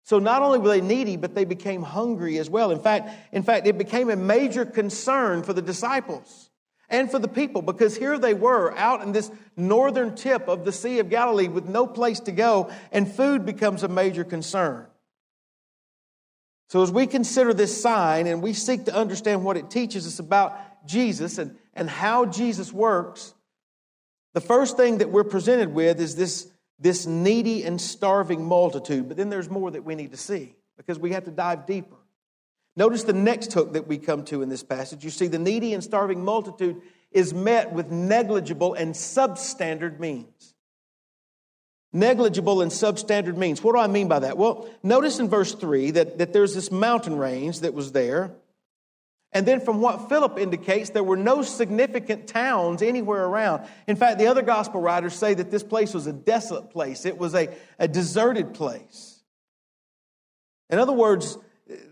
So 0.03 0.19
not 0.19 0.41
only 0.41 0.59
were 0.59 0.69
they 0.69 0.81
needy, 0.81 1.15
but 1.15 1.33
they 1.33 1.45
became 1.45 1.81
hungry 1.81 2.37
as 2.37 2.49
well. 2.49 2.71
In 2.71 2.79
fact, 2.79 3.09
in 3.31 3.41
fact, 3.41 3.67
it 3.67 3.77
became 3.77 4.09
a 4.09 4.15
major 4.15 4.65
concern 4.65 5.43
for 5.43 5.53
the 5.53 5.61
disciples 5.61 6.49
and 6.89 7.09
for 7.09 7.19
the 7.19 7.27
people 7.29 7.61
because 7.61 7.95
here 7.95 8.19
they 8.19 8.33
were 8.33 8.77
out 8.77 9.01
in 9.01 9.13
this 9.13 9.31
northern 9.55 10.15
tip 10.15 10.49
of 10.49 10.65
the 10.65 10.73
Sea 10.73 10.99
of 10.99 11.09
Galilee 11.09 11.47
with 11.47 11.67
no 11.67 11.87
place 11.87 12.19
to 12.21 12.31
go, 12.31 12.69
and 12.91 13.09
food 13.09 13.45
becomes 13.45 13.83
a 13.83 13.87
major 13.87 14.25
concern. 14.25 14.85
So, 16.67 16.81
as 16.81 16.91
we 16.91 17.07
consider 17.07 17.53
this 17.53 17.81
sign 17.81 18.27
and 18.27 18.41
we 18.41 18.53
seek 18.53 18.85
to 18.85 18.95
understand 18.95 19.43
what 19.43 19.57
it 19.57 19.69
teaches 19.69 20.05
us 20.05 20.19
about 20.19 20.85
Jesus 20.85 21.37
and, 21.37 21.55
and 21.73 21.89
how 21.89 22.25
Jesus 22.25 22.73
works, 22.73 23.33
the 24.33 24.41
first 24.41 24.75
thing 24.75 24.97
that 24.97 25.11
we're 25.11 25.23
presented 25.23 25.73
with 25.73 26.01
is 26.01 26.15
this 26.15 26.51
this 26.83 27.05
needy 27.05 27.63
and 27.63 27.79
starving 27.79 28.45
multitude. 28.45 29.07
But 29.07 29.15
then 29.15 29.29
there's 29.29 29.49
more 29.49 29.71
that 29.71 29.85
we 29.85 29.95
need 29.95 30.11
to 30.11 30.17
see 30.17 30.53
because 30.75 30.99
we 30.99 31.11
have 31.13 31.23
to 31.23 31.31
dive 31.31 31.65
deeper. 31.65 31.95
Notice 32.75 33.03
the 33.03 33.13
next 33.13 33.53
hook 33.53 33.73
that 33.73 33.87
we 33.87 33.97
come 33.97 34.25
to 34.25 34.41
in 34.41 34.49
this 34.49 34.63
passage. 34.63 35.03
You 35.03 35.09
see, 35.09 35.27
the 35.27 35.39
needy 35.39 35.73
and 35.73 35.83
starving 35.83 36.25
multitude 36.25 36.81
is 37.11 37.33
met 37.33 37.71
with 37.71 37.89
negligible 37.89 38.73
and 38.73 38.93
substandard 38.93 39.99
means. 39.99 40.53
negligible 41.93 42.61
and 42.61 42.71
substandard 42.71 43.37
means. 43.37 43.63
What 43.63 43.73
do 43.73 43.79
I 43.79 43.87
mean 43.87 44.07
by 44.07 44.19
that? 44.19 44.37
Well, 44.37 44.67
notice 44.81 45.19
in 45.19 45.29
verse 45.29 45.53
3 45.53 45.91
that, 45.91 46.17
that 46.17 46.33
there's 46.33 46.55
this 46.55 46.71
mountain 46.71 47.17
range 47.17 47.61
that 47.61 47.73
was 47.73 47.91
there. 47.91 48.31
And 49.33 49.47
then, 49.47 49.61
from 49.61 49.81
what 49.81 50.09
Philip 50.09 50.37
indicates, 50.37 50.91
there 50.91 51.03
were 51.03 51.17
no 51.17 51.41
significant 51.41 52.27
towns 52.27 52.83
anywhere 52.83 53.25
around. 53.25 53.67
In 53.87 53.95
fact, 53.95 54.19
the 54.19 54.27
other 54.27 54.43
gospel 54.43 54.79
writers 54.79 55.15
say 55.15 55.33
that 55.33 55.49
this 55.49 55.63
place 55.63 55.93
was 55.93 56.05
a 56.05 56.13
desolate 56.13 56.69
place, 56.69 57.05
it 57.05 57.17
was 57.17 57.33
a, 57.33 57.49
a 57.79 57.87
deserted 57.87 58.53
place. 58.53 59.21
In 60.69 60.79
other 60.79 60.93
words, 60.93 61.37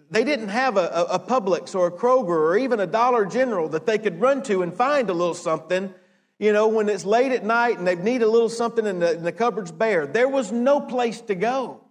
they 0.09 0.23
didn't 0.23 0.49
have 0.49 0.77
a, 0.77 1.07
a, 1.11 1.19
Publix 1.19 1.75
or 1.75 1.87
a 1.87 1.91
Kroger 1.91 2.29
or 2.29 2.57
even 2.57 2.79
a 2.79 2.87
Dollar 2.87 3.25
General 3.25 3.69
that 3.69 3.85
they 3.85 3.97
could 3.97 4.19
run 4.19 4.43
to 4.43 4.61
and 4.61 4.75
find 4.75 5.09
a 5.09 5.13
little 5.13 5.33
something, 5.33 5.93
you 6.39 6.51
know, 6.51 6.67
when 6.67 6.89
it's 6.89 7.05
late 7.05 7.31
at 7.31 7.45
night 7.45 7.77
and 7.77 7.87
they 7.87 7.95
need 7.95 8.21
a 8.21 8.27
little 8.27 8.49
something 8.49 8.85
and 8.85 9.01
the, 9.01 9.11
and 9.11 9.25
the 9.25 9.31
cupboard's 9.31 9.71
bare. 9.71 10.05
There 10.07 10.27
was 10.27 10.51
no 10.51 10.81
place 10.81 11.21
to 11.21 11.35
go. 11.35 11.81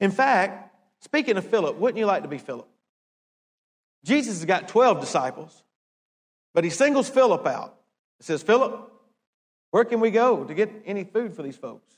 In 0.00 0.10
fact, 0.10 0.74
speaking 1.00 1.36
of 1.36 1.46
Philip, 1.46 1.76
wouldn't 1.76 1.98
you 1.98 2.06
like 2.06 2.22
to 2.22 2.28
be 2.28 2.38
Philip? 2.38 2.68
Jesus 4.04 4.38
has 4.38 4.44
got 4.44 4.68
12 4.68 5.00
disciples, 5.00 5.62
but 6.54 6.64
he 6.64 6.70
singles 6.70 7.08
Philip 7.08 7.46
out. 7.46 7.76
He 8.18 8.24
says, 8.24 8.42
Philip, 8.42 8.90
where 9.70 9.84
can 9.84 10.00
we 10.00 10.10
go 10.10 10.44
to 10.44 10.54
get 10.54 10.70
any 10.86 11.04
food 11.04 11.34
for 11.34 11.42
these 11.42 11.56
folks? 11.56 11.94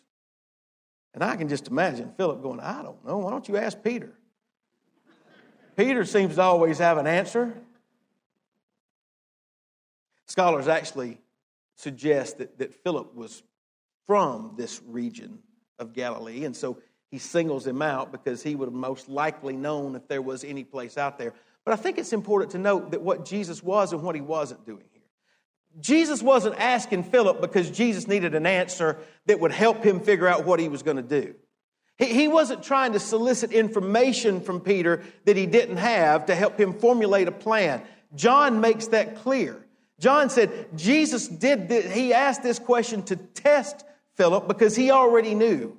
And 1.14 1.22
I 1.22 1.36
can 1.36 1.48
just 1.48 1.68
imagine 1.68 2.12
Philip 2.16 2.42
going, 2.42 2.60
I 2.60 2.82
don't 2.82 3.04
know. 3.04 3.18
Why 3.18 3.30
don't 3.30 3.48
you 3.48 3.56
ask 3.56 3.82
Peter? 3.82 4.12
Peter 5.76 6.04
seems 6.04 6.36
to 6.36 6.42
always 6.42 6.78
have 6.78 6.98
an 6.98 7.06
answer. 7.06 7.54
Scholars 10.26 10.68
actually 10.68 11.18
suggest 11.76 12.38
that, 12.38 12.58
that 12.58 12.74
Philip 12.82 13.14
was 13.14 13.42
from 14.06 14.54
this 14.56 14.80
region 14.86 15.38
of 15.78 15.92
Galilee, 15.92 16.44
and 16.44 16.56
so 16.56 16.78
he 17.10 17.18
singles 17.18 17.66
him 17.66 17.82
out 17.82 18.12
because 18.12 18.42
he 18.42 18.54
would 18.54 18.66
have 18.66 18.74
most 18.74 19.08
likely 19.08 19.56
known 19.56 19.94
if 19.94 20.08
there 20.08 20.22
was 20.22 20.44
any 20.44 20.64
place 20.64 20.96
out 20.96 21.18
there. 21.18 21.34
But 21.64 21.72
I 21.72 21.76
think 21.76 21.98
it's 21.98 22.12
important 22.12 22.52
to 22.52 22.58
note 22.58 22.90
that 22.90 23.02
what 23.02 23.24
Jesus 23.24 23.62
was 23.62 23.92
and 23.92 24.02
what 24.02 24.14
he 24.14 24.20
wasn't 24.20 24.66
doing 24.66 24.84
here. 24.92 25.02
Jesus 25.80 26.22
wasn't 26.22 26.58
asking 26.58 27.04
Philip 27.04 27.40
because 27.40 27.70
Jesus 27.70 28.06
needed 28.06 28.34
an 28.34 28.46
answer 28.46 28.98
that 29.26 29.40
would 29.40 29.52
help 29.52 29.84
him 29.84 30.00
figure 30.00 30.28
out 30.28 30.44
what 30.44 30.60
he 30.60 30.68
was 30.68 30.82
going 30.82 30.96
to 30.96 31.02
do. 31.02 31.34
He 31.98 32.26
wasn't 32.26 32.62
trying 32.62 32.94
to 32.94 32.98
solicit 32.98 33.52
information 33.52 34.40
from 34.40 34.60
Peter 34.60 35.02
that 35.24 35.36
he 35.36 35.46
didn't 35.46 35.76
have 35.76 36.26
to 36.26 36.34
help 36.34 36.58
him 36.58 36.72
formulate 36.72 37.28
a 37.28 37.32
plan. 37.32 37.82
John 38.14 38.60
makes 38.60 38.88
that 38.88 39.16
clear. 39.16 39.64
John 40.00 40.28
said 40.28 40.76
Jesus 40.76 41.28
did 41.28 41.68
this, 41.68 41.92
he 41.92 42.12
asked 42.12 42.42
this 42.42 42.58
question 42.58 43.04
to 43.04 43.16
test 43.16 43.84
Philip 44.16 44.48
because 44.48 44.74
he 44.74 44.90
already 44.90 45.34
knew 45.34 45.76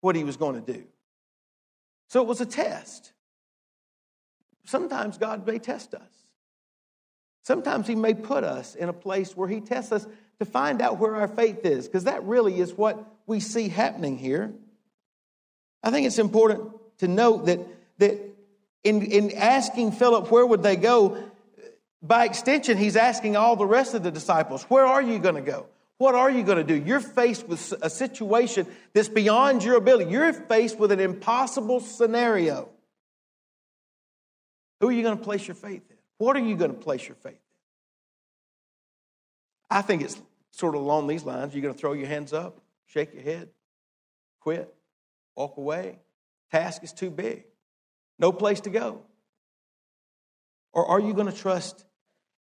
what 0.00 0.16
he 0.16 0.22
was 0.22 0.36
going 0.36 0.62
to 0.62 0.72
do. 0.72 0.84
So 2.08 2.20
it 2.20 2.28
was 2.28 2.42
a 2.42 2.46
test. 2.46 3.13
Sometimes 4.64 5.18
God 5.18 5.46
may 5.46 5.58
test 5.58 5.94
us. 5.94 6.10
Sometimes 7.42 7.86
He 7.86 7.94
may 7.94 8.14
put 8.14 8.44
us 8.44 8.74
in 8.74 8.88
a 8.88 8.92
place 8.92 9.36
where 9.36 9.48
He 9.48 9.60
tests 9.60 9.92
us 9.92 10.06
to 10.38 10.44
find 10.44 10.82
out 10.82 10.98
where 10.98 11.14
our 11.16 11.28
faith 11.28 11.64
is, 11.64 11.86
because 11.86 12.04
that 12.04 12.24
really 12.24 12.58
is 12.58 12.72
what 12.72 13.04
we 13.26 13.40
see 13.40 13.68
happening 13.68 14.18
here. 14.18 14.52
I 15.82 15.90
think 15.90 16.06
it's 16.06 16.18
important 16.18 16.70
to 16.98 17.08
note 17.08 17.46
that, 17.46 17.60
that 17.98 18.18
in, 18.82 19.02
in 19.02 19.32
asking 19.36 19.92
Philip 19.92 20.30
where 20.30 20.46
would 20.46 20.62
they 20.62 20.76
go, 20.76 21.22
by 22.02 22.24
extension, 22.24 22.76
he's 22.76 22.96
asking 22.96 23.36
all 23.36 23.56
the 23.56 23.66
rest 23.66 23.94
of 23.94 24.02
the 24.02 24.10
disciples, 24.10 24.62
where 24.64 24.84
are 24.84 25.00
you 25.00 25.18
going 25.18 25.36
to 25.36 25.40
go? 25.40 25.66
What 25.96 26.14
are 26.14 26.30
you 26.30 26.42
going 26.42 26.58
to 26.58 26.64
do? 26.64 26.74
You're 26.74 27.00
faced 27.00 27.48
with 27.48 27.72
a 27.80 27.88
situation 27.88 28.66
that's 28.92 29.08
beyond 29.08 29.62
your 29.62 29.76
ability. 29.76 30.10
You're 30.10 30.32
faced 30.32 30.78
with 30.78 30.90
an 30.92 31.00
impossible 31.00 31.80
scenario. 31.80 32.68
Who 34.84 34.90
are 34.90 34.92
you 34.92 35.02
going 35.02 35.16
to 35.16 35.24
place 35.24 35.48
your 35.48 35.54
faith 35.54 35.80
in? 35.88 35.96
What 36.18 36.36
are 36.36 36.40
you 36.40 36.56
going 36.56 36.70
to 36.70 36.78
place 36.78 37.08
your 37.08 37.14
faith 37.14 37.32
in? 37.32 37.38
I 39.70 39.80
think 39.80 40.02
it's 40.02 40.20
sort 40.50 40.74
of 40.74 40.82
along 40.82 41.06
these 41.06 41.24
lines. 41.24 41.54
You're 41.54 41.62
going 41.62 41.72
to 41.72 41.80
throw 41.80 41.94
your 41.94 42.06
hands 42.06 42.34
up, 42.34 42.60
shake 42.84 43.14
your 43.14 43.22
head, 43.22 43.48
quit, 44.40 44.74
walk 45.34 45.56
away. 45.56 46.00
Task 46.52 46.84
is 46.84 46.92
too 46.92 47.08
big, 47.08 47.44
no 48.18 48.30
place 48.30 48.60
to 48.60 48.68
go. 48.68 49.00
Or 50.74 50.86
are 50.86 51.00
you 51.00 51.14
going 51.14 51.32
to 51.32 51.32
trust 51.32 51.86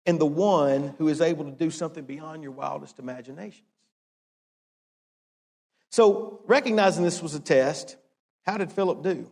in 0.05 0.19
the 0.19 0.27
one 0.27 0.97
who 0.99 1.07
is 1.07 1.21
able 1.21 1.45
to 1.45 1.53
do 1.53 1.71
something 1.71 2.03
beyond 2.03 2.43
your 2.43 2.51
wildest 2.51 2.99
imaginations? 2.99 3.69
So, 5.91 6.41
recognizing 6.49 7.05
this 7.05 7.23
was 7.23 7.37
a 7.37 7.41
test, 7.41 7.97
how 8.45 8.59
did 8.59 8.73
Philip 8.73 9.05
do? 9.05 9.31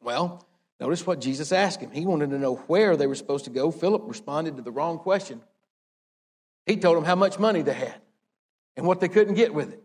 Well, 0.00 0.46
Notice 0.80 1.06
what 1.06 1.20
Jesus 1.20 1.52
asked 1.52 1.80
him. 1.80 1.90
He 1.90 2.06
wanted 2.06 2.30
to 2.30 2.38
know 2.38 2.54
where 2.54 2.96
they 2.96 3.06
were 3.06 3.14
supposed 3.14 3.44
to 3.44 3.50
go. 3.50 3.70
Philip 3.70 4.04
responded 4.06 4.56
to 4.56 4.62
the 4.62 4.72
wrong 4.72 4.98
question. 4.98 5.42
He 6.64 6.76
told 6.76 6.96
them 6.96 7.04
how 7.04 7.16
much 7.16 7.38
money 7.38 7.62
they 7.62 7.74
had 7.74 8.00
and 8.76 8.86
what 8.86 9.00
they 9.00 9.08
couldn't 9.08 9.34
get 9.34 9.52
with 9.52 9.72
it. 9.72 9.82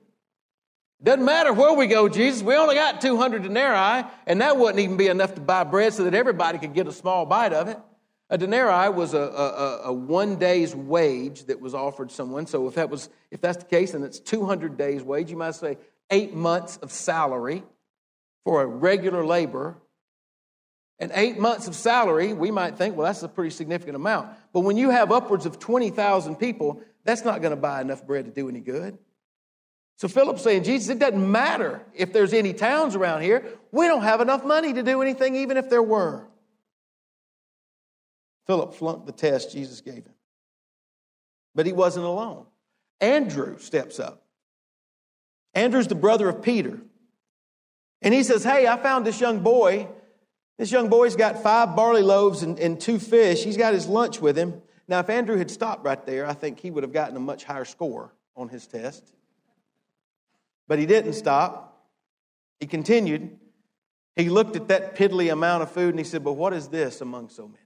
Doesn't 1.03 1.25
matter 1.25 1.51
where 1.51 1.73
we 1.73 1.87
go, 1.87 2.07
Jesus. 2.07 2.41
We 2.41 2.55
only 2.55 2.75
got 2.75 3.01
200 3.01 3.43
denarii, 3.43 4.07
and 4.25 4.39
that 4.39 4.57
wouldn't 4.57 4.79
even 4.79 4.95
be 4.95 5.07
enough 5.07 5.35
to 5.35 5.41
buy 5.41 5.65
bread 5.65 5.93
so 5.93 6.05
that 6.05 6.13
everybody 6.13 6.57
could 6.57 6.73
get 6.73 6.87
a 6.87 6.91
small 6.93 7.25
bite 7.25 7.51
of 7.51 7.67
it. 7.67 7.77
A 8.29 8.37
denarii 8.37 8.89
was 8.89 9.13
a, 9.13 9.19
a, 9.19 9.81
a, 9.85 9.93
one 9.93 10.37
day's 10.37 10.75
wage 10.75 11.43
that 11.45 11.59
was 11.59 11.75
offered 11.75 12.09
someone. 12.09 12.47
So 12.47 12.67
if 12.67 12.75
that 12.75 12.89
was 12.89 13.09
if 13.29 13.41
that's 13.41 13.57
the 13.57 13.65
case, 13.65 13.93
and 13.93 14.03
it's 14.03 14.19
200 14.19 14.77
days' 14.77 15.03
wage, 15.03 15.29
you 15.29 15.37
might 15.37 15.55
say 15.55 15.77
eight 16.09 16.33
months 16.33 16.77
of 16.77 16.91
salary 16.91 17.63
for 18.45 18.63
a 18.63 18.65
regular 18.65 19.23
laborer. 19.25 19.75
And 20.99 21.11
eight 21.13 21.37
months 21.37 21.67
of 21.67 21.75
salary, 21.75 22.33
we 22.33 22.51
might 22.51 22.77
think, 22.77 22.95
well, 22.95 23.05
that's 23.05 23.21
a 23.23 23.27
pretty 23.27 23.49
significant 23.49 23.95
amount. 23.95 24.29
But 24.53 24.61
when 24.61 24.77
you 24.77 24.91
have 24.91 25.11
upwards 25.11 25.45
of 25.45 25.59
20,000 25.59 26.37
people, 26.37 26.81
that's 27.03 27.25
not 27.25 27.41
going 27.41 27.51
to 27.51 27.57
buy 27.57 27.81
enough 27.81 28.05
bread 28.05 28.25
to 28.25 28.31
do 28.31 28.47
any 28.47 28.61
good. 28.61 28.97
So 29.97 30.07
Philip's 30.07 30.41
saying, 30.41 30.63
Jesus, 30.63 30.89
it 30.89 30.99
doesn't 30.99 31.31
matter 31.31 31.81
if 31.93 32.11
there's 32.13 32.33
any 32.33 32.53
towns 32.53 32.95
around 32.95 33.21
here. 33.21 33.45
We 33.71 33.87
don't 33.87 34.03
have 34.03 34.21
enough 34.21 34.45
money 34.45 34.73
to 34.73 34.83
do 34.83 35.01
anything, 35.01 35.35
even 35.35 35.57
if 35.57 35.69
there 35.69 35.83
were. 35.83 36.27
Philip 38.47 38.75
flunked 38.75 39.05
the 39.05 39.11
test 39.11 39.51
Jesus 39.51 39.81
gave 39.81 39.95
him. 39.95 40.13
But 41.55 41.65
he 41.65 41.73
wasn't 41.73 42.05
alone. 42.05 42.45
Andrew 42.99 43.57
steps 43.59 43.99
up. 43.99 44.23
Andrew's 45.53 45.87
the 45.87 45.95
brother 45.95 46.27
of 46.27 46.41
Peter. 46.41 46.79
And 48.01 48.13
he 48.13 48.23
says, 48.23 48.43
Hey, 48.43 48.67
I 48.67 48.77
found 48.77 49.05
this 49.05 49.19
young 49.21 49.39
boy 49.39 49.87
this 50.57 50.71
young 50.71 50.89
boy's 50.89 51.15
got 51.15 51.43
five 51.43 51.75
barley 51.75 52.01
loaves 52.01 52.43
and, 52.43 52.59
and, 52.59 52.79
two 52.79 52.97
fish. 52.97 53.43
He's 53.43 53.57
got 53.57 53.73
his 53.73 53.87
lunch 53.87 54.21
with 54.21 54.37
him. 54.37 54.61
Now, 54.87 54.99
if 54.99 55.09
Andrew 55.09 55.37
had 55.37 55.51
stopped 55.51 55.83
right 55.83 56.03
there, 56.05 56.25
I 56.25 56.33
think 56.33 56.59
he 56.59 56.71
would 56.71 56.83
have 56.83 56.93
gotten 56.93 57.17
a 57.17 57.19
much 57.19 57.43
higher 57.43 57.65
score 57.65 58.13
on 58.35 58.47
his 58.47 58.65
test. 58.65 59.11
But 60.67 60.79
he 60.79 60.85
didn't 60.85 61.13
stop. 61.13 61.85
He 62.59 62.67
continued. 62.67 63.37
He 64.15 64.29
looked 64.29 64.55
at 64.55 64.69
that 64.69 64.95
piddly 64.95 65.31
amount 65.31 65.63
of 65.63 65.71
food 65.71 65.89
and 65.89 65.99
he 65.99 66.05
said, 66.05 66.23
But 66.23 66.33
what 66.33 66.53
is 66.53 66.69
this 66.69 67.01
among 67.01 67.29
so 67.29 67.47
many? 67.47 67.59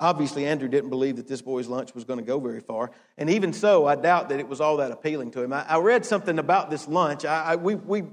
Obviously, 0.00 0.46
Andrew 0.46 0.68
didn't 0.68 0.90
believe 0.90 1.16
that 1.16 1.28
this 1.28 1.40
boy's 1.40 1.68
lunch 1.68 1.94
was 1.94 2.04
going 2.04 2.18
to 2.18 2.24
go 2.24 2.40
very 2.40 2.60
far. 2.60 2.90
And 3.16 3.30
even 3.30 3.52
so, 3.52 3.86
I 3.86 3.94
doubt 3.94 4.30
that 4.30 4.40
it 4.40 4.48
was 4.48 4.60
all 4.60 4.78
that 4.78 4.90
appealing 4.90 5.30
to 5.32 5.42
him. 5.42 5.52
I, 5.52 5.64
I 5.68 5.78
read 5.78 6.04
something 6.04 6.38
about 6.38 6.70
this 6.70 6.88
lunch. 6.88 7.24
I, 7.24 7.52
I, 7.52 7.56
we, 7.56 7.74
we 7.74 8.04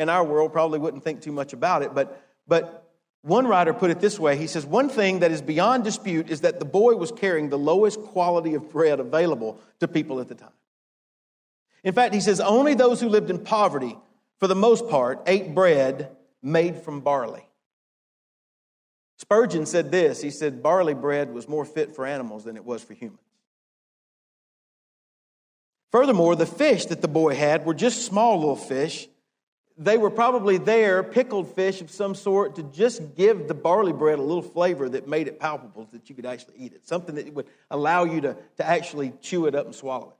in 0.00 0.08
our 0.08 0.24
world 0.24 0.52
probably 0.52 0.78
wouldn't 0.78 1.04
think 1.04 1.20
too 1.20 1.30
much 1.30 1.52
about 1.52 1.82
it. 1.82 1.94
But, 1.94 2.22
but 2.48 2.90
one 3.22 3.46
writer 3.46 3.74
put 3.74 3.90
it 3.90 4.00
this 4.00 4.18
way 4.18 4.36
He 4.36 4.46
says, 4.46 4.64
One 4.64 4.88
thing 4.88 5.20
that 5.20 5.30
is 5.30 5.42
beyond 5.42 5.84
dispute 5.84 6.30
is 6.30 6.40
that 6.40 6.58
the 6.58 6.64
boy 6.64 6.96
was 6.96 7.12
carrying 7.12 7.50
the 7.50 7.58
lowest 7.58 8.00
quality 8.00 8.54
of 8.54 8.70
bread 8.70 8.98
available 8.98 9.60
to 9.80 9.86
people 9.86 10.20
at 10.20 10.28
the 10.28 10.34
time. 10.34 10.48
In 11.84 11.94
fact, 11.94 12.14
he 12.14 12.20
says, 12.20 12.40
only 12.40 12.74
those 12.74 13.00
who 13.00 13.08
lived 13.08 13.30
in 13.30 13.38
poverty, 13.38 13.96
for 14.38 14.46
the 14.46 14.54
most 14.54 14.88
part, 14.88 15.22
ate 15.26 15.54
bread 15.54 16.10
made 16.42 16.82
from 16.82 17.00
barley. 17.00 17.46
Spurgeon 19.18 19.66
said 19.66 19.90
this 19.90 20.22
he 20.22 20.30
said, 20.30 20.62
barley 20.62 20.94
bread 20.94 21.32
was 21.32 21.46
more 21.46 21.66
fit 21.66 21.94
for 21.94 22.06
animals 22.06 22.44
than 22.44 22.56
it 22.56 22.64
was 22.64 22.82
for 22.82 22.94
humans. 22.94 23.20
Furthermore, 25.92 26.36
the 26.36 26.46
fish 26.46 26.86
that 26.86 27.02
the 27.02 27.08
boy 27.08 27.34
had 27.34 27.66
were 27.66 27.74
just 27.74 28.06
small 28.06 28.38
little 28.38 28.56
fish 28.56 29.08
they 29.78 29.96
were 29.96 30.10
probably 30.10 30.58
there, 30.58 31.02
pickled 31.02 31.54
fish 31.54 31.80
of 31.80 31.90
some 31.90 32.14
sort, 32.14 32.56
to 32.56 32.62
just 32.64 33.14
give 33.14 33.48
the 33.48 33.54
barley 33.54 33.92
bread 33.92 34.18
a 34.18 34.22
little 34.22 34.42
flavor 34.42 34.88
that 34.88 35.08
made 35.08 35.26
it 35.26 35.40
palpable 35.40 35.88
that 35.92 36.08
you 36.08 36.14
could 36.14 36.26
actually 36.26 36.54
eat 36.58 36.72
it, 36.72 36.86
something 36.86 37.14
that 37.14 37.32
would 37.32 37.46
allow 37.70 38.04
you 38.04 38.20
to, 38.20 38.36
to 38.56 38.66
actually 38.66 39.12
chew 39.20 39.46
it 39.46 39.54
up 39.54 39.66
and 39.66 39.74
swallow 39.74 40.08
it. 40.08 40.16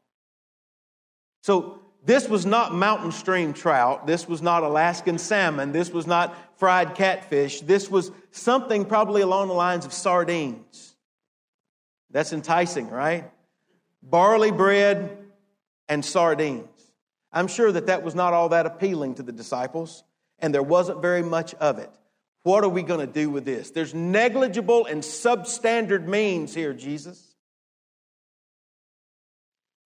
So, 1.42 1.80
this 2.02 2.28
was 2.28 2.46
not 2.46 2.72
mountain 2.72 3.12
stream 3.12 3.52
trout. 3.52 4.06
This 4.06 4.26
was 4.26 4.40
not 4.40 4.62
Alaskan 4.62 5.18
salmon. 5.18 5.72
This 5.72 5.90
was 5.90 6.06
not 6.06 6.34
fried 6.56 6.94
catfish. 6.94 7.60
This 7.60 7.90
was 7.90 8.10
something 8.30 8.86
probably 8.86 9.20
along 9.20 9.48
the 9.48 9.54
lines 9.54 9.84
of 9.84 9.92
sardines. 9.92 10.94
That's 12.10 12.32
enticing, 12.32 12.88
right? 12.88 13.30
Barley 14.02 14.50
bread 14.50 15.18
and 15.90 16.02
sardines. 16.02 16.66
I'm 17.32 17.48
sure 17.48 17.70
that 17.70 17.86
that 17.86 18.02
was 18.02 18.14
not 18.14 18.32
all 18.32 18.50
that 18.50 18.66
appealing 18.66 19.16
to 19.16 19.22
the 19.22 19.32
disciples, 19.32 20.02
and 20.38 20.52
there 20.52 20.62
wasn't 20.62 21.02
very 21.02 21.22
much 21.22 21.54
of 21.54 21.78
it. 21.78 21.90
What 22.42 22.64
are 22.64 22.68
we 22.68 22.82
going 22.82 23.06
to 23.06 23.12
do 23.12 23.30
with 23.30 23.44
this? 23.44 23.70
There's 23.70 23.94
negligible 23.94 24.86
and 24.86 25.02
substandard 25.02 26.06
means 26.06 26.54
here, 26.54 26.72
Jesus. 26.72 27.34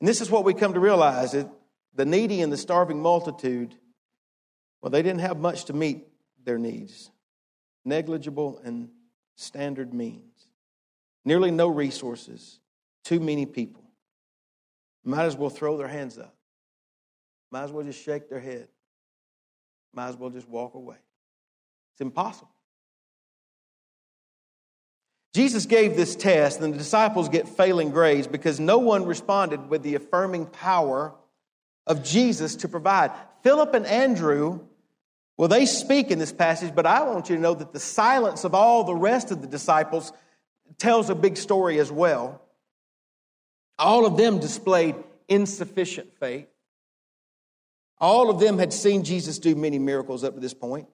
And 0.01 0.09
this 0.09 0.21
is 0.21 0.31
what 0.31 0.45
we 0.45 0.55
come 0.55 0.75
to 0.75 0.81
realize 0.81 1.33
that 1.33 1.49
the 1.95 2.05
needy 2.05 2.41
and 2.43 2.53
the 2.53 2.57
starving 2.57 3.01
multitude, 3.01 3.75
well, 4.81 4.91
they 4.91 5.03
didn't 5.03 5.21
have 5.21 5.39
much 5.39 5.67
to 5.67 5.73
meet 5.73 6.07
their 6.45 6.59
needs. 6.59 7.11
Negligible 7.85 8.61
and 8.65 8.89
standard 9.37 9.93
means. 9.93 10.47
Nearly 11.25 11.51
no 11.51 11.69
resources, 11.69 12.61
too 13.03 13.19
many 13.19 13.47
people. 13.47 13.83
Might 15.05 15.25
as 15.25 15.37
well 15.37 15.51
throw 15.51 15.77
their 15.77 15.89
hands 15.89 16.19
up. 16.19 16.34
Might 17.55 17.63
as 17.63 17.71
well 17.71 17.85
just 17.85 18.03
shake 18.03 18.29
their 18.29 18.41
head. 18.41 18.67
Might 19.95 20.09
as 20.09 20.17
well 20.17 20.29
just 20.29 20.49
walk 20.49 20.75
away. 20.75 20.97
It's 21.93 22.01
impossible. 22.01 22.51
Jesus 25.33 25.65
gave 25.65 25.95
this 25.95 26.17
test, 26.17 26.61
and 26.61 26.75
the 26.75 26.79
disciples 26.79 27.29
get 27.29 27.49
failing 27.49 27.91
grades 27.91 28.27
because 28.27 28.59
no 28.59 28.79
one 28.79 29.07
responded 29.07 29.71
with 29.71 29.85
the 29.85 29.95
affirming 29.95 30.47
power 30.47 31.15
of 31.87 32.03
Jesus 32.03 32.57
to 32.57 32.69
provide. 32.69 33.13
Philip 33.45 33.73
and 33.73 33.87
Andrew, 33.87 34.59
well, 35.37 35.47
they 35.47 35.65
speak 35.65 36.11
in 36.11 36.19
this 36.19 36.33
passage, 36.33 36.75
but 36.75 36.87
I 36.87 37.03
want 37.05 37.31
you 37.31 37.37
to 37.37 37.41
know 37.41 37.55
that 37.55 37.73
the 37.73 37.79
silence 37.79 38.43
of 38.43 38.57
all 38.57 38.83
the 38.83 38.97
rest 38.97 39.31
of 39.31 39.43
the 39.43 39.47
disciples 39.47 40.13
tells 40.77 41.09
a 41.09 41.15
big 41.15 41.37
story 41.37 41.79
as 41.79 41.93
well. 41.93 42.43
All 43.79 44.07
of 44.07 44.17
them 44.17 44.41
displayed 44.41 44.97
insufficient 45.29 46.19
faith. 46.19 46.49
All 48.01 48.31
of 48.31 48.41
them 48.41 48.59
had 48.59 48.73
seen 48.73 49.05
Jesus 49.05 49.39
do 49.39 49.55
many 49.55 49.79
miracles 49.79 50.25
up 50.25 50.35
to 50.35 50.41
this 50.41 50.55
point. 50.55 50.89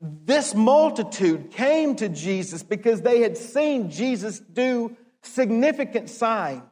This 0.00 0.54
multitude 0.54 1.50
came 1.50 1.96
to 1.96 2.08
Jesus 2.08 2.62
because 2.62 3.02
they 3.02 3.20
had 3.20 3.36
seen 3.36 3.90
Jesus 3.90 4.38
do 4.38 4.96
significant 5.22 6.08
signs. 6.08 6.62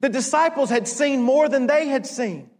The 0.00 0.08
disciples 0.08 0.70
had 0.70 0.86
seen 0.86 1.22
more 1.22 1.48
than 1.48 1.66
they 1.66 1.88
had 1.88 2.06
seen. 2.06 2.50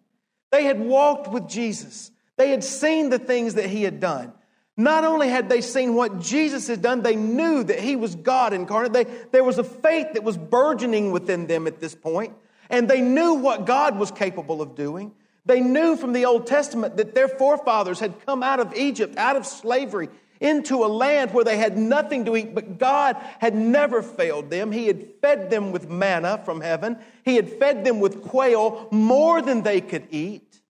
They 0.50 0.64
had 0.64 0.80
walked 0.80 1.30
with 1.30 1.48
Jesus, 1.48 2.10
they 2.36 2.50
had 2.50 2.64
seen 2.64 3.10
the 3.10 3.18
things 3.18 3.54
that 3.54 3.66
he 3.66 3.82
had 3.82 4.00
done. 4.00 4.32
Not 4.76 5.04
only 5.04 5.28
had 5.28 5.48
they 5.48 5.60
seen 5.60 5.94
what 5.94 6.20
Jesus 6.20 6.66
had 6.66 6.82
done, 6.82 7.02
they 7.02 7.14
knew 7.14 7.62
that 7.62 7.78
he 7.78 7.94
was 7.94 8.16
God 8.16 8.52
incarnate. 8.52 8.92
They, 8.92 9.04
there 9.30 9.44
was 9.44 9.58
a 9.58 9.64
faith 9.64 10.14
that 10.14 10.24
was 10.24 10.36
burgeoning 10.36 11.12
within 11.12 11.46
them 11.46 11.68
at 11.68 11.78
this 11.78 11.94
point, 11.94 12.34
and 12.74 12.90
they 12.90 13.00
knew 13.00 13.34
what 13.34 13.66
God 13.66 13.96
was 13.96 14.10
capable 14.10 14.60
of 14.60 14.74
doing. 14.74 15.12
They 15.46 15.60
knew 15.60 15.96
from 15.96 16.12
the 16.12 16.24
Old 16.24 16.48
Testament 16.48 16.96
that 16.96 17.14
their 17.14 17.28
forefathers 17.28 18.00
had 18.00 18.26
come 18.26 18.42
out 18.42 18.58
of 18.58 18.74
Egypt, 18.74 19.16
out 19.16 19.36
of 19.36 19.46
slavery, 19.46 20.08
into 20.40 20.84
a 20.84 20.86
land 20.86 21.32
where 21.32 21.44
they 21.44 21.56
had 21.56 21.78
nothing 21.78 22.24
to 22.24 22.36
eat, 22.36 22.52
but 22.52 22.78
God 22.78 23.16
had 23.38 23.54
never 23.54 24.02
failed 24.02 24.50
them. 24.50 24.72
He 24.72 24.88
had 24.88 25.06
fed 25.22 25.50
them 25.50 25.70
with 25.70 25.88
manna 25.88 26.42
from 26.44 26.60
heaven, 26.60 26.98
He 27.24 27.36
had 27.36 27.48
fed 27.60 27.84
them 27.84 28.00
with 28.00 28.22
quail 28.22 28.88
more 28.90 29.40
than 29.40 29.62
they 29.62 29.80
could 29.80 30.08
eat. 30.10 30.60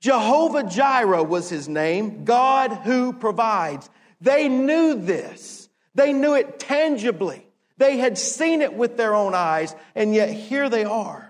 Jehovah 0.00 0.64
Jireh 0.64 1.22
was 1.22 1.48
His 1.48 1.68
name, 1.68 2.24
God 2.24 2.72
who 2.72 3.12
provides. 3.12 3.88
They 4.20 4.48
knew 4.48 4.94
this, 4.94 5.68
they 5.94 6.12
knew 6.12 6.34
it 6.34 6.58
tangibly. 6.58 7.45
They 7.78 7.98
had 7.98 8.16
seen 8.18 8.62
it 8.62 8.74
with 8.74 8.96
their 8.96 9.14
own 9.14 9.34
eyes, 9.34 9.74
and 9.94 10.14
yet 10.14 10.30
here 10.30 10.68
they 10.68 10.84
are 10.84 11.26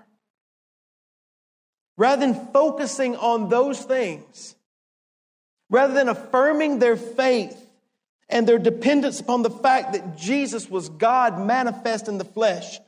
rather 1.97 2.25
than 2.25 2.47
focusing 2.53 3.15
on 3.15 3.49
those 3.49 3.81
things, 3.83 4.55
rather 5.69 5.93
than 5.93 6.07
affirming 6.07 6.79
their 6.79 6.95
faith 6.95 7.59
and 8.29 8.47
their 8.47 8.59
dependence 8.59 9.19
upon 9.19 9.41
the 9.41 9.49
fact 9.49 9.93
that 9.93 10.17
Jesus 10.17 10.69
was 10.69 10.89
God 10.89 11.39
manifest 11.41 12.07
in 12.07 12.17
the 12.17 12.25
flesh, 12.25 12.79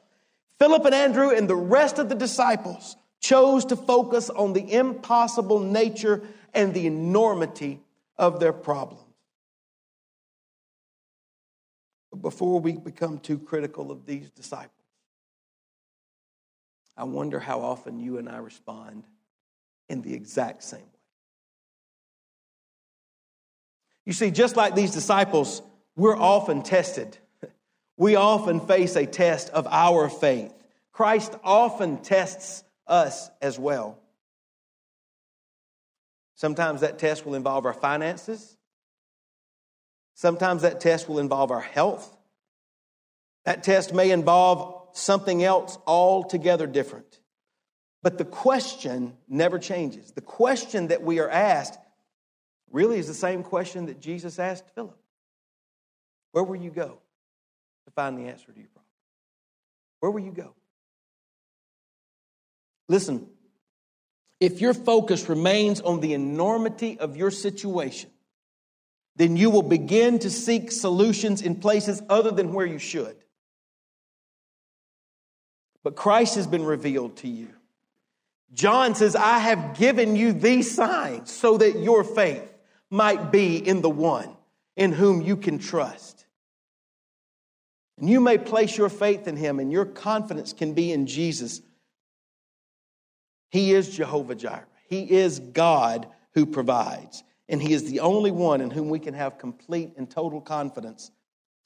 Philip 0.59 0.85
and 0.85 0.95
Andrew 0.95 1.31
and 1.31 1.49
the 1.49 1.55
rest 1.55 1.99
of 1.99 2.09
the 2.09 2.15
disciples 2.15 2.95
chose 3.21 3.65
to 3.65 3.75
focus 3.75 4.29
on 4.29 4.53
the 4.53 4.73
impossible 4.73 5.59
nature 5.59 6.21
and 6.53 6.73
the 6.73 6.85
enormity 6.85 7.79
of 8.17 8.39
their 8.39 8.53
problems. 8.53 9.03
Before 12.21 12.59
we 12.59 12.73
become 12.73 13.19
too 13.19 13.37
critical 13.37 13.91
of 13.91 14.05
these 14.05 14.29
disciples, 14.31 14.71
I 16.97 17.03
wonder 17.03 17.39
how 17.39 17.61
often 17.61 17.99
you 17.99 18.17
and 18.17 18.27
I 18.27 18.37
respond 18.37 19.05
in 19.87 20.01
the 20.01 20.13
exact 20.13 20.63
same 20.63 20.79
way. 20.79 20.85
You 24.05 24.13
see, 24.13 24.31
just 24.31 24.55
like 24.55 24.75
these 24.75 24.91
disciples, 24.91 25.61
we're 25.95 26.17
often 26.17 26.63
tested. 26.63 27.17
We 27.97 28.15
often 28.15 28.61
face 28.61 28.95
a 28.95 29.05
test 29.05 29.49
of 29.49 29.67
our 29.67 30.07
faith. 30.07 30.53
Christ 30.93 31.35
often 31.43 31.97
tests 31.97 32.63
us 32.87 33.29
as 33.41 33.59
well. 33.59 33.99
Sometimes 36.35 36.79
that 36.79 36.97
test 36.97 37.25
will 37.25 37.35
involve 37.35 37.65
our 37.65 37.73
finances. 37.73 38.55
Sometimes 40.19 40.63
that 40.63 40.81
test 40.81 41.07
will 41.07 41.19
involve 41.19 41.49
our 41.49 41.61
health. 41.61 42.13
That 43.45 43.63
test 43.63 43.93
may 43.93 44.11
involve 44.11 44.89
something 44.91 45.41
else 45.45 45.77
altogether 45.87 46.67
different. 46.67 47.21
But 48.03 48.17
the 48.17 48.25
question 48.25 49.13
never 49.29 49.57
changes. 49.59 50.11
The 50.11 50.19
question 50.19 50.87
that 50.87 51.03
we 51.03 51.19
are 51.19 51.29
asked 51.29 51.79
really 52.69 52.99
is 52.99 53.07
the 53.07 53.13
same 53.13 53.43
question 53.43 53.85
that 53.85 54.01
Jesus 54.01 54.39
asked 54.39 54.65
Philip 54.75 54.99
Where 56.33 56.43
will 56.43 56.57
you 56.57 56.69
go 56.69 56.99
to 57.85 57.91
find 57.95 58.17
the 58.17 58.27
answer 58.27 58.51
to 58.51 58.59
your 58.59 58.67
problem? 58.67 58.91
Where 60.01 60.11
will 60.11 60.19
you 60.19 60.33
go? 60.33 60.53
Listen, 62.89 63.25
if 64.41 64.59
your 64.59 64.73
focus 64.73 65.29
remains 65.29 65.79
on 65.79 66.01
the 66.01 66.13
enormity 66.13 66.99
of 66.99 67.15
your 67.15 67.31
situation, 67.31 68.09
then 69.19 69.35
you 69.35 69.49
will 69.49 69.63
begin 69.63 70.17
to 70.17 70.29
seek 70.29 70.71
solutions 70.71 71.41
in 71.41 71.55
places 71.55 72.01
other 72.09 72.31
than 72.31 72.53
where 72.53 72.65
you 72.65 72.79
should. 72.79 73.17
But 75.83 75.97
Christ 75.97 76.35
has 76.35 76.47
been 76.47 76.63
revealed 76.63 77.17
to 77.17 77.27
you. 77.27 77.49
John 78.53 78.95
says, 78.95 79.17
I 79.17 79.39
have 79.39 79.77
given 79.77 80.15
you 80.15 80.31
these 80.31 80.73
signs 80.73 81.33
so 81.33 81.57
that 81.57 81.79
your 81.79 82.05
faith 82.05 82.49
might 82.89 83.29
be 83.29 83.57
in 83.57 83.81
the 83.81 83.89
one 83.89 84.37
in 84.77 84.93
whom 84.93 85.21
you 85.21 85.35
can 85.35 85.59
trust. 85.59 86.25
And 87.97 88.09
you 88.09 88.21
may 88.21 88.37
place 88.37 88.77
your 88.77 88.87
faith 88.87 89.27
in 89.27 89.35
him, 89.35 89.59
and 89.59 89.69
your 89.69 89.83
confidence 89.85 90.53
can 90.53 90.73
be 90.73 90.93
in 90.93 91.07
Jesus. 91.07 91.61
He 93.49 93.73
is 93.73 93.93
Jehovah 93.93 94.35
Jireh, 94.35 94.65
He 94.87 95.11
is 95.11 95.39
God 95.39 96.07
who 96.35 96.45
provides. 96.45 97.25
And 97.49 97.61
He 97.61 97.73
is 97.73 97.89
the 97.89 97.99
only 97.99 98.31
one 98.31 98.61
in 98.61 98.69
whom 98.69 98.89
we 98.89 98.99
can 98.99 99.15
have 99.15 99.37
complete 99.37 99.93
and 99.97 100.09
total 100.09 100.39
confidence, 100.39 101.11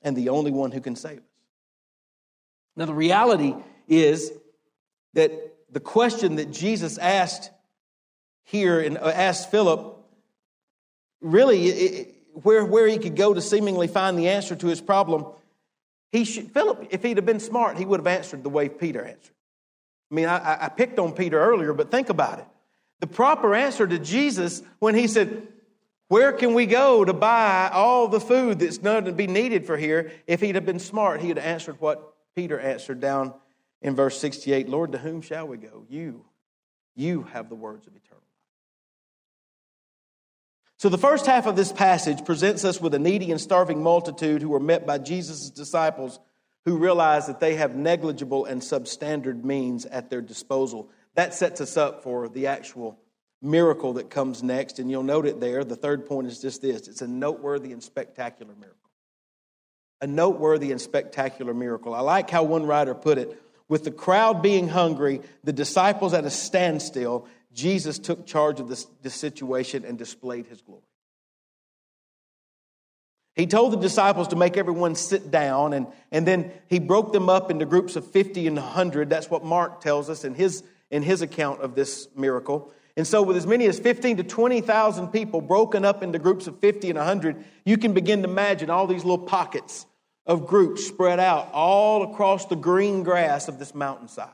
and 0.01 0.15
the 0.15 0.29
only 0.29 0.49
one 0.49 0.71
who 0.71 0.81
can 0.81 0.95
save 0.95 1.19
us. 1.19 1.23
Now, 2.75 2.85
the 2.85 2.93
reality 2.93 3.53
is 3.87 4.31
that 5.13 5.31
the 5.71 5.79
question 5.79 6.37
that 6.37 6.51
Jesus 6.51 6.97
asked 6.97 7.51
here 8.45 8.79
and 8.79 8.97
uh, 8.97 9.11
asked 9.13 9.51
Philip, 9.51 9.97
really, 11.21 11.67
it, 11.67 12.15
where, 12.33 12.65
where 12.65 12.87
he 12.87 12.97
could 12.97 13.15
go 13.15 13.33
to 13.33 13.41
seemingly 13.41 13.87
find 13.87 14.17
the 14.17 14.29
answer 14.29 14.55
to 14.55 14.67
his 14.67 14.81
problem, 14.81 15.25
he 16.11 16.25
should, 16.25 16.51
Philip, 16.51 16.87
if 16.91 17.03
he'd 17.03 17.17
have 17.17 17.25
been 17.25 17.39
smart, 17.39 17.77
he 17.77 17.85
would 17.85 17.99
have 17.99 18.07
answered 18.07 18.43
the 18.43 18.49
way 18.49 18.69
Peter 18.69 19.03
answered. 19.03 19.33
I 20.11 20.15
mean, 20.15 20.25
I, 20.27 20.65
I 20.65 20.69
picked 20.69 20.99
on 20.99 21.13
Peter 21.13 21.39
earlier, 21.39 21.73
but 21.73 21.91
think 21.91 22.09
about 22.09 22.39
it. 22.39 22.45
The 22.99 23.07
proper 23.07 23.55
answer 23.55 23.87
to 23.87 23.99
Jesus 23.99 24.61
when 24.79 24.95
he 24.95 25.07
said, 25.07 25.47
Where 26.13 26.31
can 26.31 26.53
we 26.53 26.67
go 26.67 27.03
to 27.03 27.11
buy 27.11 27.71
all 27.73 28.07
the 28.07 28.19
food 28.19 28.59
that's 28.59 28.77
going 28.77 29.05
to 29.05 29.11
be 29.11 29.25
needed 29.25 29.65
for 29.65 29.75
here? 29.75 30.11
If 30.27 30.41
he'd 30.41 30.53
have 30.53 30.63
been 30.63 30.77
smart, 30.77 31.21
he'd 31.21 31.37
have 31.37 31.45
answered 31.45 31.81
what 31.81 32.13
Peter 32.35 32.59
answered 32.59 32.99
down 32.99 33.33
in 33.81 33.95
verse 33.95 34.19
68 34.19 34.69
Lord, 34.69 34.91
to 34.91 34.99
whom 34.99 35.23
shall 35.23 35.47
we 35.47 35.57
go? 35.57 35.87
You, 35.89 36.23
you 36.95 37.23
have 37.23 37.49
the 37.49 37.55
words 37.55 37.87
of 37.87 37.95
eternal 37.95 38.21
life. 38.21 38.43
So, 40.77 40.89
the 40.89 40.99
first 40.99 41.25
half 41.25 41.47
of 41.47 41.55
this 41.55 41.71
passage 41.71 42.23
presents 42.25 42.63
us 42.63 42.79
with 42.79 42.93
a 42.93 42.99
needy 42.99 43.31
and 43.31 43.41
starving 43.41 43.81
multitude 43.81 44.43
who 44.43 44.53
are 44.53 44.59
met 44.59 44.85
by 44.85 44.99
Jesus' 44.99 45.49
disciples 45.49 46.19
who 46.65 46.77
realize 46.77 47.25
that 47.25 47.39
they 47.39 47.55
have 47.55 47.75
negligible 47.75 48.45
and 48.45 48.61
substandard 48.61 49.43
means 49.43 49.87
at 49.87 50.11
their 50.11 50.21
disposal. 50.21 50.91
That 51.15 51.33
sets 51.33 51.59
us 51.59 51.75
up 51.75 52.03
for 52.03 52.29
the 52.29 52.45
actual 52.45 52.99
miracle 53.43 53.93
that 53.93 54.09
comes 54.09 54.41
next, 54.41 54.79
and 54.79 54.89
you'll 54.89 55.03
note 55.03 55.27
it 55.27 55.39
there. 55.39 55.63
The 55.63 55.75
third 55.75 56.07
point 56.07 56.27
is 56.27 56.39
just 56.39 56.61
this 56.61 56.87
it's 56.87 57.01
a 57.01 57.07
noteworthy 57.07 57.71
and 57.71 57.83
spectacular 57.83 58.53
miracle. 58.55 58.79
A 60.01 60.07
noteworthy 60.07 60.71
and 60.71 60.81
spectacular 60.81 61.53
miracle. 61.53 61.93
I 61.93 62.01
like 62.01 62.29
how 62.29 62.43
one 62.43 62.65
writer 62.65 62.95
put 62.95 63.17
it 63.17 63.39
with 63.67 63.83
the 63.83 63.91
crowd 63.91 64.41
being 64.41 64.67
hungry, 64.67 65.21
the 65.43 65.53
disciples 65.53 66.13
at 66.13 66.25
a 66.25 66.29
standstill, 66.29 67.27
Jesus 67.53 67.99
took 67.99 68.25
charge 68.25 68.59
of 68.59 68.67
this, 68.67 68.85
this 69.01 69.15
situation 69.15 69.85
and 69.85 69.97
displayed 69.97 70.47
his 70.47 70.61
glory. 70.61 70.83
He 73.35 73.47
told 73.47 73.73
the 73.73 73.77
disciples 73.77 74.27
to 74.27 74.35
make 74.35 74.57
everyone 74.57 74.93
sit 74.93 75.31
down, 75.31 75.73
and, 75.73 75.87
and 76.11 76.27
then 76.27 76.51
he 76.67 76.77
broke 76.77 77.13
them 77.13 77.29
up 77.29 77.49
into 77.49 77.65
groups 77.65 77.95
of 77.95 78.05
50 78.05 78.45
and 78.45 78.57
100. 78.57 79.09
That's 79.09 79.29
what 79.29 79.43
Mark 79.43 79.81
tells 79.81 80.09
us 80.09 80.23
in 80.23 80.35
his, 80.35 80.63
in 80.91 81.01
his 81.01 81.23
account 81.23 81.61
of 81.61 81.73
this 81.73 82.07
miracle. 82.15 82.71
And 82.95 83.07
so, 83.07 83.23
with 83.23 83.37
as 83.37 83.47
many 83.47 83.65
as 83.65 83.79
15 83.79 84.17
to 84.17 84.23
20,000 84.23 85.07
people 85.07 85.41
broken 85.41 85.83
up 85.83 86.03
into 86.03 86.19
groups 86.19 86.45
of 86.45 86.59
50 86.59 86.91
and 86.91 86.97
100, 86.97 87.43
you 87.65 87.77
can 87.77 87.93
begin 87.93 88.21
to 88.21 88.29
imagine 88.29 88.69
all 88.69 88.85
these 88.85 89.03
little 89.03 89.25
pockets 89.25 89.85
of 90.25 90.45
groups 90.45 90.85
spread 90.85 91.19
out 91.19 91.49
all 91.53 92.13
across 92.13 92.45
the 92.45 92.55
green 92.55 93.03
grass 93.03 93.47
of 93.47 93.57
this 93.57 93.73
mountainside. 93.73 94.29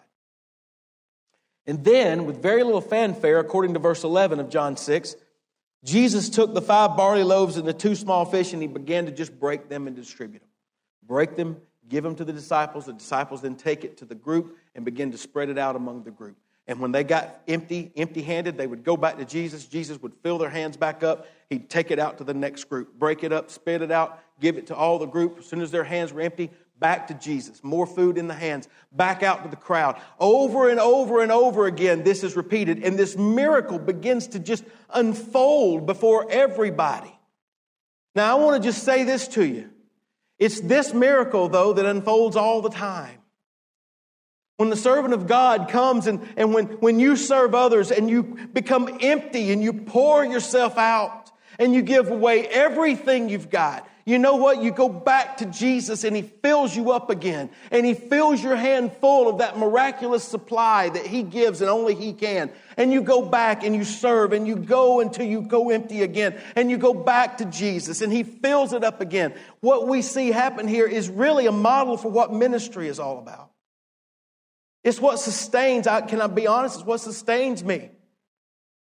And 1.66 1.84
then, 1.84 2.26
with 2.26 2.42
very 2.42 2.64
little 2.64 2.82
fanfare, 2.82 3.40
according 3.40 3.74
to 3.76 3.80
verse 3.80 4.04
11 4.04 4.40
of 4.40 4.50
John 4.50 4.76
6, 4.76 5.16
Jesus 5.84 6.30
took 6.30 6.54
the 6.54 6.62
five 6.62 6.98
barley 6.98 7.24
loaves 7.24 7.56
and 7.56 7.68
the 7.68 7.74
two 7.74 7.96
small 7.96 8.26
fish 8.26 8.52
and 8.52 8.62
he 8.62 8.68
began 8.68 9.06
to 9.06 9.12
just 9.12 9.40
break 9.40 9.70
them 9.70 9.88
and 9.88 9.96
distribute 9.96 10.40
them. 10.40 10.50
Break 11.06 11.38
them, 11.38 11.58
give 11.88 12.04
them 12.04 12.16
to 12.16 12.26
the 12.26 12.34
disciples. 12.34 12.86
The 12.86 12.94
disciples 12.94 13.42
then 13.42 13.56
take 13.56 13.86
it 13.86 13.98
to 13.98 14.06
the 14.06 14.16
group 14.16 14.58
and 14.76 14.84
begin 14.84 15.12
to 15.12 15.18
spread 15.18 15.50
it 15.50 15.58
out 15.58 15.76
among 15.76 16.04
the 16.04 16.12
group. 16.12 16.38
And 16.70 16.80
when 16.80 16.92
they 16.92 17.04
got 17.04 17.42
empty, 17.48 17.92
empty 17.98 18.22
handed, 18.22 18.56
they 18.56 18.68
would 18.68 18.84
go 18.84 18.96
back 18.96 19.18
to 19.18 19.26
Jesus. 19.26 19.66
Jesus 19.66 20.00
would 20.04 20.14
fill 20.22 20.38
their 20.38 20.52
hands 20.52 20.78
back 20.78 21.02
up. 21.02 21.26
He'd 21.50 21.68
take 21.68 21.90
it 21.90 21.98
out 21.98 22.20
to 22.20 22.24
the 22.24 22.34
next 22.36 22.66
group, 22.66 22.94
break 22.94 23.24
it 23.24 23.34
up, 23.34 23.50
spit 23.50 23.82
it 23.82 23.90
out, 23.90 24.22
give 24.40 24.56
it 24.56 24.68
to 24.68 24.76
all 24.76 25.00
the 25.00 25.08
group. 25.08 25.40
As 25.40 25.48
soon 25.48 25.62
as 25.62 25.72
their 25.72 25.84
hands 25.84 26.14
were 26.14 26.22
empty, 26.22 26.52
back 26.78 27.08
to 27.08 27.16
Jesus. 27.16 27.64
More 27.64 27.88
food 27.88 28.20
in 28.20 28.28
the 28.28 28.36
hands, 28.36 28.70
back 28.92 29.24
out 29.24 29.42
to 29.42 29.50
the 29.50 29.56
crowd. 29.56 30.00
Over 30.20 30.70
and 30.70 30.80
over 30.80 31.24
and 31.24 31.32
over 31.32 31.66
again, 31.66 32.04
this 32.04 32.24
is 32.24 32.36
repeated. 32.36 32.84
And 32.84 33.00
this 33.00 33.18
miracle 33.18 33.80
begins 33.80 34.28
to 34.28 34.40
just 34.40 34.64
unfold 34.92 35.88
before 35.88 36.28
everybody. 36.30 37.18
Now, 38.14 38.38
I 38.38 38.40
want 38.40 38.62
to 38.62 38.70
just 38.70 38.84
say 38.84 39.04
this 39.06 39.28
to 39.30 39.44
you. 39.44 39.72
It's 40.38 40.60
this 40.60 40.94
miracle, 40.94 41.50
though, 41.50 41.74
that 41.74 41.86
unfolds 41.88 42.36
all 42.36 42.62
the 42.62 42.70
time. 42.70 43.19
When 44.60 44.70
the 44.70 44.76
servant 44.76 45.14
of 45.14 45.26
God 45.26 45.70
comes 45.70 46.06
and, 46.06 46.20
and 46.36 46.54
when, 46.54 46.66
when 46.66 47.00
you 47.00 47.16
serve 47.16 47.56
others 47.56 47.92
and 47.92 48.10
you 48.10 48.24
become 48.24 48.90
empty 49.00 49.54
and 49.54 49.64
you 49.64 49.72
pour 49.72 50.26
yourself 50.26 50.78
out 50.78 51.32
and 51.58 51.74
you 51.74 51.82
give 51.82 52.12
away 52.12 52.46
everything 52.46 53.30
you've 53.30 53.50
got, 53.50 53.88
you 54.04 54.20
know 54.20 54.36
what? 54.36 54.62
You 54.62 54.72
go 54.72 54.90
back 54.90 55.38
to 55.38 55.46
Jesus 55.46 56.04
and 56.04 56.14
He 56.14 56.24
fills 56.24 56.76
you 56.76 56.92
up 56.92 57.10
again 57.10 57.50
and 57.72 57.86
He 57.86 57.94
fills 57.94 58.44
your 58.44 58.58
hand 58.58 58.92
full 59.00 59.30
of 59.30 59.38
that 59.38 59.58
miraculous 59.58 60.26
supply 60.26 60.90
that 60.90 61.08
He 61.08 61.24
gives 61.24 61.62
and 61.62 61.70
only 61.70 61.96
He 61.96 62.12
can. 62.12 62.52
And 62.76 62.92
you 62.92 63.02
go 63.02 63.22
back 63.22 63.64
and 63.64 63.74
you 63.74 63.86
serve 63.86 64.34
and 64.34 64.46
you 64.46 64.58
go 64.58 65.00
until 65.00 65.26
you 65.26 65.42
go 65.42 65.70
empty 65.70 66.02
again 66.02 66.38
and 66.58 66.70
you 66.70 66.78
go 66.78 66.94
back 66.94 67.38
to 67.38 67.46
Jesus 67.46 68.02
and 68.02 68.12
He 68.12 68.24
fills 68.24 68.74
it 68.74 68.84
up 68.84 69.00
again. 69.00 69.34
What 69.62 69.88
we 69.88 70.02
see 70.02 70.34
happen 70.34 70.68
here 70.68 70.86
is 70.86 71.08
really 71.08 71.46
a 71.46 71.54
model 71.54 71.96
for 71.96 72.12
what 72.12 72.34
ministry 72.34 72.90
is 72.90 73.00
all 73.00 73.20
about. 73.20 73.52
It's 74.84 75.00
what 75.00 75.20
sustains, 75.20 75.88
I, 75.88 76.02
can 76.02 76.22
I 76.22 76.28
be 76.28 76.48
honest? 76.48 76.78
It's 76.78 76.86
what 76.86 77.02
sustains 77.02 77.64
me. 77.64 77.92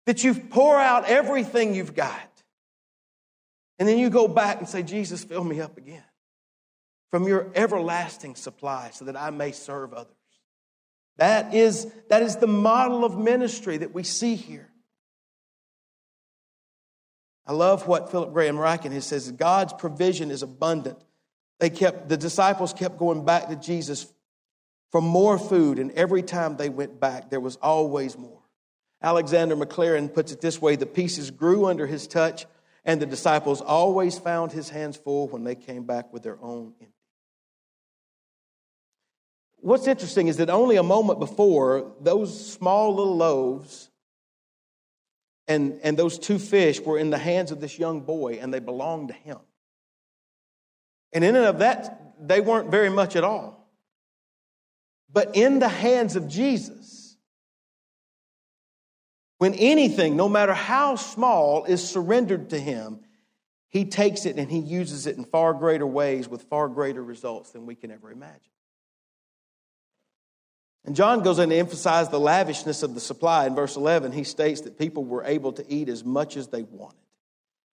That 0.07 0.25
you 0.25 0.35
pour 0.35 0.79
out 0.79 1.07
everything 1.07 1.75
you've 1.75 1.95
got. 1.95 2.21
And 3.79 3.89
then 3.89 3.99
you 3.99 4.11
go 4.11 4.29
back 4.29 4.59
and 4.59 4.69
say, 4.69 4.83
Jesus, 4.83 5.25
fill 5.25 5.45
me 5.45 5.61
up 5.61 5.77
again 5.77 6.05
from 7.11 7.27
your 7.27 7.51
everlasting 7.55 8.37
supply 8.37 8.91
so 8.93 9.07
that 9.07 9.17
I 9.17 9.31
may 9.31 9.53
serve 9.53 9.93
others. 9.93 10.15
That 11.19 11.55
is, 11.55 11.93
that 12.09 12.23
is 12.23 12.37
the 12.37 12.47
model 12.47 13.05
of 13.05 13.19
ministry 13.19 13.77
that 13.79 13.93
we 13.93 14.03
see 14.03 14.35
here. 14.35 14.71
I 17.47 17.53
love 17.53 17.87
what 17.87 18.11
Philip 18.11 18.33
Graham 18.33 18.57
Ryken 18.57 19.01
says 19.03 19.31
God's 19.33 19.73
provision 19.73 20.31
is 20.31 20.43
abundant. 20.43 20.99
They 21.59 21.71
kept, 21.71 22.09
the 22.09 22.17
disciples 22.17 22.73
kept 22.73 22.99
going 22.99 23.25
back 23.25 23.49
to 23.49 23.57
Jesus 23.57 24.07
for 24.93 25.01
more 25.01 25.39
food, 25.39 25.79
and 25.79 25.91
every 25.93 26.23
time 26.23 26.57
they 26.57 26.69
went 26.69 27.01
back, 27.01 27.31
there 27.31 27.41
was 27.41 27.57
always 27.57 28.19
more. 28.19 28.43
Alexander 29.03 29.57
Maclaren 29.57 30.13
puts 30.13 30.31
it 30.33 30.43
this 30.43 30.61
way 30.61 30.77
the 30.77 30.87
pieces 30.87 31.31
grew 31.31 31.65
under 31.65 31.87
his 31.87 32.07
touch, 32.07 32.45
and 32.85 33.01
the 33.01 33.07
disciples 33.07 33.63
always 33.63 34.19
found 34.19 34.53
his 34.53 34.69
hands 34.69 34.97
full 34.99 35.29
when 35.29 35.45
they 35.45 35.55
came 35.55 35.85
back 35.85 36.13
with 36.13 36.23
their 36.23 36.39
own 36.43 36.75
empty. 36.81 36.93
What's 39.61 39.87
interesting 39.87 40.27
is 40.27 40.37
that 40.37 40.51
only 40.51 40.77
a 40.77 40.83
moment 40.83 41.21
before, 41.21 41.93
those 42.01 42.53
small 42.53 42.95
little 42.95 43.17
loaves 43.17 43.89
and, 45.49 45.81
and 45.83 45.97
those 45.97 46.19
two 46.19 46.39
fish 46.39 46.81
were 46.81 46.99
in 46.99 47.11
the 47.11 47.19
hands 47.19 47.51
of 47.51 47.61
this 47.61 47.79
young 47.79 48.03
boy, 48.03 48.39
and 48.43 48.53
they 48.53 48.61
belonged 48.61 49.09
to 49.09 49.15
him. 49.15 49.39
And 51.13 51.25
in 51.25 51.35
and 51.35 51.47
of 51.47 51.61
that, 51.61 52.15
they 52.21 52.41
weren't 52.41 52.71
very 52.71 52.91
much 52.91 53.17
at 53.17 53.25
all 53.25 53.62
but 55.13 55.37
in 55.37 55.59
the 55.59 55.69
hands 55.69 56.17
of 56.17 56.29
Jesus. 56.29 57.17
When 59.39 59.55
anything, 59.55 60.17
no 60.17 60.29
matter 60.29 60.55
how 60.55 60.97
small, 60.97 61.65
is 61.65 61.87
surrendered 61.87 62.51
to 62.51 62.59
Him, 62.59 63.01
He 63.69 63.85
takes 63.85 64.25
it 64.25 64.37
and 64.37 64.51
He 64.51 64.61
uses 64.61 65.07
it 65.07 65.17
in 65.17 65.25
far 65.25 65.53
greater 65.53 65.87
ways 65.87 66.29
with 66.29 66.43
far 66.45 66.69
greater 66.69 67.03
results 67.03 67.51
than 67.51 67.67
we 67.67 67.75
can 67.75 67.91
ever 67.91 68.11
imagine. 68.13 68.53
And 70.85 70.97
John 70.97 71.23
goes 71.23 71.39
on 71.39 71.49
to 71.51 71.57
emphasize 71.57 72.09
the 72.09 72.19
lavishness 72.19 72.83
of 72.83 72.95
the 72.95 73.01
supply. 73.01 73.47
In 73.47 73.55
verse 73.55 73.77
11, 73.77 74.13
he 74.13 74.25
states 74.25 74.63
that 74.63 74.79
people 74.79 75.05
were 75.05 75.25
able 75.25 75.53
to 75.53 75.73
eat 75.73 75.89
as 75.89 76.05
much 76.05 76.37
as 76.37 76.49
they 76.49 76.63
wanted. 76.63 76.99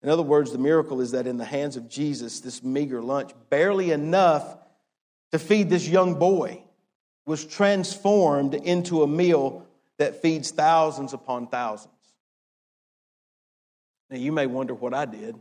In 0.02 0.10
other 0.10 0.24
words, 0.24 0.52
the 0.52 0.58
miracle 0.58 1.02
is 1.02 1.12
that 1.12 1.28
in 1.28 1.38
the 1.38 1.46
hands 1.46 1.76
of 1.76 1.90
Jesus, 1.90 2.40
this 2.40 2.64
meager 2.64 3.02
lunch, 3.02 3.32
barely 3.50 3.92
enough 3.92 4.58
to 5.32 5.40
feed 5.40 5.70
this 5.70 5.88
young 5.88 6.18
boy, 6.18 6.63
was 7.26 7.46
transformed 7.46 8.54
into 8.54 9.04
a 9.04 9.08
meal 9.08 9.66
that 9.98 10.22
feeds 10.22 10.52
thousands 10.52 11.14
upon 11.14 11.48
thousands. 11.48 11.94
Now, 14.10 14.18
you 14.18 14.32
may 14.32 14.48
wonder 14.48 14.74
what 14.74 14.94
I 14.94 15.06
did. 15.06 15.36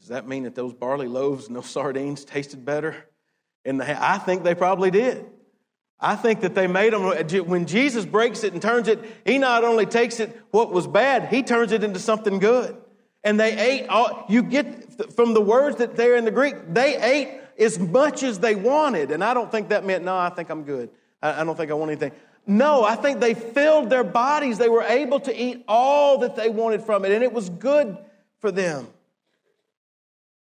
Does 0.00 0.08
that 0.08 0.26
mean 0.26 0.44
that 0.44 0.54
those 0.54 0.72
barley 0.72 1.08
loaves 1.08 1.46
and 1.46 1.56
those 1.56 1.68
sardines 1.68 2.24
tasted 2.24 2.64
better? 2.64 2.94
The, 3.64 3.98
I 4.00 4.18
think 4.18 4.44
they 4.44 4.54
probably 4.54 4.90
did. 4.90 5.26
I 5.98 6.14
think 6.14 6.42
that 6.42 6.54
they 6.54 6.66
made 6.66 6.92
them, 6.92 7.04
when 7.46 7.66
Jesus 7.66 8.04
breaks 8.04 8.44
it 8.44 8.52
and 8.52 8.60
turns 8.60 8.86
it, 8.86 9.00
he 9.24 9.38
not 9.38 9.64
only 9.64 9.86
takes 9.86 10.20
it 10.20 10.40
what 10.50 10.70
was 10.70 10.86
bad, 10.86 11.28
he 11.28 11.42
turns 11.42 11.72
it 11.72 11.82
into 11.82 11.98
something 11.98 12.38
good. 12.38 12.76
And 13.24 13.40
they 13.40 13.58
ate 13.58 13.88
all, 13.88 14.24
you 14.28 14.42
get 14.42 15.12
from 15.14 15.34
the 15.34 15.40
words 15.40 15.78
that 15.78 15.96
they're 15.96 16.16
in 16.16 16.24
the 16.24 16.30
Greek, 16.30 16.54
they 16.72 16.96
ate 16.96 17.40
as 17.58 17.78
much 17.78 18.22
as 18.22 18.38
they 18.38 18.54
wanted. 18.54 19.10
And 19.10 19.22
I 19.24 19.34
don't 19.34 19.50
think 19.50 19.70
that 19.70 19.84
meant, 19.84 20.04
no, 20.04 20.16
I 20.16 20.30
think 20.30 20.50
I'm 20.50 20.64
good. 20.64 20.90
I, 21.22 21.40
I 21.40 21.44
don't 21.44 21.56
think 21.56 21.70
I 21.70 21.74
want 21.74 21.90
anything. 21.90 22.12
No, 22.46 22.84
I 22.84 22.94
think 22.94 23.20
they 23.20 23.34
filled 23.34 23.90
their 23.90 24.04
bodies. 24.04 24.58
They 24.58 24.68
were 24.68 24.82
able 24.82 25.20
to 25.20 25.36
eat 25.36 25.64
all 25.66 26.18
that 26.18 26.36
they 26.36 26.48
wanted 26.48 26.82
from 26.82 27.04
it, 27.04 27.10
and 27.10 27.24
it 27.24 27.32
was 27.32 27.50
good 27.50 27.96
for 28.38 28.52
them. 28.52 28.86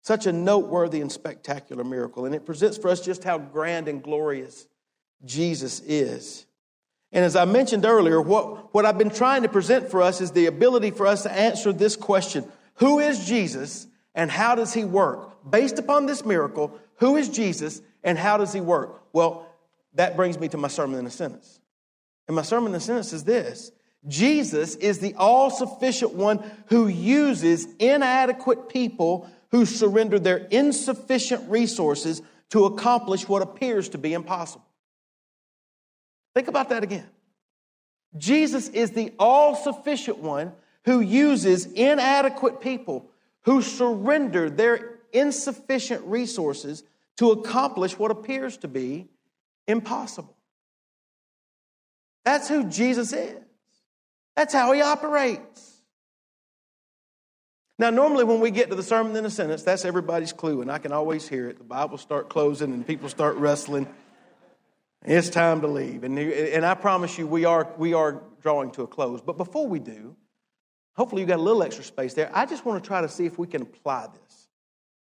Such 0.03 0.27
a 0.27 0.33
noteworthy 0.33 1.01
and 1.01 1.11
spectacular 1.11 1.85
miracle. 1.85 2.27
And 2.27 2.35
it 2.35 2.47
presents 2.47 2.79
for 2.79 2.89
us 2.89 3.01
just 3.01 3.25
how 3.25 3.39
grand 3.39 3.89
and 3.89 4.03
glorious 4.03 4.67
Jesus 5.25 5.81
is. 5.81 6.47
And 7.13 7.25
as 7.25 7.37
I 7.37 7.45
mentioned 7.45 7.85
earlier, 7.85 8.21
what, 8.21 8.75
what 8.75 8.85
I've 8.85 8.99
been 8.99 9.11
trying 9.11 9.43
to 9.43 9.49
present 9.49 9.91
for 9.91 10.03
us 10.03 10.21
is 10.21 10.33
the 10.33 10.47
ability 10.47 10.91
for 10.91 11.07
us 11.07 11.23
to 11.23 11.33
answer 11.33 11.73
this 11.73 11.97
question 11.97 12.45
Who 12.75 12.99
is 12.99 13.27
Jesus 13.27 13.87
and 14.17 14.31
how 14.31 14.55
does 14.55 14.75
he 14.75 14.85
work? 14.85 15.49
Based 15.49 15.79
upon 15.79 16.07
this 16.07 16.25
miracle, 16.25 16.77
who 16.97 17.17
is 17.17 17.29
Jesus 17.29 17.83
and 18.03 18.19
how 18.19 18.39
does 18.39 18.53
he 18.53 18.61
work? 18.61 19.03
Well, 19.13 19.47
that 19.95 20.17
brings 20.17 20.41
me 20.41 20.49
to 20.49 20.57
my 20.57 20.69
sermon 20.69 20.99
in 20.99 21.07
a 21.07 21.11
sentence. 21.11 21.61
And 22.27 22.35
my 22.35 22.43
sermon 22.43 22.73
in 22.73 22.77
a 22.77 22.81
sentence 22.81 23.13
is 23.13 23.23
this 23.23 23.71
Jesus 24.09 24.75
is 24.77 24.99
the 24.99 25.15
all 25.15 25.51
sufficient 25.51 26.15
one 26.15 26.43
who 26.69 26.89
uses 26.89 27.69
inadequate 27.79 28.69
people 28.69 29.31
who 29.51 29.67
surrender 29.67 30.19
their 30.19 30.39
insufficient 30.39 31.49
resources 31.49 32.23
to 32.51 32.65
accomplish 32.65 33.29
what 33.29 33.43
appears 33.43 33.91
to 33.91 33.99
be 33.99 34.15
impossible. 34.15 34.65
Think 36.35 36.49
about 36.49 36.71
that 36.71 36.83
again. 36.83 37.07
Jesus 38.17 38.69
is 38.69 38.93
the 38.93 39.13
all 39.19 39.55
sufficient 39.55 40.19
one 40.19 40.53
who 40.85 41.01
uses 41.01 41.67
inadequate 41.67 42.61
people 42.61 43.11
who 43.47 43.63
surrender 43.63 44.51
their 44.51 44.99
insufficient 45.13 46.05
resources 46.05 46.83
to 47.17 47.31
accomplish 47.31 47.99
what 47.99 48.11
appears 48.11 48.59
to 48.59 48.69
be 48.69 49.07
impossible. 49.67 50.37
That's 52.25 52.49
who 52.49 52.65
Jesus 52.65 53.13
is. 53.13 53.39
That's 54.35 54.53
how 54.53 54.73
he 54.73 54.83
operates. 54.83 55.81
Now, 57.79 57.91
normally 57.91 58.25
when 58.25 58.41
we 58.41 58.51
get 58.51 58.69
to 58.71 58.75
the 58.75 58.83
sermon 58.83 59.15
in 59.15 59.25
a 59.25 59.31
sentence, 59.31 59.63
that's 59.63 59.85
everybody's 59.85 60.33
clue, 60.33 60.61
and 60.61 60.71
I 60.71 60.79
can 60.79 60.93
always 60.93 61.29
hear 61.29 61.49
it. 61.49 61.59
The 61.59 61.65
Bible 61.65 61.99
start 61.99 62.29
closing 62.29 62.73
and 62.73 62.87
people 62.87 63.09
start 63.09 63.37
wrestling. 63.37 63.87
It's 65.05 65.31
time 65.31 65.61
to 65.61 65.69
leave. 65.69 66.03
And, 66.03 66.19
and 66.19 66.67
I 66.67 66.75
promise 66.75 67.17
you, 67.17 67.27
we 67.27 67.45
are, 67.45 67.73
we 67.79 67.95
are 67.95 68.23
drawing 68.43 68.73
to 68.73 68.83
a 68.83 68.87
close. 68.87 69.21
But 69.21 69.37
before 69.37 69.69
we 69.69 69.79
do, 69.79 70.17
hopefully 70.97 71.23
you 71.23 71.29
got 71.29 71.39
a 71.39 71.43
little 71.43 71.63
extra 71.63 71.85
space 71.85 72.15
there. 72.15 72.31
I 72.35 72.47
just 72.47 72.65
want 72.65 72.83
to 72.83 72.87
try 72.87 73.01
to 73.01 73.09
see 73.09 73.27
if 73.27 73.39
we 73.39 73.47
can 73.47 73.63
apply 73.63 74.09
this. 74.13 74.49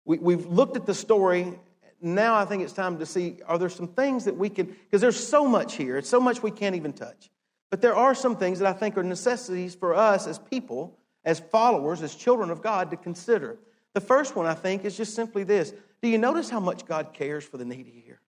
We, 0.04 0.18
we've 0.18 0.46
looked 0.46 0.76
at 0.76 0.86
the 0.86 0.94
story. 0.94 1.58
Now 2.00 2.34
I 2.34 2.44
think 2.44 2.62
it's 2.62 2.72
time 2.72 2.98
to 2.98 3.06
see 3.06 3.38
are 3.46 3.58
there 3.58 3.68
some 3.68 3.88
things 3.88 4.24
that 4.24 4.36
we 4.36 4.48
can, 4.48 4.66
because 4.66 5.00
there's 5.00 5.22
so 5.22 5.46
much 5.46 5.74
here, 5.74 5.96
it's 5.96 6.08
so 6.08 6.20
much 6.20 6.42
we 6.42 6.50
can't 6.50 6.76
even 6.76 6.92
touch. 6.92 7.30
But 7.70 7.80
there 7.80 7.94
are 7.94 8.14
some 8.14 8.36
things 8.36 8.58
that 8.58 8.68
I 8.68 8.76
think 8.76 8.98
are 8.98 9.02
necessities 9.02 9.74
for 9.74 9.94
us 9.94 10.26
as 10.26 10.38
people, 10.38 10.98
as 11.24 11.38
followers, 11.38 12.02
as 12.02 12.14
children 12.14 12.50
of 12.50 12.62
God 12.62 12.90
to 12.90 12.96
consider. 12.96 13.58
The 13.94 14.00
first 14.00 14.36
one, 14.36 14.46
I 14.46 14.54
think, 14.54 14.84
is 14.84 14.96
just 14.96 15.14
simply 15.14 15.44
this 15.44 15.72
Do 16.02 16.08
you 16.08 16.18
notice 16.18 16.50
how 16.50 16.60
much 16.60 16.86
God 16.86 17.12
cares 17.12 17.44
for 17.44 17.58
the 17.58 17.64
needy 17.64 18.02
here? 18.04 18.20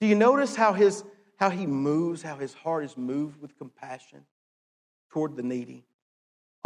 Do 0.00 0.06
you 0.06 0.14
notice 0.14 0.54
how, 0.54 0.72
his, 0.72 1.04
how 1.36 1.50
he 1.50 1.66
moves, 1.66 2.22
how 2.22 2.36
his 2.36 2.54
heart 2.54 2.84
is 2.84 2.96
moved 2.96 3.40
with 3.40 3.56
compassion 3.58 4.24
toward 5.10 5.36
the 5.36 5.42
needy? 5.42 5.84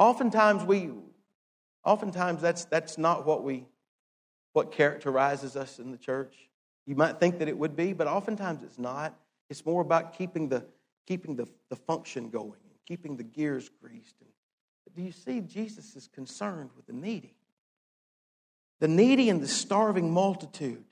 Oftentimes 0.02 0.64
we 0.64 0.90
oftentimes 1.84 2.42
that's 2.42 2.64
that's 2.64 2.98
not 2.98 3.24
what 3.24 3.44
we 3.44 3.66
what 4.52 4.72
characterizes 4.72 5.54
us 5.54 5.78
in 5.78 5.92
the 5.92 5.96
church. 5.96 6.34
You 6.86 6.96
might 6.96 7.20
think 7.20 7.38
that 7.38 7.46
it 7.46 7.56
would 7.56 7.76
be, 7.76 7.92
but 7.92 8.08
oftentimes 8.08 8.64
it's 8.64 8.80
not. 8.80 9.16
It's 9.48 9.64
more 9.64 9.80
about 9.80 10.18
keeping 10.18 10.48
the 10.48 10.64
keeping 11.06 11.36
the, 11.36 11.46
the 11.68 11.76
function 11.76 12.30
going 12.30 12.58
and 12.68 12.78
keeping 12.84 13.16
the 13.16 13.22
gears 13.22 13.70
greased. 13.80 14.16
And, 14.20 14.28
do 14.96 15.02
you 15.02 15.12
see 15.12 15.40
Jesus 15.40 15.94
is 15.94 16.08
concerned 16.08 16.70
with 16.74 16.86
the 16.86 16.92
needy? 16.92 17.36
The 18.80 18.88
needy 18.88 19.30
and 19.30 19.40
the 19.40 19.46
starving 19.46 20.10
multitude. 20.10 20.82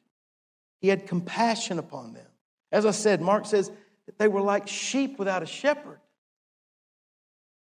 He 0.80 0.86
had 0.86 1.08
compassion 1.08 1.80
upon 1.80 2.12
them. 2.12 2.28
As 2.70 2.86
I 2.86 2.92
said, 2.92 3.20
Mark 3.20 3.44
says 3.44 3.72
that 4.06 4.18
they 4.18 4.28
were 4.28 4.40
like 4.40 4.68
sheep 4.68 5.18
without 5.18 5.42
a 5.42 5.46
shepherd. 5.46 5.98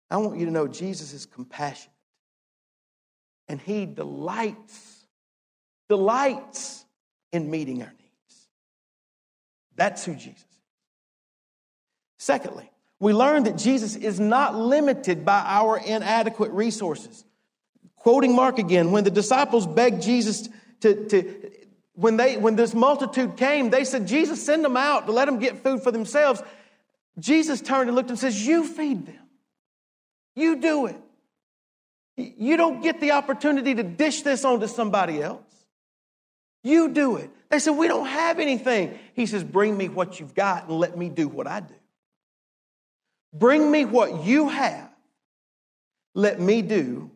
I 0.10 0.18
want 0.18 0.40
you 0.40 0.46
to 0.46 0.52
know 0.52 0.68
Jesus 0.68 1.14
is 1.14 1.26
compassionate. 1.26 1.94
And 3.50 3.62
he 3.62 3.86
delights, 3.86 5.06
delights 5.90 6.86
in 7.32 7.50
meeting 7.50 7.82
our 7.82 7.94
needs. 7.98 8.48
That's 9.76 10.04
who 10.06 10.14
Jesus 10.14 10.38
is. 10.38 10.46
Secondly, 12.18 12.70
we 13.00 13.14
learn 13.14 13.44
that 13.44 13.58
Jesus 13.58 13.96
is 13.96 14.20
not 14.20 14.56
limited 14.56 15.24
by 15.24 15.42
our 15.46 15.78
inadequate 15.78 16.52
resources. 16.52 17.24
Quoting 17.96 18.36
Mark 18.36 18.58
again, 18.58 18.92
when 18.92 19.04
the 19.04 19.12
disciples 19.12 19.68
begged 19.68 20.02
Jesus 20.02 20.50
to, 20.82 21.06
to 21.08 21.52
when, 21.94 22.18
they, 22.18 22.38
when 22.38 22.56
this 22.56 22.74
multitude 22.74 23.38
came, 23.38 23.70
they 23.70 23.84
said, 23.84 24.08
Jesus, 24.08 24.44
send 24.44 24.64
them 24.64 24.78
out 24.78 25.06
to 25.06 25.12
let 25.12 25.26
them 25.26 25.40
get 25.40 25.64
food 25.64 25.84
for 25.84 25.92
themselves. 25.92 26.42
Jesus 27.20 27.62
turned 27.62 27.90
and 27.90 27.96
looked 27.96 28.10
and 28.10 28.20
says, 28.20 28.46
You 28.46 28.64
feed 28.66 29.06
them. 29.06 29.27
You 30.38 30.56
do 30.58 30.86
it. 30.86 30.98
You 32.16 32.58
don't 32.58 32.82
get 32.82 33.02
the 33.02 33.12
opportunity 33.12 33.76
to 33.76 33.84
dish 33.84 34.22
this 34.22 34.46
on 34.46 34.60
to 34.62 34.68
somebody 34.68 35.22
else. 35.22 35.42
You 36.64 36.90
do 36.90 37.18
it. 37.18 37.30
They 37.50 37.60
said, 37.60 37.72
We 37.72 37.88
don't 37.88 38.06
have 38.06 38.40
anything. 38.40 38.98
He 39.14 39.26
says, 39.26 39.44
Bring 39.44 39.76
me 39.76 39.90
what 39.90 40.20
you've 40.20 40.36
got 40.36 40.70
and 40.70 40.80
let 40.80 40.98
me 40.98 41.10
do 41.10 41.28
what 41.28 41.48
I 41.48 41.60
do. 41.60 41.74
Bring 43.34 43.70
me 43.70 43.86
what 43.86 44.24
you 44.26 44.50
have. 44.50 44.90
Let 46.14 46.40
me 46.40 46.62
do 46.62 47.12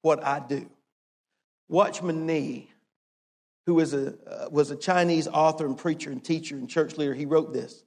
what 0.00 0.24
I 0.24 0.40
do. 0.40 0.68
Watchman 1.68 2.26
Nee 2.26 2.72
who 3.66 3.74
was 3.74 3.94
a, 3.94 4.14
uh, 4.26 4.48
was 4.50 4.70
a 4.70 4.76
Chinese 4.76 5.28
author 5.28 5.66
and 5.66 5.78
preacher 5.78 6.10
and 6.10 6.22
teacher 6.22 6.56
and 6.56 6.68
church 6.68 6.96
leader, 6.96 7.14
he 7.14 7.26
wrote 7.26 7.52
this. 7.52 7.84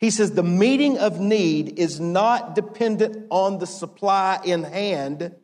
He 0.00 0.10
says, 0.10 0.32
The 0.32 0.42
meeting 0.42 0.98
of 0.98 1.20
need 1.20 1.78
is 1.78 2.00
not 2.00 2.54
dependent 2.54 3.26
on 3.30 3.58
the 3.58 3.66
supply 3.66 4.40
in 4.44 4.64
hand, 4.64 5.34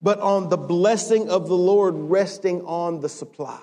but 0.00 0.18
on 0.18 0.48
the 0.48 0.56
blessing 0.56 1.28
of 1.28 1.46
the 1.46 1.56
Lord 1.56 1.94
resting 1.94 2.62
on 2.62 3.00
the 3.00 3.08
supply. 3.08 3.60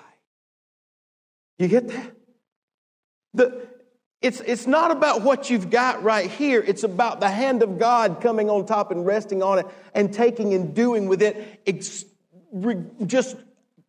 You 1.58 1.68
get 1.68 1.88
that? 1.88 2.12
The, 3.34 3.66
it's, 4.22 4.40
it's 4.40 4.66
not 4.66 4.90
about 4.90 5.22
what 5.22 5.50
you've 5.50 5.68
got 5.68 6.02
right 6.02 6.30
here. 6.30 6.62
It's 6.66 6.84
about 6.84 7.20
the 7.20 7.28
hand 7.28 7.62
of 7.62 7.78
God 7.78 8.20
coming 8.22 8.48
on 8.48 8.64
top 8.64 8.90
and 8.90 9.04
resting 9.04 9.42
on 9.42 9.58
it 9.58 9.66
and 9.94 10.14
taking 10.14 10.54
and 10.54 10.74
doing 10.74 11.08
with 11.08 11.20
it 11.22 11.60
ex, 11.66 12.04
just 13.04 13.36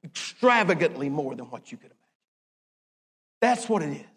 extravagantly 0.04 1.10
more 1.10 1.36
than 1.36 1.46
what 1.46 1.72
you 1.72 1.78
could 1.78 1.92
imagine. 1.92 1.98
That's 3.40 3.70
what 3.70 3.84
it 3.84 3.94
is. 3.94 4.15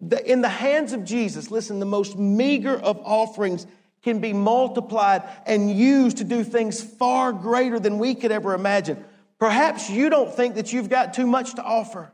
The, 0.00 0.30
in 0.30 0.40
the 0.40 0.48
hands 0.48 0.92
of 0.92 1.04
Jesus, 1.04 1.50
listen, 1.50 1.78
the 1.78 1.86
most 1.86 2.16
meager 2.16 2.74
of 2.74 2.98
offerings 3.04 3.66
can 4.02 4.20
be 4.20 4.32
multiplied 4.32 5.22
and 5.46 5.70
used 5.70 6.18
to 6.18 6.24
do 6.24 6.42
things 6.42 6.82
far 6.82 7.32
greater 7.32 7.78
than 7.78 7.98
we 7.98 8.14
could 8.14 8.32
ever 8.32 8.54
imagine. 8.54 9.04
Perhaps 9.38 9.90
you 9.90 10.08
don't 10.08 10.32
think 10.34 10.54
that 10.54 10.72
you've 10.72 10.88
got 10.88 11.14
too 11.14 11.26
much 11.26 11.54
to 11.54 11.62
offer. 11.62 12.12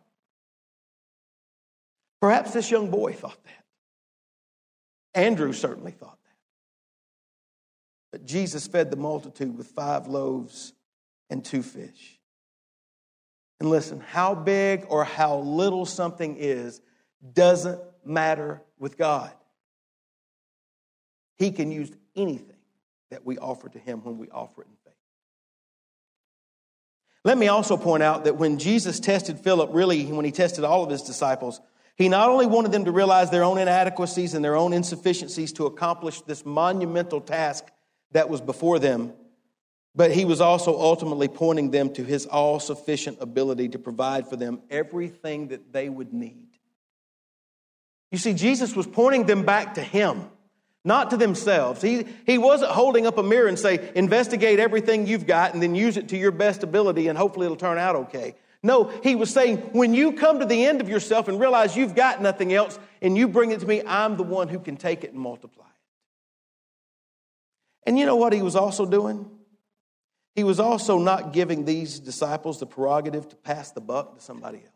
Perhaps 2.20 2.52
this 2.52 2.70
young 2.70 2.90
boy 2.90 3.12
thought 3.12 3.38
that. 3.44 3.64
Andrew 5.22 5.52
certainly 5.52 5.92
thought 5.92 6.18
that. 6.24 6.36
But 8.12 8.26
Jesus 8.26 8.66
fed 8.66 8.90
the 8.90 8.96
multitude 8.96 9.56
with 9.56 9.68
five 9.68 10.08
loaves 10.08 10.72
and 11.30 11.44
two 11.44 11.62
fish. 11.62 12.18
And 13.60 13.70
listen, 13.70 14.00
how 14.00 14.34
big 14.34 14.86
or 14.88 15.04
how 15.04 15.38
little 15.38 15.86
something 15.86 16.36
is 16.38 16.80
doesn't 17.34 17.80
matter 18.04 18.62
with 18.78 18.96
God. 18.96 19.32
He 21.36 21.50
can 21.50 21.70
use 21.70 21.92
anything 22.14 22.56
that 23.10 23.24
we 23.24 23.38
offer 23.38 23.68
to 23.68 23.78
Him 23.78 24.02
when 24.04 24.18
we 24.18 24.28
offer 24.30 24.62
it 24.62 24.68
in 24.68 24.76
faith. 24.84 24.94
Let 27.24 27.38
me 27.38 27.48
also 27.48 27.76
point 27.76 28.02
out 28.02 28.24
that 28.24 28.36
when 28.36 28.58
Jesus 28.58 29.00
tested 29.00 29.40
Philip, 29.40 29.70
really, 29.72 30.04
when 30.06 30.24
he 30.24 30.30
tested 30.30 30.64
all 30.64 30.84
of 30.84 30.90
his 30.90 31.02
disciples, 31.02 31.60
he 31.96 32.08
not 32.08 32.28
only 32.28 32.46
wanted 32.46 32.72
them 32.72 32.84
to 32.84 32.92
realize 32.92 33.30
their 33.30 33.42
own 33.42 33.58
inadequacies 33.58 34.34
and 34.34 34.44
their 34.44 34.54
own 34.54 34.72
insufficiencies 34.72 35.52
to 35.54 35.66
accomplish 35.66 36.20
this 36.20 36.46
monumental 36.46 37.20
task 37.20 37.64
that 38.12 38.28
was 38.28 38.40
before 38.40 38.78
them, 38.78 39.12
but 39.94 40.12
he 40.12 40.24
was 40.24 40.40
also 40.40 40.78
ultimately 40.78 41.26
pointing 41.26 41.70
them 41.70 41.92
to 41.94 42.04
his 42.04 42.26
all 42.26 42.60
sufficient 42.60 43.16
ability 43.20 43.70
to 43.70 43.78
provide 43.78 44.28
for 44.28 44.36
them 44.36 44.60
everything 44.70 45.48
that 45.48 45.72
they 45.72 45.88
would 45.88 46.12
need. 46.12 46.45
You 48.10 48.18
see, 48.18 48.34
Jesus 48.34 48.76
was 48.76 48.86
pointing 48.86 49.26
them 49.26 49.44
back 49.44 49.74
to 49.74 49.82
him, 49.82 50.28
not 50.84 51.10
to 51.10 51.16
themselves. 51.16 51.82
He, 51.82 52.06
he 52.24 52.38
wasn't 52.38 52.70
holding 52.70 53.06
up 53.06 53.18
a 53.18 53.22
mirror 53.22 53.48
and 53.48 53.58
say, 53.58 53.90
investigate 53.94 54.60
everything 54.60 55.06
you've 55.06 55.26
got 55.26 55.54
and 55.54 55.62
then 55.62 55.74
use 55.74 55.96
it 55.96 56.08
to 56.10 56.16
your 56.16 56.30
best 56.30 56.62
ability 56.62 57.08
and 57.08 57.18
hopefully 57.18 57.46
it'll 57.46 57.56
turn 57.56 57.78
out 57.78 57.96
okay. 57.96 58.34
No, 58.62 58.84
he 59.02 59.14
was 59.14 59.30
saying, 59.30 59.58
when 59.72 59.94
you 59.94 60.12
come 60.12 60.40
to 60.40 60.46
the 60.46 60.64
end 60.64 60.80
of 60.80 60.88
yourself 60.88 61.28
and 61.28 61.38
realize 61.38 61.76
you've 61.76 61.94
got 61.94 62.22
nothing 62.22 62.52
else 62.52 62.78
and 63.02 63.16
you 63.16 63.28
bring 63.28 63.50
it 63.50 63.60
to 63.60 63.66
me, 63.66 63.82
I'm 63.86 64.16
the 64.16 64.22
one 64.22 64.48
who 64.48 64.58
can 64.58 64.76
take 64.76 65.04
it 65.04 65.12
and 65.12 65.20
multiply 65.20 65.64
it. 65.64 65.70
And 67.88 67.98
you 67.98 68.06
know 68.06 68.16
what 68.16 68.32
he 68.32 68.42
was 68.42 68.56
also 68.56 68.86
doing? 68.86 69.28
He 70.34 70.44
was 70.44 70.60
also 70.60 70.98
not 70.98 71.32
giving 71.32 71.64
these 71.64 71.98
disciples 71.98 72.60
the 72.60 72.66
prerogative 72.66 73.28
to 73.28 73.36
pass 73.36 73.70
the 73.72 73.80
buck 73.80 74.16
to 74.16 74.20
somebody 74.22 74.58
else. 74.58 74.68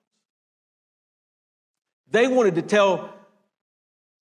They 2.11 2.27
wanted 2.29 2.57
to 2.57 2.63
tell 2.63 3.13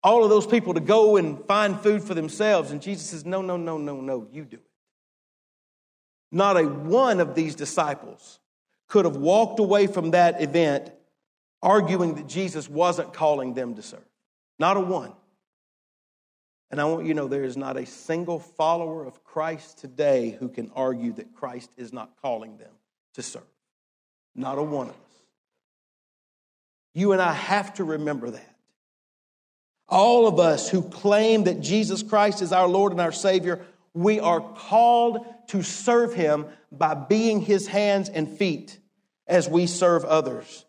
all 0.04 0.24
of 0.24 0.30
those 0.30 0.48
people 0.48 0.74
to 0.74 0.80
go 0.80 1.18
and 1.18 1.44
find 1.46 1.80
food 1.80 2.04
for 2.04 2.14
themselves. 2.14 2.72
And 2.72 2.82
Jesus 2.82 3.10
says, 3.10 3.26
No, 3.26 3.42
no, 3.42 3.58
no, 3.58 3.78
no, 3.78 4.00
no, 4.00 4.28
you 4.32 4.46
do 4.46 4.58
it. 4.58 4.64
Not 6.32 6.58
a 6.58 6.64
one 6.64 7.20
of 7.20 7.36
these 7.36 7.56
disciples 7.56 8.40
could 8.88 9.06
have 9.06 9.18
walked 9.18 9.60
away 9.60 9.88
from 9.88 10.12
that 10.12 10.42
event 10.42 10.92
arguing 11.62 12.16
that 12.16 12.28
Jesus 12.28 12.70
wasn't 12.70 13.14
calling 13.14 13.54
them 13.54 13.76
to 13.76 13.82
serve. 13.82 14.06
Not 14.58 14.78
a 14.78 14.80
one. 14.80 15.14
And 16.72 16.80
I 16.80 16.86
want 16.86 17.06
you 17.06 17.14
to 17.14 17.18
know 17.22 17.28
there 17.28 17.44
is 17.44 17.58
not 17.58 17.78
a 17.78 17.86
single 17.86 18.40
follower 18.40 19.06
of 19.06 19.24
Christ 19.24 19.80
today 19.80 20.38
who 20.40 20.50
can 20.50 20.72
argue 20.76 21.14
that 21.14 21.34
Christ 21.34 21.72
is 21.78 21.92
not 21.92 22.12
calling 22.22 22.58
them 22.58 22.72
to 23.16 23.24
serve. 23.24 23.42
Not 24.36 24.58
a 24.58 24.64
one 24.64 24.88
of 24.88 24.94
us. 24.94 25.00
You 26.94 27.14
and 27.14 27.22
I 27.22 27.34
have 27.34 27.74
to 27.76 27.84
remember 27.84 28.30
that. 28.30 28.56
All 29.90 30.28
of 30.28 30.40
us 30.40 30.70
who 30.70 30.84
claim 30.84 31.46
that 31.46 31.62
Jesus 31.62 32.04
Christ 32.04 32.42
is 32.42 32.52
our 32.52 32.68
Lord 32.68 32.92
and 32.92 33.02
our 33.02 33.12
Savior, 33.12 33.66
we 33.94 34.20
are 34.20 34.40
called 34.40 35.26
to 35.48 35.64
serve 35.64 36.14
Him 36.14 36.46
by 36.72 36.94
being 36.94 37.42
His 37.42 37.68
hands 37.68 38.08
and 38.08 38.30
feet 38.30 38.78
as 39.28 39.50
we 39.50 39.66
serve 39.66 40.06
others. 40.06 40.66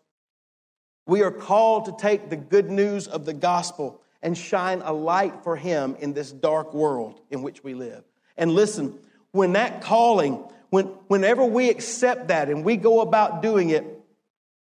We 1.05 1.21
are 1.23 1.31
called 1.31 1.85
to 1.85 1.95
take 1.99 2.29
the 2.29 2.35
good 2.35 2.69
news 2.69 3.07
of 3.07 3.25
the 3.25 3.33
gospel 3.33 4.01
and 4.23 4.37
shine 4.37 4.81
a 4.83 4.93
light 4.93 5.43
for 5.43 5.55
Him 5.55 5.95
in 5.99 6.13
this 6.13 6.31
dark 6.31 6.73
world 6.73 7.21
in 7.29 7.43
which 7.43 7.63
we 7.63 7.73
live. 7.73 8.03
And 8.37 8.51
listen, 8.51 8.97
when 9.31 9.53
that 9.53 9.81
calling, 9.81 10.43
when, 10.69 10.85
whenever 11.07 11.45
we 11.45 11.69
accept 11.69 12.29
that 12.29 12.49
and 12.49 12.63
we 12.63 12.77
go 12.77 13.01
about 13.01 13.41
doing 13.41 13.69
it, 13.69 14.00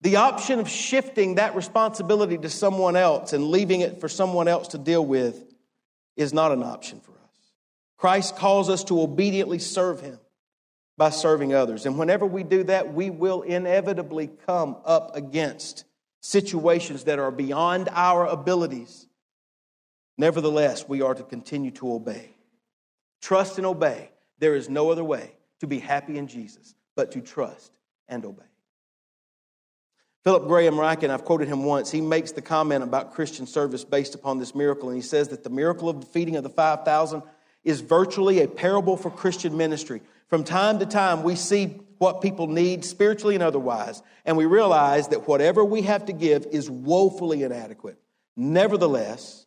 The 0.06 0.18
option 0.18 0.60
of 0.60 0.70
shifting 0.70 1.36
that 1.36 1.56
responsibility 1.56 2.38
to 2.38 2.47
someone 2.47 2.95
else 2.95 3.34
and 3.34 3.49
leaving 3.49 3.82
it 3.82 3.99
for 3.99 4.08
someone 4.08 4.47
else 4.47 4.68
to 4.68 4.78
deal 4.78 5.03
with 5.03 5.51
is 6.16 6.32
not 6.32 6.51
an 6.51 6.62
option 6.62 6.99
for 6.99 7.14
us. 7.14 7.53
Christ 7.97 8.36
calls 8.36 8.70
us 8.70 8.84
to 8.84 9.01
obediently 9.01 9.58
serve 9.58 10.01
him 10.01 10.20
by 10.95 11.10
serving 11.10 11.56
others. 11.56 11.88
And 11.88 11.97
whenever 11.97 12.24
we 12.28 12.43
do 12.43 12.66
that, 12.66 12.93
we 12.93 13.10
will 13.10 13.41
inevitably 13.41 14.30
come 14.45 14.78
up 14.86 15.16
against 15.16 15.86
situations 16.22 17.06
that 17.06 17.18
are 17.18 17.32
beyond 17.32 17.89
our 17.91 18.28
abilities. 18.28 19.08
Nevertheless, 20.20 20.88
we 20.88 21.01
are 21.01 21.16
to 21.16 21.24
continue 21.24 21.72
to 21.72 21.91
obey. 21.91 22.30
Trust 23.24 23.58
and 23.58 23.66
obey. 23.66 24.12
There 24.38 24.53
is 24.53 24.70
no 24.70 24.91
other 24.91 25.03
way 25.03 25.32
to 25.62 25.66
be 25.66 25.80
happy 25.80 26.20
in 26.20 26.28
Jesus 26.28 26.76
but 26.95 27.14
to 27.14 27.22
trust 27.22 27.72
and 28.08 28.24
obey. 28.24 28.43
Philip 30.26 30.47
Graham 30.47 30.73
Ryken, 30.73 31.11
I've 31.11 31.23
quoted 31.23 31.47
him 31.47 31.65
once, 31.65 31.91
he 31.91 32.01
makes 32.01 32.32
the 32.32 32.41
comment 32.41 32.84
about 32.84 33.13
Christian 33.13 33.45
service 33.45 33.84
based 33.84 34.15
upon 34.15 34.39
this 34.39 34.55
miracle, 34.55 34.89
and 34.89 34.95
he 34.97 35.03
says 35.03 35.28
that 35.28 35.43
the 35.43 35.51
miracle 35.51 35.88
of 35.88 35.99
the 35.99 36.07
feeding 36.07 36.36
of 36.36 36.41
the 36.41 36.49
5,000 36.49 37.21
is 37.63 37.82
virtually 37.82 38.41
a 38.41 38.47
parable 38.47 38.97
for 38.97 39.11
Christian 39.11 39.55
ministry. 39.55 40.01
From 40.28 40.43
time 40.43 40.80
to 40.80 40.88
time, 40.88 41.21
we 41.21 41.36
see 41.36 41.80
what 41.99 42.23
people 42.23 42.47
need 42.47 42.84
spiritually 42.84 43.36
and 43.36 43.43
otherwise, 43.43 44.01
and 44.26 44.36
we 44.36 44.47
realize 44.47 45.09
that 45.09 45.28
whatever 45.28 45.63
we 45.63 45.84
have 45.84 46.05
to 46.05 46.13
give 46.13 46.47
is 46.47 46.71
woefully 46.71 47.43
inadequate. 47.43 47.99
Nevertheless, 48.36 49.45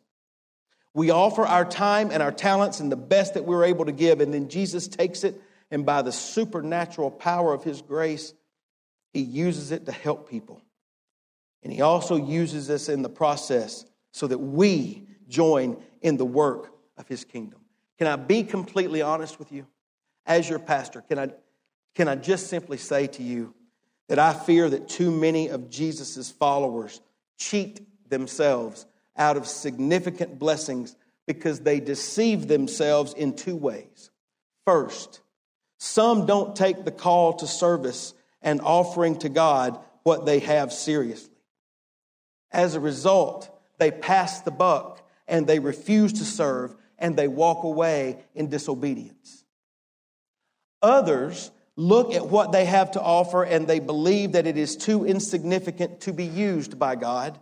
we 0.93 1.09
offer 1.09 1.45
our 1.45 1.65
time 1.65 2.09
and 2.09 2.23
our 2.23 2.31
talents 2.31 2.79
and 2.79 2.89
the 2.89 2.95
best 2.95 3.33
that 3.33 3.43
we're 3.43 3.65
able 3.65 3.83
to 3.83 3.91
give, 3.91 4.21
and 4.21 4.33
then 4.33 4.47
Jesus 4.47 4.87
takes 4.87 5.25
it, 5.25 5.41
and 5.71 5.85
by 5.85 6.03
the 6.03 6.13
supernatural 6.13 7.11
power 7.11 7.53
of 7.53 7.65
His 7.65 7.81
grace, 7.81 8.33
He 9.11 9.19
uses 9.19 9.73
it 9.73 9.85
to 9.85 9.91
help 9.91 10.29
people. 10.29 10.61
And 11.63 11.73
he 11.73 11.81
also 11.81 12.15
uses 12.15 12.69
us 12.69 12.89
in 12.89 13.01
the 13.01 13.09
process 13.09 13.85
so 14.11 14.27
that 14.27 14.37
we 14.37 15.03
join 15.27 15.77
in 16.01 16.17
the 16.17 16.25
work 16.25 16.73
of 16.97 17.07
his 17.07 17.23
kingdom. 17.23 17.59
Can 17.97 18.07
I 18.07 18.15
be 18.15 18.43
completely 18.43 19.01
honest 19.01 19.39
with 19.39 19.51
you? 19.51 19.67
As 20.25 20.49
your 20.49 20.59
pastor, 20.59 21.01
can 21.01 21.19
I, 21.19 21.29
can 21.95 22.07
I 22.07 22.15
just 22.15 22.47
simply 22.47 22.77
say 22.77 23.07
to 23.07 23.23
you 23.23 23.53
that 24.07 24.19
I 24.19 24.33
fear 24.33 24.69
that 24.69 24.87
too 24.89 25.11
many 25.11 25.49
of 25.49 25.69
Jesus' 25.69 26.31
followers 26.31 27.01
cheat 27.37 27.81
themselves 28.09 28.85
out 29.17 29.37
of 29.37 29.47
significant 29.47 30.39
blessings 30.39 30.95
because 31.27 31.59
they 31.59 31.79
deceive 31.79 32.47
themselves 32.47 33.13
in 33.13 33.35
two 33.35 33.55
ways. 33.55 34.09
First, 34.65 35.21
some 35.77 36.25
don't 36.25 36.55
take 36.55 36.85
the 36.85 36.91
call 36.91 37.33
to 37.33 37.47
service 37.47 38.13
and 38.41 38.61
offering 38.61 39.17
to 39.19 39.29
God 39.29 39.79
what 40.03 40.25
they 40.25 40.39
have 40.39 40.73
seriously. 40.73 41.35
As 42.51 42.75
a 42.75 42.79
result, 42.79 43.49
they 43.77 43.91
pass 43.91 44.41
the 44.41 44.51
buck 44.51 45.07
and 45.27 45.45
they 45.45 45.59
refuse 45.59 46.13
to 46.13 46.25
serve 46.25 46.75
and 46.97 47.15
they 47.15 47.27
walk 47.27 47.63
away 47.63 48.17
in 48.35 48.49
disobedience. 48.49 49.45
Others 50.81 51.51
look 51.75 52.13
at 52.13 52.27
what 52.27 52.51
they 52.51 52.65
have 52.65 52.91
to 52.91 53.01
offer 53.01 53.43
and 53.43 53.67
they 53.67 53.79
believe 53.79 54.33
that 54.33 54.47
it 54.47 54.57
is 54.57 54.75
too 54.75 55.05
insignificant 55.05 56.01
to 56.01 56.13
be 56.13 56.25
used 56.25 56.77
by 56.77 56.95
God. 56.95 57.39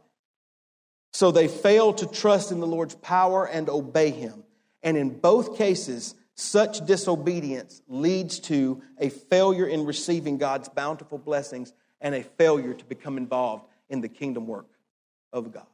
So 1.14 1.32
they 1.32 1.48
fail 1.48 1.94
to 1.94 2.06
trust 2.06 2.52
in 2.52 2.60
the 2.60 2.68
Lord's 2.68 2.96
power 2.96 3.48
and 3.48 3.70
obey 3.70 4.12
Him. 4.12 4.44
And 4.84 4.96
in 4.96 5.20
both 5.20 5.58
cases, 5.58 6.14
such 6.36 6.86
disobedience 6.86 7.82
leads 7.88 8.40
to 8.42 8.84
a 9.00 9.10
failure 9.10 9.66
in 9.66 9.86
receiving 9.86 10.38
God's 10.38 10.70
bountiful 10.70 11.18
blessings 11.18 11.74
and 12.00 12.14
a 12.14 12.22
failure 12.22 12.76
to 12.76 12.86
become 12.86 13.18
involved 13.18 13.66
in 13.90 14.02
the 14.02 14.10
kingdom 14.10 14.46
work 14.46 14.68
of 15.34 15.52
God. 15.52 15.68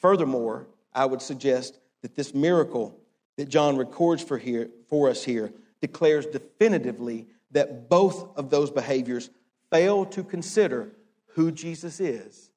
Furthermore, 0.00 0.66
I 0.92 1.04
would 1.04 1.22
suggest 1.22 1.78
that 2.02 2.14
this 2.14 2.34
miracle 2.34 2.98
that 3.36 3.48
John 3.48 3.76
records 3.76 4.22
for, 4.22 4.38
here, 4.38 4.68
for 4.88 5.08
us 5.08 5.24
here 5.24 5.52
declares 5.80 6.26
definitively 6.26 7.26
that 7.52 7.88
both 7.88 8.36
of 8.36 8.50
those 8.50 8.70
behaviors 8.70 9.30
fail 9.70 10.04
to 10.06 10.22
consider 10.24 10.92
who 11.34 11.50
Jesus 11.50 12.00
is 12.00 12.50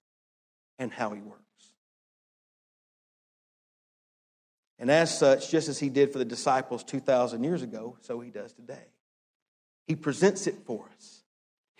and 0.79 0.91
how 0.91 1.11
he 1.11 1.21
works. 1.21 1.41
And 4.79 4.89
as 4.89 5.15
such, 5.15 5.51
just 5.51 5.69
as 5.69 5.77
he 5.77 5.89
did 5.89 6.11
for 6.11 6.17
the 6.17 6.25
disciples 6.25 6.83
2,000 6.83 7.43
years 7.43 7.61
ago, 7.61 7.97
so 8.01 8.19
he 8.19 8.31
does 8.31 8.51
today. 8.53 8.87
He 9.85 9.95
presents 9.95 10.47
it 10.47 10.55
for 10.65 10.89
us 10.95 11.20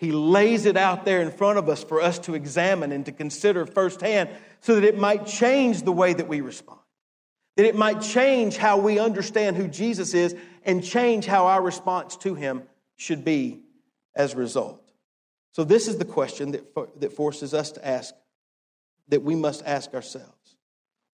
he 0.02 0.10
lays 0.10 0.66
it 0.66 0.76
out 0.76 1.04
there 1.04 1.22
in 1.22 1.30
front 1.30 1.58
of 1.58 1.68
us 1.68 1.84
for 1.84 2.00
us 2.00 2.18
to 2.18 2.34
examine 2.34 2.90
and 2.90 3.06
to 3.06 3.12
consider 3.12 3.64
firsthand 3.64 4.30
so 4.60 4.74
that 4.74 4.82
it 4.82 4.98
might 4.98 5.26
change 5.26 5.82
the 5.82 5.92
way 5.92 6.12
that 6.12 6.26
we 6.26 6.40
respond. 6.40 6.80
That 7.56 7.66
it 7.66 7.76
might 7.76 8.00
change 8.00 8.56
how 8.56 8.78
we 8.78 8.98
understand 8.98 9.56
who 9.56 9.68
Jesus 9.68 10.12
is 10.12 10.34
and 10.64 10.82
change 10.82 11.26
how 11.26 11.46
our 11.46 11.62
response 11.62 12.16
to 12.16 12.34
him 12.34 12.64
should 12.96 13.24
be 13.24 13.60
as 14.16 14.34
a 14.34 14.38
result. 14.38 14.82
So, 15.52 15.62
this 15.62 15.86
is 15.86 15.98
the 15.98 16.04
question 16.04 16.50
that, 16.50 16.74
that 16.98 17.12
forces 17.12 17.54
us 17.54 17.70
to 17.70 17.86
ask, 17.86 18.12
that 19.06 19.22
we 19.22 19.36
must 19.36 19.62
ask 19.64 19.94
ourselves 19.94 20.56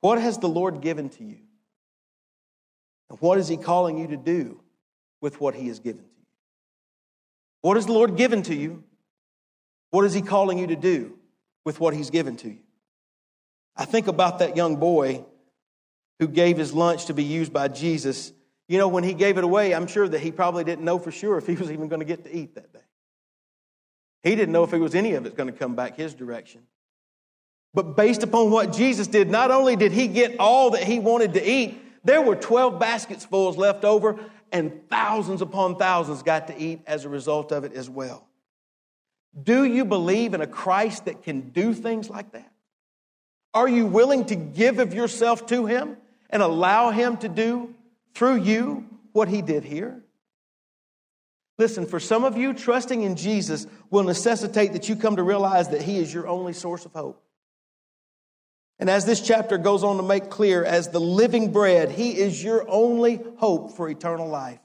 What 0.00 0.18
has 0.18 0.38
the 0.38 0.48
Lord 0.48 0.80
given 0.80 1.10
to 1.10 1.24
you? 1.24 1.40
And 3.10 3.20
what 3.20 3.36
is 3.36 3.48
he 3.48 3.58
calling 3.58 3.98
you 3.98 4.06
to 4.06 4.16
do 4.16 4.62
with 5.20 5.42
what 5.42 5.54
he 5.54 5.68
has 5.68 5.78
given 5.78 6.04
to 6.04 6.10
you? 6.16 6.17
What 7.62 7.76
has 7.76 7.86
the 7.86 7.92
Lord 7.92 8.16
given 8.16 8.42
to 8.44 8.54
you? 8.54 8.84
What 9.90 10.04
is 10.04 10.14
He 10.14 10.22
calling 10.22 10.58
you 10.58 10.68
to 10.68 10.76
do 10.76 11.18
with 11.64 11.80
what 11.80 11.94
He's 11.94 12.10
given 12.10 12.36
to 12.38 12.48
you? 12.48 12.58
I 13.78 13.84
think 13.84 14.08
about 14.08 14.40
that 14.40 14.56
young 14.56 14.76
boy 14.76 15.24
who 16.18 16.26
gave 16.26 16.56
his 16.56 16.72
lunch 16.72 17.06
to 17.06 17.14
be 17.14 17.22
used 17.22 17.52
by 17.52 17.68
Jesus. 17.68 18.32
You 18.66 18.76
know, 18.76 18.88
when 18.88 19.04
he 19.04 19.14
gave 19.14 19.38
it 19.38 19.44
away, 19.44 19.72
I'm 19.72 19.86
sure 19.86 20.08
that 20.08 20.18
he 20.18 20.32
probably 20.32 20.64
didn't 20.64 20.84
know 20.84 20.98
for 20.98 21.12
sure 21.12 21.38
if 21.38 21.46
he 21.46 21.54
was 21.54 21.70
even 21.70 21.88
going 21.88 22.00
to 22.00 22.06
get 22.06 22.24
to 22.24 22.36
eat 22.36 22.56
that 22.56 22.72
day. 22.72 22.80
He 24.24 24.34
didn't 24.34 24.52
know 24.52 24.64
if 24.64 24.72
it 24.72 24.78
was 24.78 24.96
any 24.96 25.14
of 25.14 25.26
it 25.26 25.36
going 25.36 25.50
to 25.50 25.56
come 25.56 25.76
back 25.76 25.96
his 25.96 26.12
direction. 26.12 26.62
But 27.72 27.96
based 27.96 28.24
upon 28.24 28.50
what 28.50 28.72
Jesus 28.72 29.06
did, 29.06 29.30
not 29.30 29.52
only 29.52 29.76
did 29.76 29.92
he 29.92 30.08
get 30.08 30.40
all 30.40 30.70
that 30.70 30.82
he 30.82 30.98
wanted 30.98 31.34
to 31.34 31.48
eat, 31.48 31.80
there 32.02 32.20
were 32.20 32.34
12 32.34 32.80
baskets 32.80 33.24
full 33.24 33.52
left 33.52 33.84
over, 33.84 34.18
and 34.52 34.88
thousands 34.88 35.42
upon 35.42 35.76
thousands 35.76 36.22
got 36.22 36.46
to 36.48 36.58
eat 36.58 36.80
as 36.86 37.04
a 37.04 37.08
result 37.08 37.52
of 37.52 37.64
it 37.64 37.72
as 37.72 37.88
well. 37.88 38.26
Do 39.40 39.64
you 39.64 39.84
believe 39.84 40.34
in 40.34 40.40
a 40.40 40.46
Christ 40.46 41.04
that 41.04 41.22
can 41.22 41.50
do 41.50 41.74
things 41.74 42.08
like 42.10 42.32
that? 42.32 42.50
Are 43.54 43.68
you 43.68 43.86
willing 43.86 44.24
to 44.26 44.36
give 44.36 44.78
of 44.78 44.94
yourself 44.94 45.46
to 45.46 45.66
Him 45.66 45.96
and 46.30 46.42
allow 46.42 46.90
Him 46.90 47.16
to 47.18 47.28
do 47.28 47.74
through 48.14 48.42
you 48.42 48.86
what 49.12 49.28
He 49.28 49.42
did 49.42 49.64
here? 49.64 50.02
Listen, 51.58 51.86
for 51.86 51.98
some 51.98 52.24
of 52.24 52.36
you, 52.36 52.54
trusting 52.54 53.02
in 53.02 53.16
Jesus 53.16 53.66
will 53.90 54.04
necessitate 54.04 54.72
that 54.74 54.88
you 54.88 54.94
come 54.96 55.16
to 55.16 55.22
realize 55.22 55.68
that 55.70 55.82
He 55.82 55.98
is 55.98 56.12
your 56.12 56.28
only 56.28 56.52
source 56.52 56.84
of 56.84 56.92
hope. 56.92 57.22
And 58.78 58.88
as 58.88 59.04
this 59.04 59.20
chapter 59.20 59.58
goes 59.58 59.82
on 59.82 59.96
to 59.96 60.02
make 60.02 60.30
clear, 60.30 60.64
as 60.64 60.88
the 60.88 61.00
living 61.00 61.52
bread, 61.52 61.90
He 61.90 62.16
is 62.18 62.42
your 62.42 62.64
only 62.68 63.20
hope 63.38 63.72
for 63.72 63.88
eternal 63.88 64.28
life. 64.28 64.60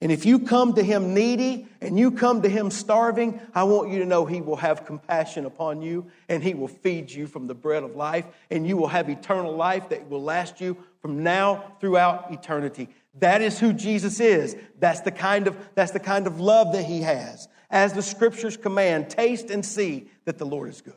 And 0.00 0.10
if 0.10 0.26
you 0.26 0.40
come 0.40 0.74
to 0.74 0.82
Him 0.82 1.14
needy 1.14 1.68
and 1.80 1.96
you 1.96 2.10
come 2.10 2.42
to 2.42 2.48
Him 2.48 2.72
starving, 2.72 3.40
I 3.54 3.62
want 3.62 3.92
you 3.92 4.00
to 4.00 4.04
know 4.04 4.26
He 4.26 4.40
will 4.40 4.56
have 4.56 4.84
compassion 4.84 5.46
upon 5.46 5.80
you 5.80 6.10
and 6.28 6.42
He 6.42 6.54
will 6.54 6.66
feed 6.66 7.12
you 7.12 7.28
from 7.28 7.46
the 7.46 7.54
bread 7.54 7.84
of 7.84 7.94
life 7.94 8.24
and 8.50 8.66
you 8.66 8.76
will 8.76 8.88
have 8.88 9.08
eternal 9.08 9.54
life 9.54 9.90
that 9.90 10.10
will 10.10 10.22
last 10.22 10.60
you 10.60 10.76
from 11.00 11.22
now 11.22 11.76
throughout 11.78 12.32
eternity. 12.32 12.88
That 13.20 13.42
is 13.42 13.60
who 13.60 13.72
Jesus 13.72 14.18
is. 14.18 14.56
That's 14.80 15.02
the 15.02 15.12
kind 15.12 15.46
of, 15.46 15.56
that's 15.76 15.92
the 15.92 16.00
kind 16.00 16.26
of 16.26 16.40
love 16.40 16.72
that 16.72 16.84
He 16.84 17.02
has. 17.02 17.46
As 17.70 17.92
the 17.92 18.02
scriptures 18.02 18.56
command, 18.56 19.08
taste 19.08 19.50
and 19.50 19.64
see 19.64 20.10
that 20.24 20.36
the 20.36 20.46
Lord 20.46 20.68
is 20.68 20.80
good. 20.80 20.94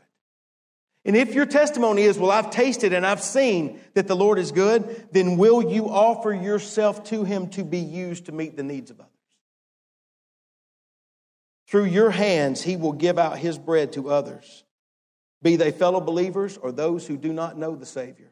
And 1.06 1.16
if 1.16 1.36
your 1.36 1.46
testimony 1.46 2.02
is, 2.02 2.18
well, 2.18 2.32
I've 2.32 2.50
tasted 2.50 2.92
and 2.92 3.06
I've 3.06 3.22
seen 3.22 3.80
that 3.94 4.08
the 4.08 4.16
Lord 4.16 4.40
is 4.40 4.52
good, 4.52 5.08
then 5.12 5.38
will 5.38 5.72
you 5.72 5.88
offer 5.88 6.34
yourself 6.34 7.04
to 7.06 7.24
Him 7.24 7.48
to 7.50 7.64
be 7.64 7.78
used 7.78 8.26
to 8.26 8.32
meet 8.32 8.58
the 8.58 8.64
needs 8.64 8.90
of 8.90 9.00
others? 9.00 9.12
Through 11.68 11.86
your 11.86 12.10
hands, 12.10 12.64
He 12.64 12.76
will 12.76 12.94
give 12.94 13.20
out 13.20 13.38
His 13.38 13.60
bread 13.60 13.94
to 13.94 14.10
others, 14.10 14.64
be 15.44 15.58
they 15.58 15.72
fellow 15.72 16.02
believers 16.02 16.58
or 16.58 16.72
those 16.72 17.06
who 17.06 17.18
do 17.18 17.32
not 17.32 17.56
know 17.56 17.76
the 17.76 17.86
Savior. 17.86 18.32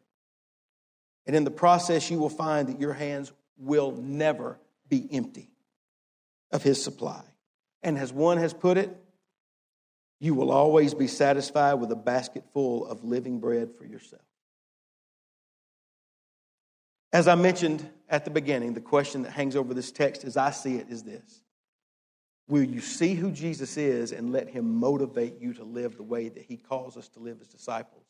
And 1.28 1.36
in 1.36 1.44
the 1.44 1.52
process, 1.52 2.10
you 2.10 2.18
will 2.18 2.28
find 2.28 2.70
that 2.70 2.82
your 2.82 2.94
hands 2.94 3.32
will 3.58 3.92
never 3.92 4.60
be 4.90 5.08
empty 5.12 5.52
of 6.52 6.64
His 6.64 6.84
supply. 6.84 7.22
And 7.84 8.00
as 8.00 8.12
one 8.12 8.40
has 8.40 8.54
put 8.54 8.78
it, 8.78 9.03
you 10.24 10.34
will 10.34 10.52
always 10.52 10.94
be 10.94 11.06
satisfied 11.06 11.74
with 11.74 11.92
a 11.92 11.98
basket 11.98 12.46
full 12.54 12.88
of 12.88 13.04
living 13.04 13.40
bread 13.40 13.76
for 13.78 13.84
yourself. 13.84 14.22
As 17.12 17.28
I 17.28 17.36
mentioned 17.36 17.90
at 18.08 18.24
the 18.24 18.32
beginning, 18.32 18.74
the 18.74 18.80
question 18.80 19.24
that 19.24 19.34
hangs 19.34 19.58
over 19.58 19.74
this 19.74 19.92
text 19.92 20.24
as 20.24 20.38
I 20.38 20.52
see 20.52 20.76
it 20.78 20.88
is 20.90 21.04
this 21.04 21.42
Will 22.48 22.64
you 22.64 22.80
see 22.80 23.16
who 23.16 23.32
Jesus 23.32 23.76
is 23.76 24.14
and 24.14 24.32
let 24.32 24.48
him 24.48 24.80
motivate 24.80 25.42
you 25.42 25.54
to 25.56 25.66
live 25.66 25.98
the 25.98 26.04
way 26.04 26.30
that 26.30 26.44
he 26.44 26.56
calls 26.56 26.96
us 26.96 27.10
to 27.10 27.20
live 27.20 27.40
as 27.42 27.50
disciples? 27.50 28.06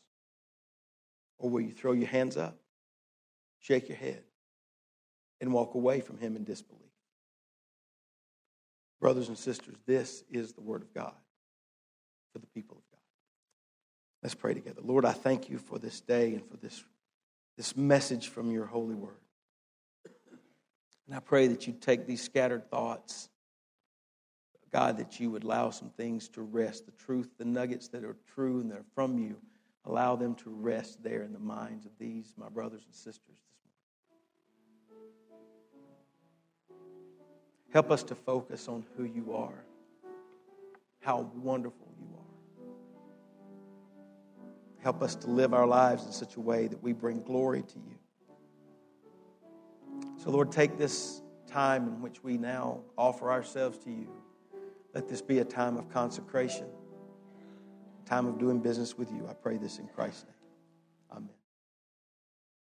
Or 1.39 1.49
will 1.49 1.61
you 1.61 1.71
throw 1.71 1.93
your 1.93 2.09
hands 2.09 2.37
up, 2.37 2.59
shake 3.59 3.89
your 3.89 3.97
head, 3.97 4.21
and 5.41 5.51
walk 5.51 5.73
away 5.73 5.99
from 5.99 6.19
him 6.19 6.35
in 6.35 6.43
disbelief? 6.43 6.83
Brothers 9.01 9.29
and 9.29 9.37
sisters, 9.37 9.77
this 9.87 10.23
is 10.29 10.53
the 10.53 10.61
word 10.61 10.83
of 10.83 10.93
God 10.93 11.15
for 12.33 12.39
the 12.39 12.47
people 12.47 12.75
of 12.77 12.83
God. 12.91 12.99
Let's 14.21 14.35
pray 14.35 14.53
together. 14.53 14.81
Lord, 14.83 15.05
I 15.05 15.13
thank 15.13 15.49
you 15.49 15.57
for 15.57 15.79
this 15.79 16.01
day 16.01 16.33
and 16.33 16.45
for 16.45 16.57
this, 16.57 16.83
this 17.55 17.77
message 17.77 18.27
from 18.27 18.51
your 18.51 18.65
holy 18.65 18.95
word. 18.95 19.15
And 21.07 21.15
I 21.15 21.19
pray 21.19 21.47
that 21.47 21.67
you 21.67 21.73
take 21.73 22.07
these 22.07 22.21
scattered 22.21 22.69
thoughts 22.69 23.29
God, 24.73 24.97
that 24.97 25.19
you 25.19 25.29
would 25.29 25.43
allow 25.43 25.69
some 25.69 25.89
things 25.89 26.27
to 26.29 26.41
rest. 26.41 26.87
The 26.87 26.91
truth, 26.93 27.29
the 27.37 27.45
nuggets 27.45 27.89
that 27.89 28.03
are 28.03 28.17
true 28.33 28.59
and 28.59 28.71
that 28.71 28.79
are 28.79 28.85
from 28.95 29.19
you, 29.19 29.37
allow 29.85 30.15
them 30.15 30.33
to 30.35 30.49
rest 30.49 31.03
there 31.03 31.21
in 31.21 31.31
the 31.31 31.39
minds 31.39 31.85
of 31.85 31.91
these, 31.99 32.33
my 32.37 32.49
brothers 32.49 32.81
and 32.85 32.95
sisters 32.95 33.21
this 33.27 33.59
morning. 36.69 36.81
Help 37.71 37.91
us 37.91 38.01
to 38.03 38.15
focus 38.15 38.67
on 38.67 38.83
who 38.97 39.03
you 39.03 39.35
are, 39.35 39.63
how 41.01 41.29
wonderful 41.35 41.82
Help 44.83 45.01
us 45.01 45.15
to 45.15 45.27
live 45.27 45.53
our 45.53 45.65
lives 45.65 46.05
in 46.05 46.11
such 46.11 46.35
a 46.35 46.41
way 46.41 46.67
that 46.67 46.83
we 46.83 46.91
bring 46.91 47.21
glory 47.21 47.63
to 47.63 47.79
you. 47.79 47.97
So, 50.17 50.29
Lord, 50.29 50.51
take 50.51 50.77
this 50.77 51.21
time 51.47 51.87
in 51.87 52.01
which 52.01 52.21
we 52.21 52.37
now 52.37 52.81
offer 52.97 53.31
ourselves 53.31 53.77
to 53.79 53.89
you. 53.89 54.09
Let 54.93 55.07
this 55.07 55.21
be 55.21 55.39
a 55.39 55.45
time 55.45 55.77
of 55.77 55.89
consecration, 55.89 56.67
time 58.05 58.27
of 58.27 58.37
doing 58.37 58.59
business 58.59 58.97
with 58.97 59.09
you. 59.09 59.25
I 59.29 59.33
pray 59.33 59.57
this 59.57 59.79
in 59.79 59.87
Christ's 59.87 60.25
name. 60.25 60.33
Amen. 61.11 61.42